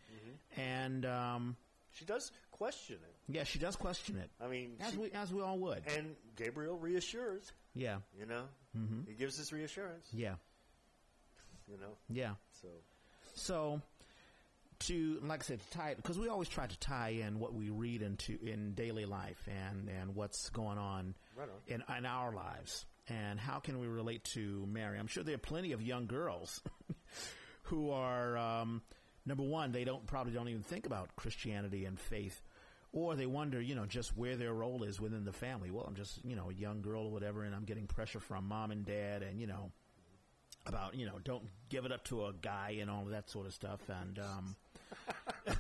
And 0.57 1.05
um 1.07 1.57
she 1.93 2.05
does 2.05 2.31
question 2.51 2.97
it 3.03 3.15
yeah, 3.37 3.45
she 3.45 3.59
does 3.59 3.75
question 3.77 4.17
it. 4.19 4.31
i 4.41 4.47
mean 4.49 4.77
As 4.81 4.93
she- 4.93 4.99
we 4.99 5.11
as 5.13 5.33
we 5.33 5.41
all 5.43 5.59
would. 5.59 5.83
and 5.97 6.15
gabriel 6.37 6.77
reassures 6.77 7.51
Yeah. 7.75 7.99
you 8.19 8.27
know 8.27 8.45
mm-hmm. 8.77 9.01
he 9.09 9.15
gives 9.15 9.37
this 9.39 9.53
reassurance 9.53 10.07
Yeah. 10.13 10.35
you 11.69 11.77
know 11.79 11.97
Yeah. 12.09 12.35
so 12.63 12.69
So, 13.35 13.83
to 14.81 15.21
like 15.25 15.41
I 15.43 15.45
said, 15.47 15.61
to 15.61 15.71
tie 15.79 15.95
because 15.95 16.19
we 16.19 16.29
always 16.29 16.49
try 16.49 16.67
to 16.67 16.79
tie 16.79 17.11
in 17.11 17.39
what 17.39 17.55
we 17.55 17.71
read 17.71 18.03
into 18.03 18.39
in 18.45 18.75
daily 18.75 19.05
life 19.07 19.49
and 19.49 19.89
and 19.89 20.15
what's 20.15 20.51
going 20.51 20.79
on 20.79 21.15
Right 21.37 21.49
on. 21.49 21.57
in 21.75 21.83
in 21.99 22.07
our 22.07 22.33
lives 22.33 22.85
and 23.09 23.39
how 23.39 23.59
can 23.59 23.79
we 23.79 23.87
relate 23.87 24.25
to 24.35 24.67
Mary? 24.71 24.99
I'm 24.99 25.07
sure 25.07 25.23
there 25.23 25.35
are 25.35 25.39
plenty 25.39 25.73
of 25.73 25.83
young 25.83 26.07
girls 26.07 26.61
who 27.65 27.91
are 27.91 28.37
um, 28.37 28.83
number 29.27 29.43
one, 29.43 29.73
they 29.73 29.85
don't 29.85 30.07
probably 30.07 30.33
don't 30.33 30.49
even 30.49 30.63
think 30.63 30.87
about 30.87 31.15
Christianity 31.17 31.85
and 31.85 31.99
faith. 31.99 32.41
Or 32.93 33.17
they 33.17 33.27
wonder, 33.27 33.61
you 33.61 33.75
know, 33.75 33.87
just 33.87 34.17
where 34.17 34.37
their 34.37 34.53
role 34.53 34.85
is 34.85 35.01
within 35.01 35.25
the 35.25 35.33
family. 35.33 35.73
Well, 35.73 35.85
I'm 35.85 35.97
just, 35.97 36.25
you 36.25 36.37
know, 36.37 36.51
a 36.51 36.55
young 36.55 36.81
girl 36.81 37.07
or 37.07 37.11
whatever, 37.11 37.43
and 37.43 37.53
I'm 37.53 37.65
getting 37.65 37.89
pressure 37.89 38.21
from 38.21 38.47
mom 38.47 38.71
and 38.71 38.87
dad, 38.87 39.25
and 39.25 39.41
you 39.41 39.49
know, 39.49 39.73
about 40.67 40.95
you 40.95 41.07
know 41.07 41.19
don't 41.23 41.45
give 41.69 41.85
it 41.85 41.93
up 41.93 42.05
to 42.05 42.27
a 42.27 42.33
guy 42.33 42.79
and 42.81 42.91
all 42.91 43.03
of 43.03 43.11
that 43.11 43.29
sort 43.29 43.47
of 43.47 43.53
stuff 43.53 43.81
and 43.89 44.19
um 44.19 44.57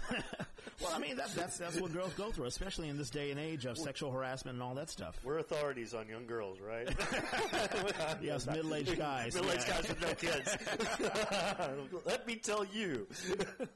well 0.83 0.93
i 0.95 0.99
mean 0.99 1.16
that, 1.16 1.33
that's 1.35 1.59
that's 1.59 1.81
what 1.81 1.93
girls 1.93 2.12
go 2.14 2.31
through 2.31 2.47
especially 2.47 2.89
in 2.89 2.97
this 2.97 3.11
day 3.11 3.31
and 3.31 3.41
age 3.41 3.64
of 3.64 3.77
sexual 3.79 4.11
harassment 4.11 4.55
and 4.55 4.62
all 4.62 4.75
that 4.75 4.91
stuff. 4.91 5.18
We're 5.25 5.39
authorities 5.39 5.95
on 5.95 6.09
young 6.09 6.27
girls 6.27 6.59
right? 6.61 6.89
Yes 8.22 8.47
middle-aged 8.51 8.97
guys 8.99 9.35
middle-aged 9.35 9.66
yeah. 9.68 9.75
guys 9.75 9.89
with 9.89 10.01
no 10.01 10.14
kids. 10.14 12.03
Let 12.05 12.27
me 12.27 12.37
tell 12.37 12.64
you. 12.64 13.07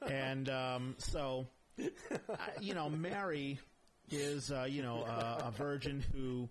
And 0.06 0.48
um 0.48 0.94
so 0.98 1.46
I, 1.78 2.60
you 2.60 2.74
know 2.74 2.88
mary 2.90 3.58
is 4.10 4.50
uh, 4.50 4.66
you 4.68 4.82
know 4.82 5.02
uh, 5.02 5.44
a 5.46 5.50
virgin 5.50 6.02
who 6.12 6.48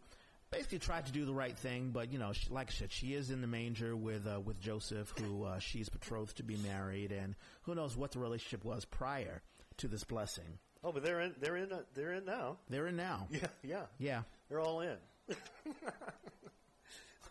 basically 0.52 0.80
tried 0.80 1.06
to 1.06 1.12
do 1.12 1.26
the 1.26 1.34
right 1.34 1.58
thing 1.58 1.89
but 1.91 2.12
you 2.12 2.20
know 2.20 2.32
she, 2.34 2.50
like 2.50 2.70
i 2.70 2.74
said 2.74 2.91
she 2.91 3.14
is 3.14 3.32
in 3.32 3.41
the 3.41 3.48
manger 3.48 3.95
with 3.95 4.26
uh, 4.28 4.39
with 4.39 4.60
joseph 4.60 5.14
who 5.20 5.43
uh, 5.43 5.60
she's 5.60 5.89
betrothed 5.89 6.38
to 6.38 6.43
be 6.43 6.56
married 6.58 7.12
and 7.12 7.36
who 7.64 7.76
knows 7.76 7.98
what 7.98 8.12
the 8.12 8.20
relationship 8.20 8.64
was 8.64 8.86
prior 8.86 9.41
to 9.78 9.88
this 9.88 10.03
blessing 10.03 10.57
oh 10.84 10.91
but 10.91 11.03
they're 11.03 11.21
in 11.21 11.34
they're 11.39 11.57
in 11.57 11.71
uh, 11.71 11.80
they're 11.93 12.13
in 12.13 12.25
now 12.25 12.57
they're 12.69 12.88
in 12.88 12.95
now 12.95 13.28
yeah 13.32 13.47
yeah 13.63 13.84
yeah 13.99 14.21
They're 14.49 14.59
all 14.61 14.82
in, 14.82 14.97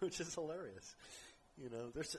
which 0.00 0.20
is 0.20 0.34
hilarious. 0.34 0.94
You 1.62 1.70
know, 1.70 1.90
there's 1.94 2.14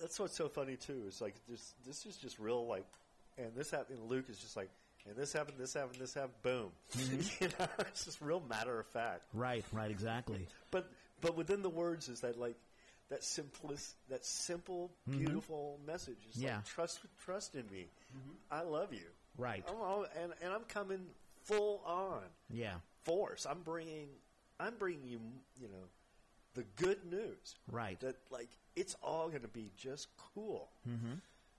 that's 0.00 0.18
what's 0.18 0.36
so 0.36 0.48
funny 0.48 0.76
too. 0.76 1.04
It's 1.06 1.20
like 1.20 1.34
this. 1.48 1.74
This 1.86 2.04
is 2.06 2.16
just 2.16 2.38
real. 2.38 2.66
Like, 2.66 2.84
and 3.38 3.54
this 3.54 3.70
happened. 3.70 4.00
Luke 4.08 4.24
is 4.28 4.38
just 4.38 4.56
like, 4.56 4.70
and 5.08 5.14
this 5.16 5.32
happened. 5.32 5.56
This 5.58 5.72
happened. 5.74 6.00
This 6.00 6.14
happened. 6.14 6.42
Boom. 6.42 6.70
Mm-hmm. 6.96 7.20
you 7.44 7.50
know, 7.58 7.66
it's 7.80 8.04
just 8.04 8.20
real 8.20 8.42
matter 8.48 8.80
of 8.80 8.86
fact. 8.88 9.22
right 9.32 9.64
right 9.72 9.90
exactly 9.90 10.46
But 10.72 10.90
but 11.20 11.36
within 11.36 11.62
the 11.62 11.70
words 11.70 12.08
is 12.08 12.20
that 12.22 12.36
like 12.38 12.56
that 13.10 13.22
simplest, 13.22 13.94
that 14.08 14.24
simple, 14.24 14.90
mm-hmm. 15.08 15.18
beautiful 15.20 15.78
message. 15.86 16.16
It's 16.28 16.38
Yeah. 16.38 16.56
like 16.56 16.64
trust 16.64 16.98
trust 17.24 17.54
in 17.54 17.66
me. 17.70 17.86
Mm-hmm. 18.16 18.32
I 18.50 18.62
love 18.62 18.92
you. 18.92 19.06
Right. 19.36 19.64
I'm 19.68 19.76
all, 19.76 20.06
and 20.20 20.32
and 20.42 20.52
I'm 20.52 20.64
coming 20.64 21.06
full 21.42 21.82
on 21.84 22.22
Yeah. 22.50 22.76
force. 23.04 23.46
I'm 23.46 23.60
bringing, 23.62 24.08
I'm 24.60 24.74
bringing 24.78 25.06
you, 25.08 25.20
you 25.60 25.68
know, 25.68 25.88
the 26.54 26.64
good 26.76 27.04
news 27.04 27.56
Right. 27.70 27.98
that 28.00 28.16
like 28.30 28.48
it's 28.76 28.94
all 29.02 29.28
going 29.28 29.42
to 29.42 29.48
be 29.48 29.70
just 29.76 30.08
cool. 30.16 30.70
Mm-hmm. 30.88 31.14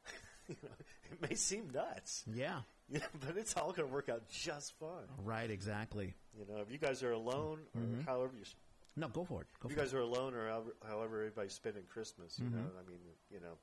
you 0.50 0.56
know, 0.64 0.70
it 1.12 1.30
may 1.30 1.36
seem 1.36 1.70
nuts, 1.74 2.24
Yeah. 2.34 2.62
you 2.90 3.00
know, 3.00 3.06
but 3.20 3.38
it's 3.38 3.56
all 3.58 3.72
going 3.74 3.88
to 3.88 3.94
work 3.94 4.10
out 4.10 4.28
just 4.30 4.74
fine. 4.80 5.08
Right. 5.24 5.50
Exactly. 5.52 6.14
You 6.38 6.46
know, 6.54 6.62
if 6.62 6.72
you 6.72 6.78
guys 6.78 7.04
are 7.04 7.12
alone, 7.12 7.60
or 7.76 7.82
Mhm. 7.82 8.06
however 8.06 8.34
you, 8.38 8.44
No, 8.98 9.08
go 9.10 9.26
for 9.26 9.42
it. 9.42 9.48
Go 9.60 9.68
if 9.68 9.72
you 9.76 9.78
guys 9.78 9.94
are 9.94 10.00
alone, 10.00 10.34
or 10.34 10.48
however, 10.88 11.18
everybody's 11.20 11.54
spending 11.54 11.84
Christmas, 11.90 12.40
you 12.40 12.46
Mhm. 12.46 12.54
know, 12.54 12.72
I 12.80 12.90
mean, 12.90 13.00
you 13.30 13.40
know, 13.42 13.58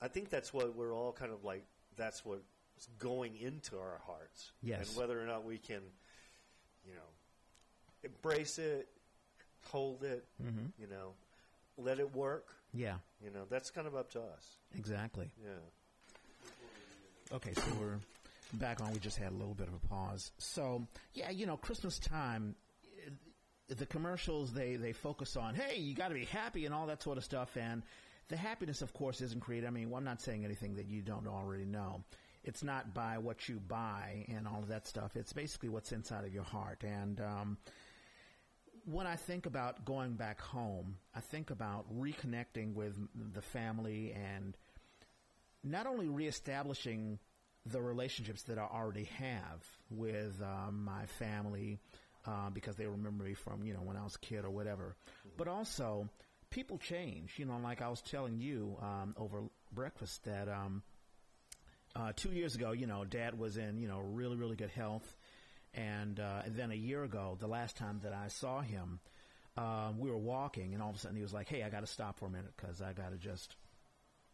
I 0.00 0.08
think 0.08 0.28
that's 0.28 0.52
what 0.52 0.74
we're 0.74 0.92
all 0.94 1.12
kind 1.12 1.32
of 1.32 1.44
like. 1.44 1.64
That's 1.96 2.24
going 2.98 3.36
into 3.36 3.76
our 3.78 4.00
hearts, 4.06 4.52
Yes. 4.62 4.88
and 4.88 4.96
whether 4.98 5.20
or 5.20 5.26
not 5.26 5.44
we 5.44 5.58
can, 5.58 5.80
you 6.84 6.92
know, 6.94 7.08
embrace 8.04 8.58
it, 8.58 8.88
hold 9.70 10.04
it. 10.04 10.24
Mm-hmm. 10.42 10.66
you 10.78 10.86
know, 10.86 11.12
let 11.76 11.98
it 11.98 12.14
work. 12.14 12.46
Yeah. 12.74 12.96
You 13.24 13.30
know, 13.30 13.44
that's 13.50 13.70
kind 13.70 13.86
of 13.86 13.96
up 13.96 14.10
to 14.12 14.20
us. 14.20 14.58
Exactly. 14.76 15.30
Yeah. 15.42 17.36
Okay, 17.36 17.52
so 17.54 17.62
we're 17.80 17.98
back 18.54 18.80
on. 18.80 18.92
We 18.92 18.98
just 18.98 19.18
had 19.18 19.32
a 19.32 19.34
little 19.34 19.54
bit 19.54 19.68
of 19.68 19.74
a 19.74 19.86
pause. 19.88 20.32
So, 20.38 20.86
yeah, 21.14 21.30
you 21.30 21.46
know, 21.46 21.56
Christmas 21.56 21.98
time, 21.98 22.54
the 23.68 23.84
commercials 23.86 24.52
they 24.54 24.76
they 24.76 24.92
focus 24.92 25.36
on, 25.36 25.54
hey, 25.54 25.78
you 25.78 25.94
got 25.94 26.08
to 26.08 26.14
be 26.14 26.24
happy 26.24 26.64
and 26.64 26.74
all 26.74 26.86
that 26.86 27.02
sort 27.02 27.18
of 27.18 27.24
stuff. 27.24 27.54
And 27.56 27.82
the 28.28 28.36
happiness, 28.36 28.80
of 28.82 28.92
course, 28.94 29.20
isn't 29.20 29.40
created. 29.40 29.66
I 29.66 29.70
mean, 29.70 29.90
well, 29.90 29.98
I'm 29.98 30.04
not 30.04 30.22
saying 30.22 30.44
anything 30.44 30.76
that 30.76 30.86
you 30.86 31.02
don't 31.02 31.26
already 31.26 31.64
know. 31.66 32.02
It's 32.44 32.62
not 32.62 32.94
by 32.94 33.18
what 33.18 33.48
you 33.48 33.60
buy 33.60 34.26
and 34.28 34.46
all 34.46 34.60
of 34.60 34.68
that 34.68 34.86
stuff. 34.86 35.16
It's 35.16 35.32
basically 35.32 35.68
what's 35.68 35.92
inside 35.92 36.24
of 36.24 36.32
your 36.32 36.44
heart. 36.44 36.82
And 36.84 37.20
um, 37.20 37.58
when 38.84 39.06
I 39.06 39.16
think 39.16 39.46
about 39.46 39.84
going 39.84 40.14
back 40.14 40.40
home, 40.40 40.96
I 41.14 41.20
think 41.20 41.50
about 41.50 41.86
reconnecting 41.94 42.74
with 42.74 42.96
the 43.34 43.42
family 43.42 44.14
and 44.14 44.56
not 45.62 45.86
only 45.86 46.08
reestablishing 46.08 47.18
the 47.66 47.82
relationships 47.82 48.42
that 48.44 48.58
I 48.58 48.62
already 48.62 49.04
have 49.18 49.64
with 49.90 50.40
um, 50.42 50.84
my 50.84 51.04
family 51.18 51.78
uh, 52.26 52.50
because 52.50 52.76
they 52.76 52.86
remember 52.86 53.24
me 53.24 53.34
from 53.34 53.62
you 53.62 53.74
know 53.74 53.80
when 53.80 53.96
I 53.96 54.04
was 54.04 54.16
a 54.16 54.18
kid 54.18 54.44
or 54.44 54.50
whatever, 54.50 54.96
but 55.36 55.48
also 55.48 56.08
people 56.50 56.78
change. 56.78 57.34
You 57.36 57.46
know, 57.46 57.58
like 57.62 57.82
I 57.82 57.88
was 57.88 58.00
telling 58.00 58.38
you 58.38 58.76
um, 58.80 59.14
over 59.18 59.42
breakfast 59.72 60.24
that 60.24 60.48
um, 60.48 60.82
uh, 61.96 62.12
two 62.14 62.30
years 62.30 62.54
ago, 62.54 62.72
you 62.72 62.86
know, 62.86 63.04
Dad 63.04 63.38
was 63.38 63.56
in 63.56 63.78
you 63.78 63.88
know 63.88 63.98
really 64.00 64.36
really 64.36 64.56
good 64.56 64.70
health, 64.70 65.16
and, 65.74 66.18
uh, 66.18 66.42
and 66.44 66.56
then 66.56 66.70
a 66.70 66.74
year 66.76 67.04
ago, 67.04 67.36
the 67.38 67.46
last 67.46 67.76
time 67.76 68.00
that 68.02 68.12
I 68.12 68.28
saw 68.28 68.60
him, 68.60 69.00
uh, 69.56 69.92
we 69.98 70.10
were 70.10 70.16
walking, 70.18 70.74
and 70.74 70.82
all 70.82 70.90
of 70.90 70.96
a 70.96 70.98
sudden 70.98 71.16
he 71.16 71.22
was 71.22 71.32
like, 71.32 71.48
"Hey, 71.48 71.62
I 71.62 71.68
got 71.70 71.80
to 71.80 71.86
stop 71.86 72.18
for 72.18 72.26
a 72.26 72.30
minute 72.30 72.52
because 72.56 72.80
I 72.82 72.92
got 72.92 73.10
to 73.10 73.16
just." 73.18 73.54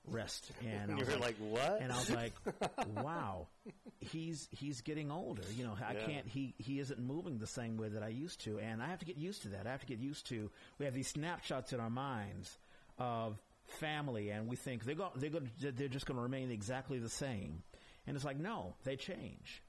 rest 0.07 0.51
and 0.71 0.93
I 0.93 0.97
you 0.97 1.01
was 1.01 1.09
were 1.15 1.17
like, 1.19 1.37
what? 1.39 1.79
and 1.81 1.91
I 1.91 1.97
was 1.97 2.11
like, 2.11 2.35
"Wow, 3.01 3.47
he's 4.01 4.49
he's 4.51 4.83
getting 4.83 5.11
older. 5.11 5.41
You 5.57 5.65
know, 5.65 5.79
I 5.83 5.95
Yeah. 5.95 6.07
can't. 6.07 6.27
He 6.27 6.55
he 6.59 6.79
isn't 6.79 6.99
moving 7.01 7.39
the 7.39 7.47
same 7.47 7.79
way 7.79 7.89
that 7.89 8.03
I 8.03 8.09
used 8.09 8.45
to, 8.45 8.59
and 8.59 8.83
I 8.83 8.89
have 8.89 8.99
to 8.99 9.07
get 9.07 9.17
used 9.17 9.43
to 9.45 9.49
that. 9.49 9.67
I 9.67 9.71
have 9.71 9.81
to 9.81 9.87
get 9.87 9.99
used 9.99 10.27
to. 10.29 10.51
We 10.79 10.85
have 10.85 10.93
these 10.95 11.09
snapshots 11.09 11.73
in 11.73 11.81
our 11.81 11.89
minds 11.89 12.55
of 12.99 13.39
family, 13.67 14.31
and 14.31 14.49
we 14.49 14.57
think 14.57 14.85
they're 14.85 14.95
going 14.95 15.11
they're 15.17 15.31
going 15.31 15.51
they're 15.61 15.89
just 15.89 16.07
going 16.07 16.17
to 16.17 16.23
remain 16.23 16.51
exactly 16.51 16.99
the 16.99 17.09
same, 17.09 17.63
and 18.07 18.17
it's 18.17 18.25
like 18.25 18.39
no, 18.39 18.75
they 18.85 18.97
change. 18.97 19.63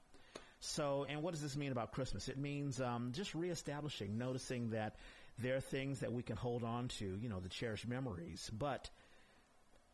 So, 0.60 1.06
and 1.08 1.22
what 1.22 1.32
does 1.32 1.42
this 1.42 1.56
mean 1.56 1.72
about 1.72 1.92
Christmas? 1.92 2.28
It 2.28 2.38
means 2.38 2.80
um, 2.80 3.12
just 3.12 3.34
reestablishing, 3.34 4.16
noticing 4.16 4.70
that 4.70 4.96
there 5.38 5.56
are 5.56 5.60
things 5.60 6.00
that 6.00 6.12
we 6.12 6.22
can 6.22 6.36
hold 6.36 6.64
on 6.64 6.88
to, 6.88 7.18
you 7.20 7.28
know, 7.28 7.40
the 7.40 7.48
cherished 7.48 7.86
memories, 7.86 8.50
but 8.56 8.88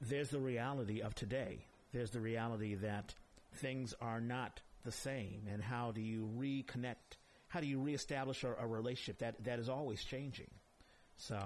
there's 0.01 0.31
the 0.31 0.39
reality 0.39 1.01
of 1.01 1.15
today. 1.15 1.67
There's 1.93 2.11
the 2.11 2.21
reality 2.21 2.77
that 2.77 3.13
things 3.55 3.93
are 4.01 4.21
not 4.21 4.61
the 4.85 4.93
same, 4.93 5.43
and 5.53 5.63
how 5.63 5.93
do 5.93 6.01
you 6.01 6.31
reconnect? 6.39 7.19
How 7.49 7.61
do 7.61 7.67
you 7.67 7.81
reestablish 7.81 8.45
a, 8.45 8.55
a 8.59 8.67
relationship 8.67 9.19
that 9.19 9.45
that 9.45 9.59
is 9.59 9.69
always 9.69 10.03
changing? 10.03 10.51
So 11.29 11.37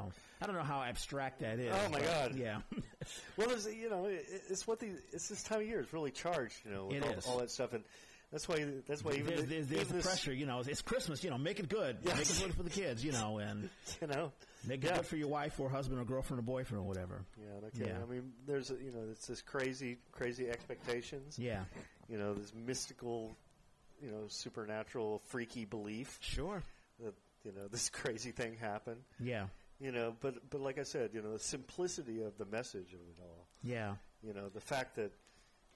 I 0.41 0.47
don't 0.47 0.57
know 0.57 0.63
how 0.63 0.83
abstract 0.83 1.41
that 1.41 1.59
is. 1.59 1.71
Oh, 1.73 1.91
my 1.91 2.01
God. 2.01 2.35
Yeah, 2.35 2.61
Well, 3.37 3.51
it's, 3.51 3.67
you 3.67 3.91
know, 3.91 4.07
it, 4.07 4.25
it's 4.49 4.67
what 4.67 4.81
the 4.81 4.89
it's 5.13 5.29
this 5.29 5.43
time 5.43 5.61
of 5.61 5.67
year. 5.67 5.81
It's 5.81 5.93
really 5.93 6.11
charged, 6.11 6.57
you 6.65 6.71
know, 6.73 6.87
with 6.87 6.97
It 7.05 7.25
all, 7.27 7.33
all 7.35 7.39
that 7.41 7.51
stuff, 7.51 7.73
and 7.75 7.85
that's 8.33 8.49
why 8.49 8.65
that's 8.89 9.05
why 9.05 9.13
even 9.13 9.27
there's, 9.27 9.41
the- 9.43 9.47
there's, 9.47 9.67
there's 9.69 9.89
even 9.91 10.01
pressure. 10.03 10.33
You 10.33 10.47
know, 10.47 10.61
it's 10.67 10.81
Christmas. 10.83 11.23
You 11.23 11.31
know, 11.31 11.39
make 11.39 11.61
it 11.61 11.69
good. 11.69 11.99
Yes. 12.03 12.17
Make 12.17 12.31
it 12.31 12.43
good 12.47 12.55
for 12.57 12.63
the 12.63 12.71
kids. 12.71 13.05
You 13.05 13.13
know, 13.13 13.39
and 13.39 13.69
you 14.01 14.07
know, 14.09 14.33
make 14.67 14.83
it 14.83 14.89
Yeah. 14.89 14.97
good 14.97 15.07
for 15.07 15.17
your 15.17 15.29
wife 15.29 15.61
or 15.61 15.69
husband 15.69 16.01
or 16.01 16.05
girlfriend 16.05 16.39
or 16.41 16.43
boyfriend 16.43 16.83
or 16.83 16.87
whatever. 16.89 17.23
yeah, 17.39 17.67
okay. 17.69 17.91
Yeah. 17.93 17.99
I 18.03 18.11
mean, 18.11 18.33
there's 18.47 18.71
you 18.71 18.93
know, 18.93 19.03
it's 19.13 19.27
this 19.27 19.43
crazy, 19.43 19.99
crazy 20.13 20.49
expectations. 20.49 21.39
Yeah, 21.39 21.65
You 22.09 22.17
know, 22.19 22.33
this 22.35 22.53
mystical, 22.55 23.37
you 24.03 24.11
know, 24.11 24.25
supernatural, 24.29 25.21
freaky 25.27 25.65
belief 25.67 26.19
sure. 26.23 26.63
that 27.05 27.15
you 27.45 27.53
know 27.53 27.69
this 27.71 27.89
crazy 28.03 28.33
thing 28.33 28.57
happened. 28.61 29.03
Yeah, 29.21 29.47
You 29.81 29.93
know, 29.93 30.15
but 30.21 30.49
but 30.51 30.61
like 30.61 30.79
I 30.79 30.83
said, 30.85 31.11
you 31.13 31.21
know, 31.23 31.33
the 31.33 31.39
simplicity 31.39 32.23
of 32.23 32.39
the 32.39 32.47
message 32.47 32.95
of 32.95 33.01
it 33.01 33.21
all. 33.23 33.47
yeah, 33.63 33.95
You 34.23 34.33
know, 34.33 34.49
the 34.49 34.61
fact 34.61 34.97
that 34.97 35.13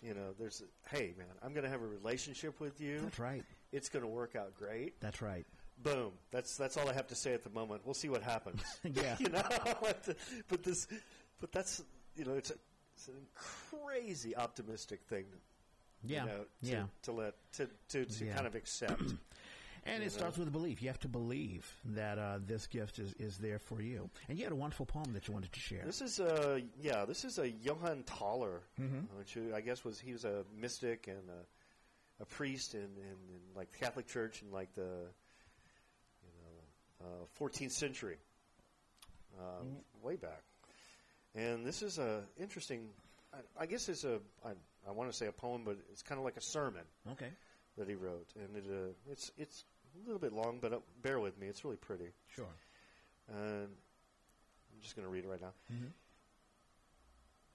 you 0.03 0.15
know, 0.15 0.33
there's 0.39 0.63
a, 0.63 0.95
hey 0.97 1.13
man, 1.19 1.27
I'm 1.43 1.53
going 1.53 1.65
to 1.65 1.69
have 1.71 1.83
a 1.83 1.87
relationship 1.87 2.59
with 2.61 2.81
you. 2.81 3.01
that's 3.03 3.19
right. 3.19 3.45
It's 3.73 3.91
going 3.91 4.03
to 4.03 4.09
work 4.09 4.35
out 4.37 4.55
great. 4.57 4.99
That's 5.01 5.21
right. 5.21 5.47
Boom. 5.83 6.13
That's 6.31 6.57
that's 6.57 6.77
all 6.79 6.89
I 6.89 6.95
have 6.95 7.07
to 7.09 7.15
say 7.15 7.35
at 7.35 7.43
the 7.45 7.51
moment. 7.51 7.83
We'll 7.85 7.93
see 7.95 8.09
what 8.09 8.23
happens. 8.23 8.63
Yeah. 8.85 9.17
you 9.21 9.29
know, 9.29 9.43
but 10.49 10.63
this, 10.63 10.89
but 11.41 11.53
that's 11.53 11.83
you 12.17 12.25
know, 12.25 12.33
it's 12.35 12.51
a 12.51 12.55
it's 12.97 13.09
a 13.09 13.13
crazy 13.35 14.35
optimistic 14.37 15.01
thing. 15.09 15.25
Yeah, 16.03 16.23
You 16.25 16.29
know, 16.31 16.37
to, 16.39 16.71
yeah. 16.71 16.83
To 17.03 17.13
let 17.13 17.35
to 17.55 17.69
to, 17.91 18.05
to 18.07 18.25
Yeah. 18.25 18.35
kind 18.35 18.47
of 18.47 18.55
accept. 18.55 19.03
And 19.87 20.03
it 20.03 20.13
starts 20.13 20.37
with 20.39 20.47
a 20.49 20.51
belief. 20.51 20.83
You 20.83 20.89
have 20.89 21.01
to 21.01 21.09
believe 21.09 21.67
that 21.87 22.19
uh, 22.19 22.39
this 22.47 22.67
gift 22.67 22.99
is, 22.99 23.13
is 23.15 23.39
there 23.39 23.59
for 23.59 23.81
you. 23.81 24.11
And 24.29 24.37
you 24.39 24.45
had 24.45 24.53
a 24.53 24.57
wonderful 24.57 24.87
poem 24.87 25.13
that 25.15 25.27
you 25.27 25.35
wanted 25.35 25.53
to 25.53 25.61
share. 25.61 25.83
This 25.85 26.01
is 26.03 26.21
a 26.21 26.63
yeah. 26.81 27.05
This 27.07 27.25
is 27.25 27.39
a 27.39 27.49
Johann 27.49 28.05
Tauler, 28.05 28.61
Mhm. 28.81 29.07
which 29.17 29.37
I 29.55 29.61
guess 29.61 29.85
was 29.85 29.99
he 29.99 30.13
was 30.13 30.25
a 30.25 30.45
mystic 30.55 31.09
and 31.09 31.29
a, 31.31 32.23
a 32.23 32.27
priest 32.27 32.75
in, 32.75 32.81
in, 32.83 32.87
in 32.87 33.41
like 33.57 33.71
the 33.73 33.79
Catholic 33.79 34.07
Church 34.07 34.43
in 34.43 34.51
like 34.53 34.73
the 34.75 35.07
you 36.23 36.33
know 37.03 37.07
uh, 37.07 37.45
14th 37.45 37.73
century, 37.73 38.19
uh, 39.39 39.65
way 40.03 40.17
back. 40.17 40.43
And 41.35 41.65
this 41.65 41.83
is 41.83 41.99
a 41.99 42.23
interesting. 42.39 42.89
I, 43.33 43.63
I 43.63 43.67
guess 43.67 43.89
it's 43.89 44.05
a. 44.05 44.19
I, 44.45 44.51
I 44.89 44.93
want 44.93 45.11
to 45.11 45.17
say 45.17 45.27
a 45.27 45.33
poem, 45.33 45.63
but 45.65 45.77
it's 45.93 46.03
kind 46.03 46.19
of 46.19 46.25
like 46.25 46.37
a 46.37 46.41
sermon 46.43 46.83
Okay, 47.13 47.29
that 47.79 47.89
he 47.89 47.95
wrote, 47.95 48.29
and 48.37 48.57
it 48.57 48.65
uh, 48.71 48.93
it's 49.11 49.31
it's 49.39 49.65
a 49.95 50.07
little 50.07 50.21
bit 50.21 50.33
long, 50.33 50.59
but 50.61 50.73
uh, 50.73 50.79
bear 51.03 51.19
with 51.21 51.39
me. 51.39 51.47
It's 51.49 51.65
really 51.65 51.77
pretty, 51.77 52.13
sure. 52.35 52.47
and 53.29 53.67
I'm 53.69 54.81
just 54.83 54.95
going 54.97 55.07
to 55.07 55.13
read 55.13 55.25
it 55.25 55.29
right 55.29 55.41
now. 55.41 55.53
Mhm. 55.73 55.91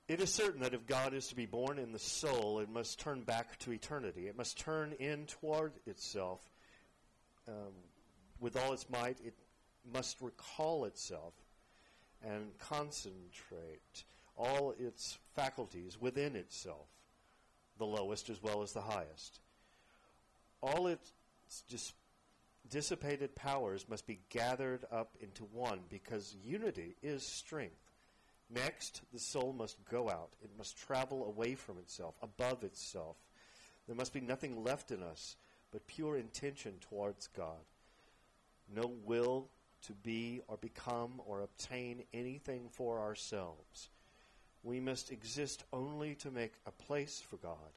It 0.07 0.21
is 0.21 0.31
certain 0.31 0.61
that 0.61 0.73
if 0.75 0.85
God 0.85 1.13
is 1.15 1.27
to 1.29 1.35
be 1.35 1.47
born 1.47 1.79
in 1.79 1.91
the 1.91 1.97
soul, 1.99 2.59
it 2.59 2.69
must 2.69 2.99
turn 2.99 3.23
back 3.23 3.57
to 3.59 3.71
eternity. 3.71 4.27
It 4.27 4.37
must 4.37 4.59
turn 4.59 4.93
in 4.99 5.25
toward 5.25 5.73
itself 5.87 6.41
um, 7.47 7.73
with 8.39 8.55
all 8.55 8.73
its 8.73 8.87
might. 8.89 9.19
It 9.25 9.33
must 9.91 10.21
recall 10.21 10.85
itself 10.85 11.33
and 12.23 12.55
concentrate 12.59 14.03
all 14.37 14.75
its 14.77 15.17
faculties 15.33 15.99
within 15.99 16.35
itself, 16.35 16.87
the 17.79 17.85
lowest 17.85 18.29
as 18.29 18.43
well 18.43 18.61
as 18.61 18.73
the 18.73 18.81
highest. 18.81 19.39
All 20.61 20.87
its 20.87 21.13
dis- 21.69 21.93
dissipated 22.69 23.35
powers 23.35 23.87
must 23.89 24.07
be 24.07 24.19
gathered 24.29 24.85
up 24.91 25.15
into 25.19 25.43
one 25.43 25.81
because 25.89 26.35
unity 26.43 26.95
is 27.01 27.23
strength. 27.23 27.91
Next, 28.49 29.01
the 29.11 29.19
soul 29.19 29.53
must 29.53 29.83
go 29.89 30.09
out. 30.09 30.33
It 30.43 30.51
must 30.57 30.77
travel 30.77 31.25
away 31.25 31.55
from 31.55 31.77
itself, 31.79 32.15
above 32.21 32.63
itself. 32.63 33.17
There 33.87 33.95
must 33.95 34.13
be 34.13 34.21
nothing 34.21 34.63
left 34.63 34.91
in 34.91 35.01
us 35.01 35.35
but 35.71 35.87
pure 35.87 36.17
intention 36.17 36.73
towards 36.79 37.27
God. 37.27 37.65
No 38.73 38.91
will 39.05 39.49
to 39.83 39.93
be 39.93 40.41
or 40.47 40.57
become 40.57 41.21
or 41.25 41.41
obtain 41.41 42.03
anything 42.13 42.69
for 42.71 42.99
ourselves. 42.99 43.89
We 44.63 44.79
must 44.79 45.11
exist 45.11 45.63
only 45.71 46.15
to 46.15 46.31
make 46.31 46.53
a 46.65 46.71
place 46.71 47.19
for 47.19 47.37
God, 47.37 47.73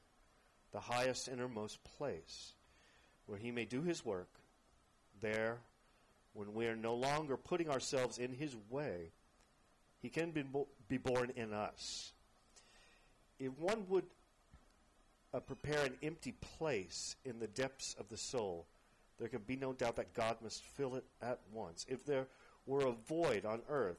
the 0.72 0.80
highest 0.80 1.28
innermost 1.28 1.82
place, 1.84 2.54
where 3.28 3.38
He 3.38 3.52
may 3.52 3.64
do 3.64 3.82
His 3.82 4.04
work. 4.04 4.28
There, 5.20 5.58
when 6.32 6.54
we 6.54 6.66
are 6.66 6.76
no 6.76 6.94
longer 6.94 7.36
putting 7.36 7.70
ourselves 7.70 8.18
in 8.18 8.32
His 8.32 8.56
way, 8.68 9.12
he 10.00 10.08
can 10.08 10.30
be, 10.30 10.42
bo- 10.42 10.68
be 10.88 10.98
born 10.98 11.32
in 11.36 11.52
us. 11.52 12.12
If 13.38 13.58
one 13.58 13.84
would 13.88 14.04
uh, 15.34 15.40
prepare 15.40 15.84
an 15.84 15.94
empty 16.02 16.32
place 16.58 17.16
in 17.24 17.38
the 17.38 17.46
depths 17.46 17.94
of 17.98 18.08
the 18.08 18.16
soul, 18.16 18.66
there 19.18 19.28
can 19.28 19.40
be 19.40 19.56
no 19.56 19.72
doubt 19.72 19.96
that 19.96 20.14
God 20.14 20.36
must 20.42 20.62
fill 20.62 20.94
it 20.94 21.04
at 21.20 21.40
once. 21.52 21.84
If 21.88 22.04
there 22.04 22.26
were 22.66 22.86
a 22.86 22.92
void 22.92 23.44
on 23.44 23.62
earth, 23.68 23.98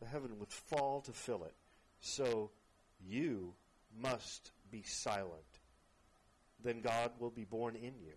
the 0.00 0.06
heaven 0.06 0.38
would 0.38 0.52
fall 0.52 1.00
to 1.02 1.12
fill 1.12 1.44
it. 1.44 1.54
So 2.00 2.50
you 3.06 3.54
must 4.00 4.52
be 4.70 4.82
silent. 4.82 5.32
Then 6.62 6.80
God 6.80 7.12
will 7.18 7.30
be 7.30 7.44
born 7.44 7.76
in 7.76 7.94
you. 8.00 8.14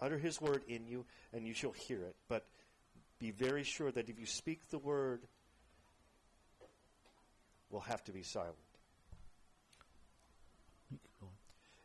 Utter 0.00 0.18
his 0.18 0.40
word 0.40 0.62
in 0.68 0.86
you, 0.86 1.04
and 1.32 1.46
you 1.46 1.54
shall 1.54 1.72
hear 1.72 2.02
it. 2.02 2.16
But 2.28 2.44
be 3.18 3.30
very 3.30 3.62
sure 3.62 3.90
that 3.90 4.08
if 4.08 4.18
you 4.18 4.26
speak 4.26 4.68
the 4.68 4.78
word, 4.78 5.22
we'll 7.70 7.80
have 7.82 8.04
to 8.04 8.12
be 8.12 8.22
silent. 8.22 8.56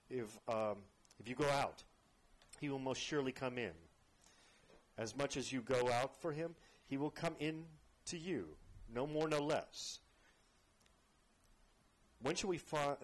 If 0.10 0.38
um, 0.50 0.78
if 1.20 1.30
you 1.30 1.36
go 1.36 1.50
out, 1.50 1.84
he 2.60 2.70
will 2.70 2.80
most 2.80 3.02
surely 3.02 3.32
come 3.32 3.58
in. 3.58 3.72
As 4.98 5.16
much 5.16 5.38
as 5.38 5.52
you 5.52 5.62
go 5.62 5.90
out 5.90 6.20
for 6.22 6.34
him, 6.34 6.54
he 6.88 6.98
will 6.98 7.10
come 7.10 7.36
in 7.40 7.64
to 8.08 8.18
you, 8.18 8.50
no 8.94 9.08
more, 9.08 9.30
no 9.30 9.40
less. 9.40 10.00
When 12.22 12.36
shall 12.36 12.50
we 12.50 12.58
find 12.58 12.98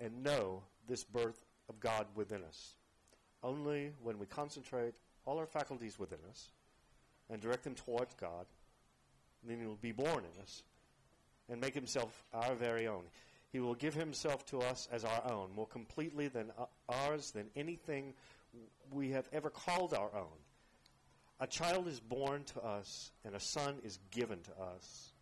and 0.00 0.22
know 0.22 0.62
this 0.88 1.02
birth 1.04 1.44
of 1.68 1.80
God 1.80 2.06
within 2.14 2.42
us? 2.44 2.74
Only 3.44 3.92
when 4.02 4.18
we 4.18 4.26
concentrate 4.26 4.94
all 5.26 5.38
our 5.38 5.46
faculties 5.46 5.98
within 5.98 6.18
us 6.30 6.48
and 7.30 7.40
direct 7.40 7.64
them 7.64 7.74
towards 7.74 8.14
God, 8.14 8.46
then 9.46 9.60
he 9.60 9.66
will 9.66 9.76
be 9.76 9.92
born 9.92 10.24
in 10.24 10.42
us 10.42 10.62
and 11.50 11.60
make 11.60 11.74
himself 11.74 12.24
our 12.32 12.54
very 12.54 12.88
own. 12.88 13.04
He 13.52 13.60
will 13.60 13.74
give 13.74 13.94
himself 13.94 14.46
to 14.46 14.60
us 14.60 14.88
as 14.90 15.04
our 15.04 15.30
own, 15.30 15.50
more 15.54 15.66
completely 15.66 16.28
than 16.28 16.50
uh, 16.58 16.64
ours, 16.88 17.30
than 17.32 17.50
anything 17.54 18.14
we 18.90 19.10
have 19.10 19.28
ever 19.32 19.50
called 19.50 19.92
our 19.92 20.10
own. 20.14 20.38
A 21.40 21.46
child 21.46 21.86
is 21.86 22.00
born 22.00 22.44
to 22.44 22.60
us, 22.62 23.12
and 23.24 23.34
a 23.34 23.40
son 23.40 23.76
is 23.84 23.98
given 24.10 24.40
to 24.40 24.50
us. 24.60 25.12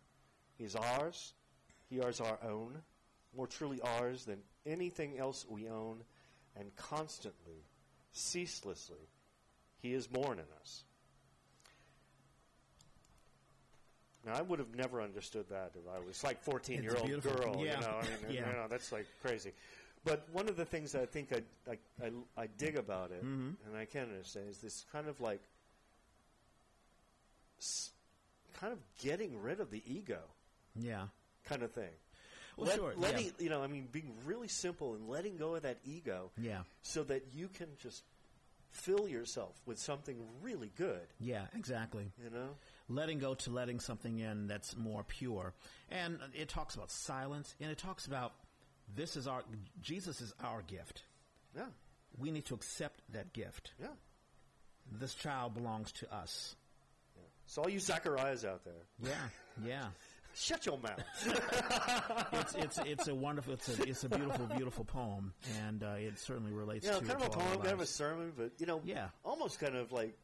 He 0.57 0.63
is 0.63 0.75
ours, 0.75 1.33
he 1.89 1.97
is 1.97 2.21
our 2.21 2.39
own, 2.47 2.77
more 3.35 3.47
truly 3.47 3.81
ours 3.81 4.25
than 4.25 4.37
anything 4.65 5.17
else 5.19 5.45
we 5.49 5.67
own, 5.67 6.03
and 6.55 6.75
constantly, 6.75 7.65
ceaselessly, 8.13 9.09
he 9.81 9.93
is 9.93 10.07
born 10.07 10.39
in 10.39 10.45
us. 10.61 10.83
Now, 14.25 14.35
I 14.35 14.41
would 14.41 14.59
have 14.59 14.73
never 14.73 15.01
understood 15.01 15.49
that 15.49 15.71
if 15.75 15.81
I 15.93 15.99
was 16.05 16.23
like 16.23 16.41
14 16.41 16.81
year 16.81 16.95
old 16.95 17.05
beautiful. 17.07 17.33
girl. 17.53 17.61
Yeah. 17.63 17.75
You 17.79 17.81
know, 17.85 17.97
I 17.99 18.01
mean, 18.03 18.35
Yeah. 18.37 18.47
you 18.47 18.53
know, 18.53 18.67
that's 18.69 18.91
like 18.93 19.05
crazy. 19.21 19.51
But 20.05 20.25
one 20.31 20.47
of 20.47 20.55
the 20.55 20.65
things 20.65 20.93
that 20.93 21.01
I 21.01 21.05
think 21.05 21.33
I, 21.33 21.71
I, 21.71 21.77
I, 22.05 22.43
I 22.43 22.47
dig 22.57 22.77
about 22.77 23.11
it, 23.11 23.23
Mm-hmm. 23.23 23.49
and 23.67 23.77
I 23.77 23.85
can 23.85 24.03
understand, 24.03 24.47
is 24.49 24.59
this 24.59 24.85
kind 24.91 25.07
of 25.07 25.19
like, 25.19 25.41
s- 27.59 27.91
kind 28.59 28.71
of 28.73 28.79
getting 28.99 29.41
rid 29.41 29.59
of 29.59 29.71
the 29.71 29.81
ego 29.85 30.19
Yeah. 30.79 31.07
kind 31.45 31.63
of 31.63 31.71
thing. 31.71 31.91
Well, 32.57 32.67
Let- 32.67 32.75
sure. 32.77 32.93
letting, 32.97 33.25
yeah. 33.25 33.31
you 33.39 33.49
know, 33.49 33.63
I 33.63 33.67
mean, 33.67 33.87
being 33.91 34.13
really 34.25 34.47
simple 34.47 34.93
and 34.95 35.07
letting 35.09 35.37
go 35.37 35.55
of 35.55 35.63
that 35.63 35.79
ego 35.83 36.31
Yeah. 36.37 36.63
so 36.81 37.03
that 37.05 37.33
you 37.33 37.47
can 37.47 37.67
just 37.79 38.03
fill 38.71 39.07
yourself 39.07 39.55
with 39.65 39.77
something 39.79 40.17
really 40.41 40.71
good, 40.77 41.07
Yeah, 41.19 41.45
exactly. 41.55 42.11
you 42.23 42.29
know? 42.31 42.55
letting 42.89 43.19
go 43.19 43.33
to 43.35 43.49
letting 43.51 43.79
something 43.79 44.19
in 44.19 44.47
that's 44.47 44.75
more 44.75 45.03
pure. 45.03 45.53
And 45.89 46.19
it 46.33 46.49
talks 46.49 46.75
about 46.75 46.89
silence, 46.91 47.53
and 47.59 47.69
it 47.71 47.77
talks 47.77 48.05
about 48.07 48.33
this 48.95 49.15
is 49.15 49.27
our 49.27 49.43
Jesus 49.81 50.21
is 50.21 50.33
our 50.43 50.61
gift. 50.63 51.03
Yeah, 51.55 51.67
We 52.17 52.31
need 52.31 52.45
to 52.45 52.55
accept 52.55 52.99
that 53.13 53.31
gift. 53.33 53.71
yeah. 53.79 53.87
This 54.91 55.15
child 55.15 55.53
belongs 55.53 55.91
to 55.93 56.13
us. 56.13 56.55
yeah. 57.15 57.21
So 57.45 57.61
all 57.63 57.69
you 57.69 57.79
Zacharias 57.79 58.43
out 58.43 58.63
there, 58.65 58.83
Yeah, 58.99 59.29
yeah. 59.63 59.89
shut 60.35 60.65
your 60.65 60.77
mouth. 60.79 60.99
It's 62.33 62.55
it's 62.55 62.77
it's 62.79 63.07
a 63.07 63.15
wonderful, 63.15 63.53
it's 63.53 63.69
a 63.79 63.83
it's 63.83 64.03
a 64.03 64.09
beautiful, 64.09 64.45
beautiful 64.47 64.83
poem, 64.85 65.33
and 65.65 65.83
uh, 65.83 65.91
it 65.97 66.17
certainly 66.19 66.51
relates 66.51 66.85
you 66.85 66.91
know, 66.91 66.99
to 66.99 67.05
kind 67.05 67.21
of 67.21 67.27
a 67.27 67.29
to 67.31 67.35
all 67.37 67.41
our 67.43 67.49
poem, 67.51 67.61
kind 67.61 67.73
of 67.73 67.81
a 67.81 67.85
sermon, 67.85 68.33
but 68.35 68.51
you 68.59 68.65
know, 68.65 68.81
Yeah. 68.83 69.07
almost 69.23 69.59
kind 69.59 69.75
of 69.75 69.91
like, 69.91 70.17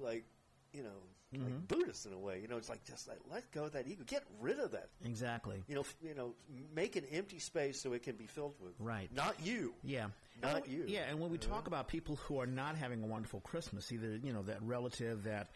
like, 0.00 0.24
you 0.72 0.82
know, 0.82 0.88
Mm-hmm. 1.32 1.44
like 1.44 1.68
Buddhist 1.68 2.06
in 2.06 2.12
a 2.12 2.18
way. 2.18 2.40
You 2.42 2.48
know, 2.48 2.56
it's 2.56 2.68
like 2.68 2.82
just 2.84 3.06
like 3.06 3.18
let 3.30 3.48
go 3.52 3.66
of 3.66 3.72
that 3.74 3.86
ego, 3.86 4.02
get 4.04 4.24
rid 4.40 4.58
of 4.58 4.72
that. 4.72 4.88
exactly. 5.04 5.62
You 5.68 5.76
know, 5.76 5.82
f- 5.82 5.94
you 6.02 6.12
know, 6.12 6.34
make 6.74 6.96
an 6.96 7.04
empty 7.12 7.38
space 7.38 7.80
so 7.80 7.92
it 7.92 8.02
can 8.02 8.16
be 8.16 8.26
filled 8.26 8.54
with 8.60 8.72
Right. 8.80 9.08
not 9.14 9.36
you. 9.46 9.72
Yeah. 9.84 10.08
Not 10.42 10.68
you. 10.68 10.86
Yeah, 10.88 11.02
and 11.08 11.20
when 11.20 11.30
we 11.30 11.38
talk 11.38 11.68
about 11.68 11.86
people 11.86 12.16
who 12.16 12.40
are 12.40 12.46
not 12.48 12.74
having 12.76 13.04
a 13.04 13.06
wonderful 13.06 13.38
Christmas, 13.42 13.92
either, 13.92 14.16
you 14.24 14.32
know, 14.32 14.42
that 14.42 14.60
relative 14.62 15.22
that 15.22 15.50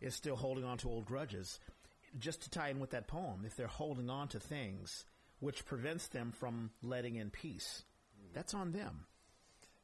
is 0.00 0.16
still 0.16 0.34
holding 0.34 0.64
on 0.64 0.78
to 0.78 0.88
old 0.88 1.04
grudges, 1.06 1.60
just 2.18 2.42
to 2.42 2.50
tie 2.50 2.68
in 2.70 2.80
with 2.80 2.90
that 2.90 3.06
poem, 3.08 3.44
if 3.46 3.56
they're 3.56 3.66
holding 3.66 4.10
on 4.10 4.28
to 4.28 4.40
things 4.40 5.04
which 5.38 5.64
prevents 5.64 6.08
them 6.08 6.32
from 6.32 6.70
letting 6.82 7.16
in 7.16 7.30
peace, 7.30 7.84
that's 8.34 8.52
on 8.54 8.72
them. 8.72 9.06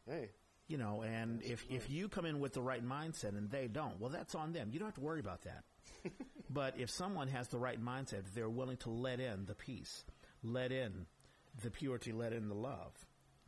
Hey, 0.09 0.31
You 0.69 0.77
know, 0.79 1.03
and 1.03 1.43
if, 1.43 1.65
if 1.71 1.89
you 1.91 2.09
come 2.09 2.27
in 2.27 2.41
with 2.41 2.53
the 2.53 2.61
right 2.63 2.85
mindset 2.87 3.37
and 3.37 3.51
they 3.51 3.67
don't, 3.69 3.99
well, 4.01 4.11
that's 4.11 4.35
on 4.35 4.53
them. 4.53 4.69
You 4.73 4.79
don't 4.79 4.89
have 4.89 4.95
to 4.97 5.01
worry 5.01 5.21
about 5.21 5.43
that. 5.43 5.65
but 6.51 6.75
if 6.79 6.91
someone 6.91 7.29
has 7.29 7.49
the 7.49 7.59
right 7.59 7.83
mindset, 7.83 8.23
they're 8.35 8.49
willing 8.51 8.77
to 8.79 8.91
let 8.91 9.19
in 9.21 9.47
the 9.47 9.55
peace, 9.55 10.05
let 10.43 10.73
in 10.73 11.07
the 11.63 11.71
purity, 11.71 12.13
let 12.13 12.33
in 12.33 12.49
the 12.49 12.55
love, 12.55 12.93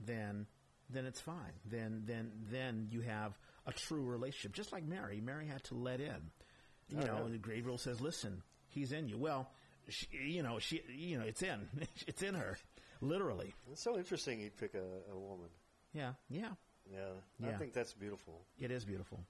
then 0.01 0.47
then 0.91 1.05
it's 1.05 1.21
fine. 1.21 1.53
Then 1.67 2.03
then 2.07 2.31
then 2.51 2.89
you 2.91 3.03
have 3.03 3.39
a 3.67 3.73
true 3.73 4.03
relationship. 4.05 4.53
Just 4.53 4.73
like 4.73 4.85
Mary, 4.87 5.21
Mary 5.21 5.47
had 5.47 5.63
to 5.65 5.75
let 5.75 6.01
in. 6.01 6.31
You 6.89 6.99
Oh, 7.03 7.07
know, 7.07 7.29
yeah. 7.31 7.37
Gabriel 7.55 7.77
says, 7.79 8.01
"Listen, 8.01 8.43
he's 8.69 8.93
in 8.93 9.09
you." 9.09 9.19
Well, 9.19 9.51
she, 9.89 10.07
you 10.13 10.43
know, 10.43 10.59
she, 10.59 10.83
you 10.95 11.19
know, 11.19 11.25
it's 11.25 11.43
in, 11.43 11.69
it's 12.07 12.23
in 12.23 12.35
her, 12.35 12.59
literally. 13.01 13.55
it's 13.71 13.83
so 13.83 13.97
interesting. 13.97 14.41
You'd 14.41 14.57
pick 14.57 14.75
a, 14.75 15.13
a 15.13 15.19
woman. 15.19 15.49
Yeah, 15.95 16.13
yeah. 16.29 16.49
Yeah, 16.93 16.99
I 17.45 17.51
Yeah. 17.51 17.57
think 17.59 17.73
that's 17.75 17.93
beautiful. 17.93 18.41
It 18.59 18.71
is 18.71 18.85
beautiful. 18.85 19.21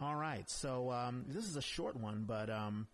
All 0.00 0.14
right, 0.14 0.48
so 0.48 0.90
um, 0.92 1.24
this 1.28 1.44
is 1.48 1.56
a 1.56 1.62
short 1.62 1.96
one, 1.96 2.22
but 2.24 2.48
um, 2.50 2.86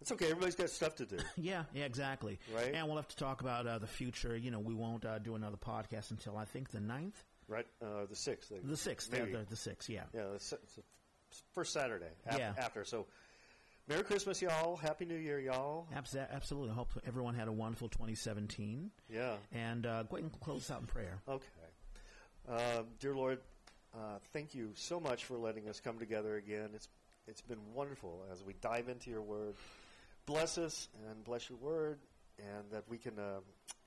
It's 0.00 0.12
okay. 0.12 0.26
Everybody's 0.26 0.54
got 0.54 0.70
stuff 0.70 0.94
to 0.96 1.06
do. 1.06 1.16
yeah, 1.36 1.64
yeah, 1.74 1.84
exactly. 1.86 2.38
Right. 2.54 2.72
And 2.72 2.86
we'll 2.86 2.96
have 2.96 3.08
to 3.08 3.16
talk 3.16 3.40
about 3.40 3.66
uh, 3.66 3.78
the 3.78 3.88
future. 3.88 4.36
You 4.36 4.52
know, 4.52 4.60
we 4.60 4.72
won't 4.74 5.04
uh, 5.04 5.18
do 5.18 5.34
another 5.34 5.56
podcast 5.56 6.12
until 6.12 6.36
I 6.36 6.44
think 6.44 6.70
the 6.70 6.78
9th? 6.78 7.14
right? 7.48 7.66
Uh, 7.82 8.06
the 8.08 8.14
sixth. 8.14 8.52
the 8.62 8.76
sixth, 8.76 9.10
yeah, 9.12 9.18
Maybe. 9.24 9.32
the, 9.32 9.44
the 9.50 9.56
sixth, 9.56 9.90
yeah. 9.90 10.04
Yeah, 10.14 10.22
the 10.38 10.56
the 10.76 10.82
first 11.52 11.72
Saturday 11.72 12.06
after, 12.26 12.38
Yeah. 12.40 12.52
after. 12.56 12.84
So, 12.84 13.06
Merry 13.88 14.04
Christmas, 14.04 14.40
y'all. 14.40 14.76
Happy 14.76 15.04
New 15.04 15.16
Year, 15.16 15.40
y'all. 15.40 15.88
Abs- 15.94 16.14
absolutely. 16.14 16.70
I 16.70 16.74
hope 16.74 16.90
everyone 17.04 17.34
had 17.34 17.48
a 17.48 17.52
wonderful 17.52 17.88
2017. 17.88 18.90
Yeah. 19.12 19.32
And 19.52 19.86
uh, 19.86 20.04
go 20.04 20.16
ahead 20.16 20.30
and 20.30 20.40
close 20.40 20.70
out 20.70 20.80
in 20.80 20.86
prayer. 20.86 21.18
Okay. 21.28 21.44
Uh, 22.48 22.82
dear 23.00 23.14
Lord, 23.14 23.40
uh, 23.94 24.18
thank 24.32 24.54
you 24.54 24.70
so 24.74 25.00
much 25.00 25.24
for 25.24 25.36
letting 25.36 25.68
us 25.68 25.80
come 25.80 25.98
together 25.98 26.36
again. 26.36 26.70
It's 26.74 26.88
it's 27.28 27.40
been 27.40 27.58
wonderful 27.74 28.24
as 28.32 28.42
we 28.44 28.54
dive 28.60 28.88
into 28.88 29.10
your 29.10 29.22
word. 29.22 29.54
Bless 30.26 30.58
us 30.58 30.88
and 31.08 31.22
bless 31.24 31.48
your 31.48 31.58
word, 31.58 31.98
and 32.38 32.64
that 32.72 32.84
we 32.88 32.98
can 32.98 33.18
uh, 33.18 33.40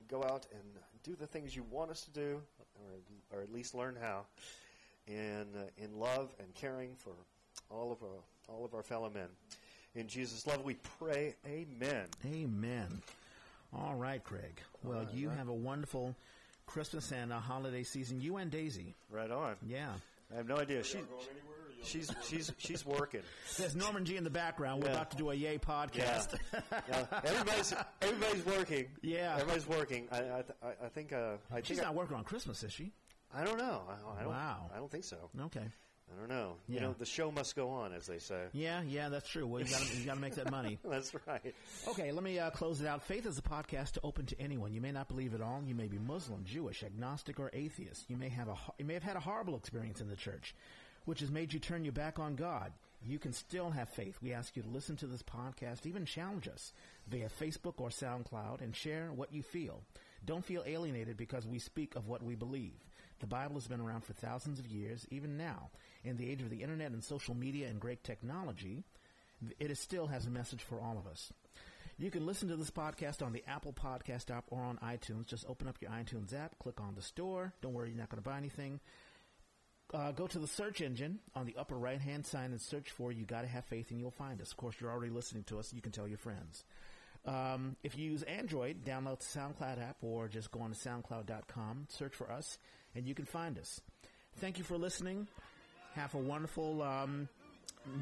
go 0.08 0.22
out 0.22 0.46
and 0.52 0.62
do 1.04 1.16
the 1.16 1.26
things 1.26 1.54
you 1.56 1.64
want 1.70 1.90
us 1.90 2.02
to 2.02 2.10
do, 2.10 2.40
or, 3.30 3.38
or 3.38 3.42
at 3.42 3.52
least 3.52 3.74
learn 3.74 3.96
how, 4.00 4.26
and 5.08 5.48
uh, 5.56 5.68
in 5.78 5.98
love 5.98 6.34
and 6.38 6.54
caring 6.54 6.94
for 6.96 7.12
all 7.70 7.92
of 7.92 8.02
our 8.02 8.54
all 8.54 8.64
of 8.64 8.74
our 8.74 8.82
fellow 8.82 9.10
men. 9.10 9.28
In 9.96 10.06
Jesus' 10.08 10.46
love, 10.46 10.62
we 10.64 10.74
pray. 10.98 11.34
Amen. 11.46 12.06
Amen. 12.26 13.02
All 13.74 13.94
right, 13.94 14.22
Craig. 14.22 14.60
Well, 14.84 14.98
right, 15.00 15.14
you 15.14 15.28
right. 15.28 15.38
have 15.38 15.48
a 15.48 15.54
wonderful 15.54 16.14
Christmas 16.66 17.10
and 17.12 17.32
a 17.32 17.40
holiday 17.40 17.82
season. 17.82 18.20
You 18.20 18.36
and 18.36 18.50
Daisy. 18.50 18.94
Right 19.10 19.30
on. 19.30 19.56
Yeah. 19.66 19.88
I 20.32 20.36
have 20.36 20.46
no 20.48 20.56
idea. 20.58 20.82
She, 20.82 20.98
she's 21.82 22.10
she's 22.24 22.52
she's 22.58 22.84
working. 22.84 23.20
There's 23.58 23.74
Norman 23.76 24.04
G 24.04 24.16
in 24.16 24.24
the 24.24 24.30
background. 24.30 24.82
We're 24.82 24.88
Yeah. 24.90 24.94
about 24.96 25.10
to 25.12 25.16
do 25.16 25.30
a 25.30 25.34
Yay 25.34 25.58
podcast. 25.58 26.36
Yeah, 26.88 27.06
everybody's 27.24 27.72
everybody's 28.02 28.44
working. 28.44 28.86
Yeah. 29.02 29.34
everybody's 29.34 29.66
working. 29.68 30.08
I 30.12 30.18
I, 30.18 30.38
I- 30.62 30.84
I 30.84 30.88
think 30.88 31.12
uh, 31.12 31.36
I 31.52 31.58
She's 31.62 31.76
think 31.78 31.82
not 31.82 31.94
working 31.94 32.16
on 32.16 32.24
Christmas, 32.24 32.62
is 32.64 32.72
she? 32.72 32.92
I, 33.34 33.42
I 33.42 33.44
don't 33.44 33.58
know. 33.58 33.82
I, 33.88 34.20
I 34.20 34.22
don't, 34.24 34.32
Wow. 34.32 34.70
I 34.74 34.78
don't 34.78 34.90
think 34.90 35.04
so. 35.04 35.16
Okay. 35.42 35.64
I 36.12 36.18
don't 36.20 36.28
know. 36.28 36.54
You 36.68 36.80
know, 36.80 36.94
the 36.96 37.04
show 37.04 37.32
must 37.32 37.56
go 37.56 37.70
on, 37.70 37.92
as 37.92 38.06
they 38.06 38.18
say. 38.18 38.44
Yeah, 38.52 38.80
yeah, 38.82 39.08
that's 39.08 39.28
true. 39.28 39.46
Well, 39.46 39.62
you 39.62 39.68
got 39.68 39.96
you 39.96 40.04
got 40.04 40.14
to 40.14 40.20
make 40.20 40.36
that 40.36 40.50
money. 40.50 40.78
That's 40.88 41.12
right. 41.26 41.54
Okay, 41.88 42.12
let 42.12 42.22
me 42.22 42.38
uh, 42.38 42.50
close 42.50 42.80
it 42.80 42.86
out. 42.86 43.02
Faith 43.02 43.26
is 43.26 43.38
a 43.38 43.42
podcast 43.42 43.92
to 43.92 44.00
open 44.04 44.24
to 44.26 44.40
anyone. 44.40 44.72
You 44.72 44.80
may 44.80 44.92
not 44.92 45.08
believe 45.08 45.34
at 45.34 45.40
all. 45.40 45.62
You 45.66 45.74
may 45.74 45.88
be 45.88 45.98
Muslim, 45.98 46.44
Jewish, 46.44 46.84
agnostic, 46.84 47.40
or 47.40 47.50
atheist. 47.52 48.08
You 48.08 48.16
may 48.16 48.28
have 48.28 48.48
a 48.48 48.56
you 48.78 48.84
may 48.84 48.94
have 48.94 49.02
had 49.02 49.16
a 49.16 49.20
horrible 49.20 49.56
experience 49.56 50.00
in 50.00 50.08
the 50.08 50.16
church, 50.16 50.54
which 51.06 51.20
has 51.20 51.30
made 51.30 51.52
you 51.52 51.58
turn 51.58 51.84
your 51.84 51.92
back 51.92 52.18
on 52.20 52.36
God. 52.36 52.72
You 53.04 53.18
can 53.18 53.32
still 53.32 53.70
have 53.70 53.88
faith. 53.90 54.16
We 54.22 54.32
ask 54.32 54.56
you 54.56 54.62
to 54.62 54.68
listen 54.68 54.96
to 54.96 55.06
this 55.06 55.22
podcast, 55.22 55.86
even 55.86 56.06
challenge 56.06 56.48
us 56.48 56.72
via 57.08 57.28
Facebook 57.28 57.74
or 57.78 57.88
SoundCloud, 57.90 58.60
and 58.62 58.74
share 58.74 59.10
what 59.12 59.32
you 59.32 59.42
feel. 59.42 59.82
Don't 60.24 60.44
feel 60.44 60.64
alienated 60.66 61.16
because 61.16 61.46
we 61.46 61.58
speak 61.58 61.94
of 61.94 62.08
what 62.08 62.22
we 62.22 62.34
believe. 62.36 62.72
The 63.20 63.26
Bible 63.26 63.54
has 63.54 63.66
been 63.66 63.80
around 63.80 64.04
for 64.04 64.12
thousands 64.12 64.58
of 64.58 64.66
years, 64.66 65.06
even 65.10 65.36
now. 65.36 65.70
In 66.04 66.16
the 66.16 66.30
age 66.30 66.42
of 66.42 66.50
the 66.50 66.62
internet 66.62 66.92
and 66.92 67.02
social 67.02 67.34
media 67.34 67.68
and 67.68 67.80
great 67.80 68.04
technology, 68.04 68.84
it 69.58 69.76
still 69.78 70.06
has 70.06 70.26
a 70.26 70.30
message 70.30 70.62
for 70.62 70.80
all 70.80 70.98
of 70.98 71.06
us. 71.06 71.32
You 71.98 72.10
can 72.10 72.26
listen 72.26 72.48
to 72.48 72.56
this 72.56 72.70
podcast 72.70 73.24
on 73.24 73.32
the 73.32 73.42
Apple 73.48 73.72
Podcast 73.72 74.30
app 74.30 74.44
or 74.50 74.60
on 74.60 74.76
iTunes. 74.84 75.26
Just 75.26 75.46
open 75.48 75.66
up 75.66 75.78
your 75.80 75.90
iTunes 75.90 76.34
app, 76.34 76.58
click 76.58 76.78
on 76.78 76.94
the 76.94 77.00
store. 77.00 77.54
Don't 77.62 77.72
worry, 77.72 77.88
you're 77.88 77.98
not 77.98 78.10
going 78.10 78.22
to 78.22 78.28
buy 78.28 78.36
anything. 78.36 78.80
Uh, 79.94 80.12
go 80.12 80.26
to 80.26 80.38
the 80.38 80.48
search 80.48 80.80
engine 80.80 81.20
on 81.34 81.46
the 81.46 81.56
upper 81.56 81.76
right 81.76 82.00
hand 82.00 82.26
side 82.26 82.50
and 82.50 82.60
search 82.60 82.90
for 82.90 83.12
You 83.12 83.24
Gotta 83.24 83.46
Have 83.46 83.64
Faith 83.66 83.90
and 83.92 84.00
you'll 84.00 84.10
find 84.10 84.42
us. 84.42 84.50
Of 84.50 84.56
course, 84.56 84.74
you're 84.80 84.90
already 84.90 85.12
listening 85.12 85.44
to 85.44 85.58
us. 85.58 85.72
You 85.72 85.80
can 85.80 85.92
tell 85.92 86.08
your 86.08 86.18
friends. 86.18 86.64
Um, 87.24 87.76
if 87.82 87.96
you 87.96 88.10
use 88.10 88.22
Android, 88.24 88.84
download 88.84 89.20
the 89.20 89.38
SoundCloud 89.38 89.80
app 89.80 89.96
or 90.02 90.28
just 90.28 90.50
go 90.50 90.60
on 90.60 90.72
to 90.72 90.76
SoundCloud.com, 90.76 91.86
search 91.88 92.14
for 92.14 92.30
us, 92.30 92.58
and 92.96 93.06
you 93.06 93.14
can 93.14 93.24
find 93.24 93.58
us. 93.58 93.80
Thank 94.38 94.58
you 94.58 94.64
for 94.64 94.76
listening. 94.76 95.28
Have 95.94 96.14
a 96.14 96.18
wonderful 96.18 96.82
um, 96.82 97.28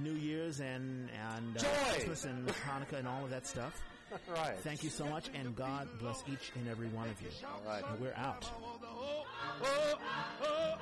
New 0.03 0.15
Year's 0.15 0.61
and, 0.61 1.11
and 1.33 1.59
uh, 1.59 1.65
Christmas 1.93 2.25
and 2.25 2.47
Hanukkah 2.49 2.99
and 2.99 3.09
all 3.09 3.25
of 3.25 3.31
that 3.31 3.47
stuff. 3.47 3.83
right. 4.29 4.57
Thank 4.61 4.85
you 4.85 4.91
so 4.91 5.05
much, 5.07 5.31
and 5.35 5.57
God 5.57 5.89
bless 5.99 6.23
each 6.31 6.53
and 6.55 6.69
every 6.69 6.89
one 6.89 7.09
of 7.09 7.21
you. 7.21 7.29
All 7.45 7.63
right. 7.67 7.85
And 7.91 8.01
we're 8.01 8.15
out. 8.15 8.49
Oh, 8.63 8.79
oh, 8.85 9.25
oh, 9.63 9.99
oh. 10.43 10.75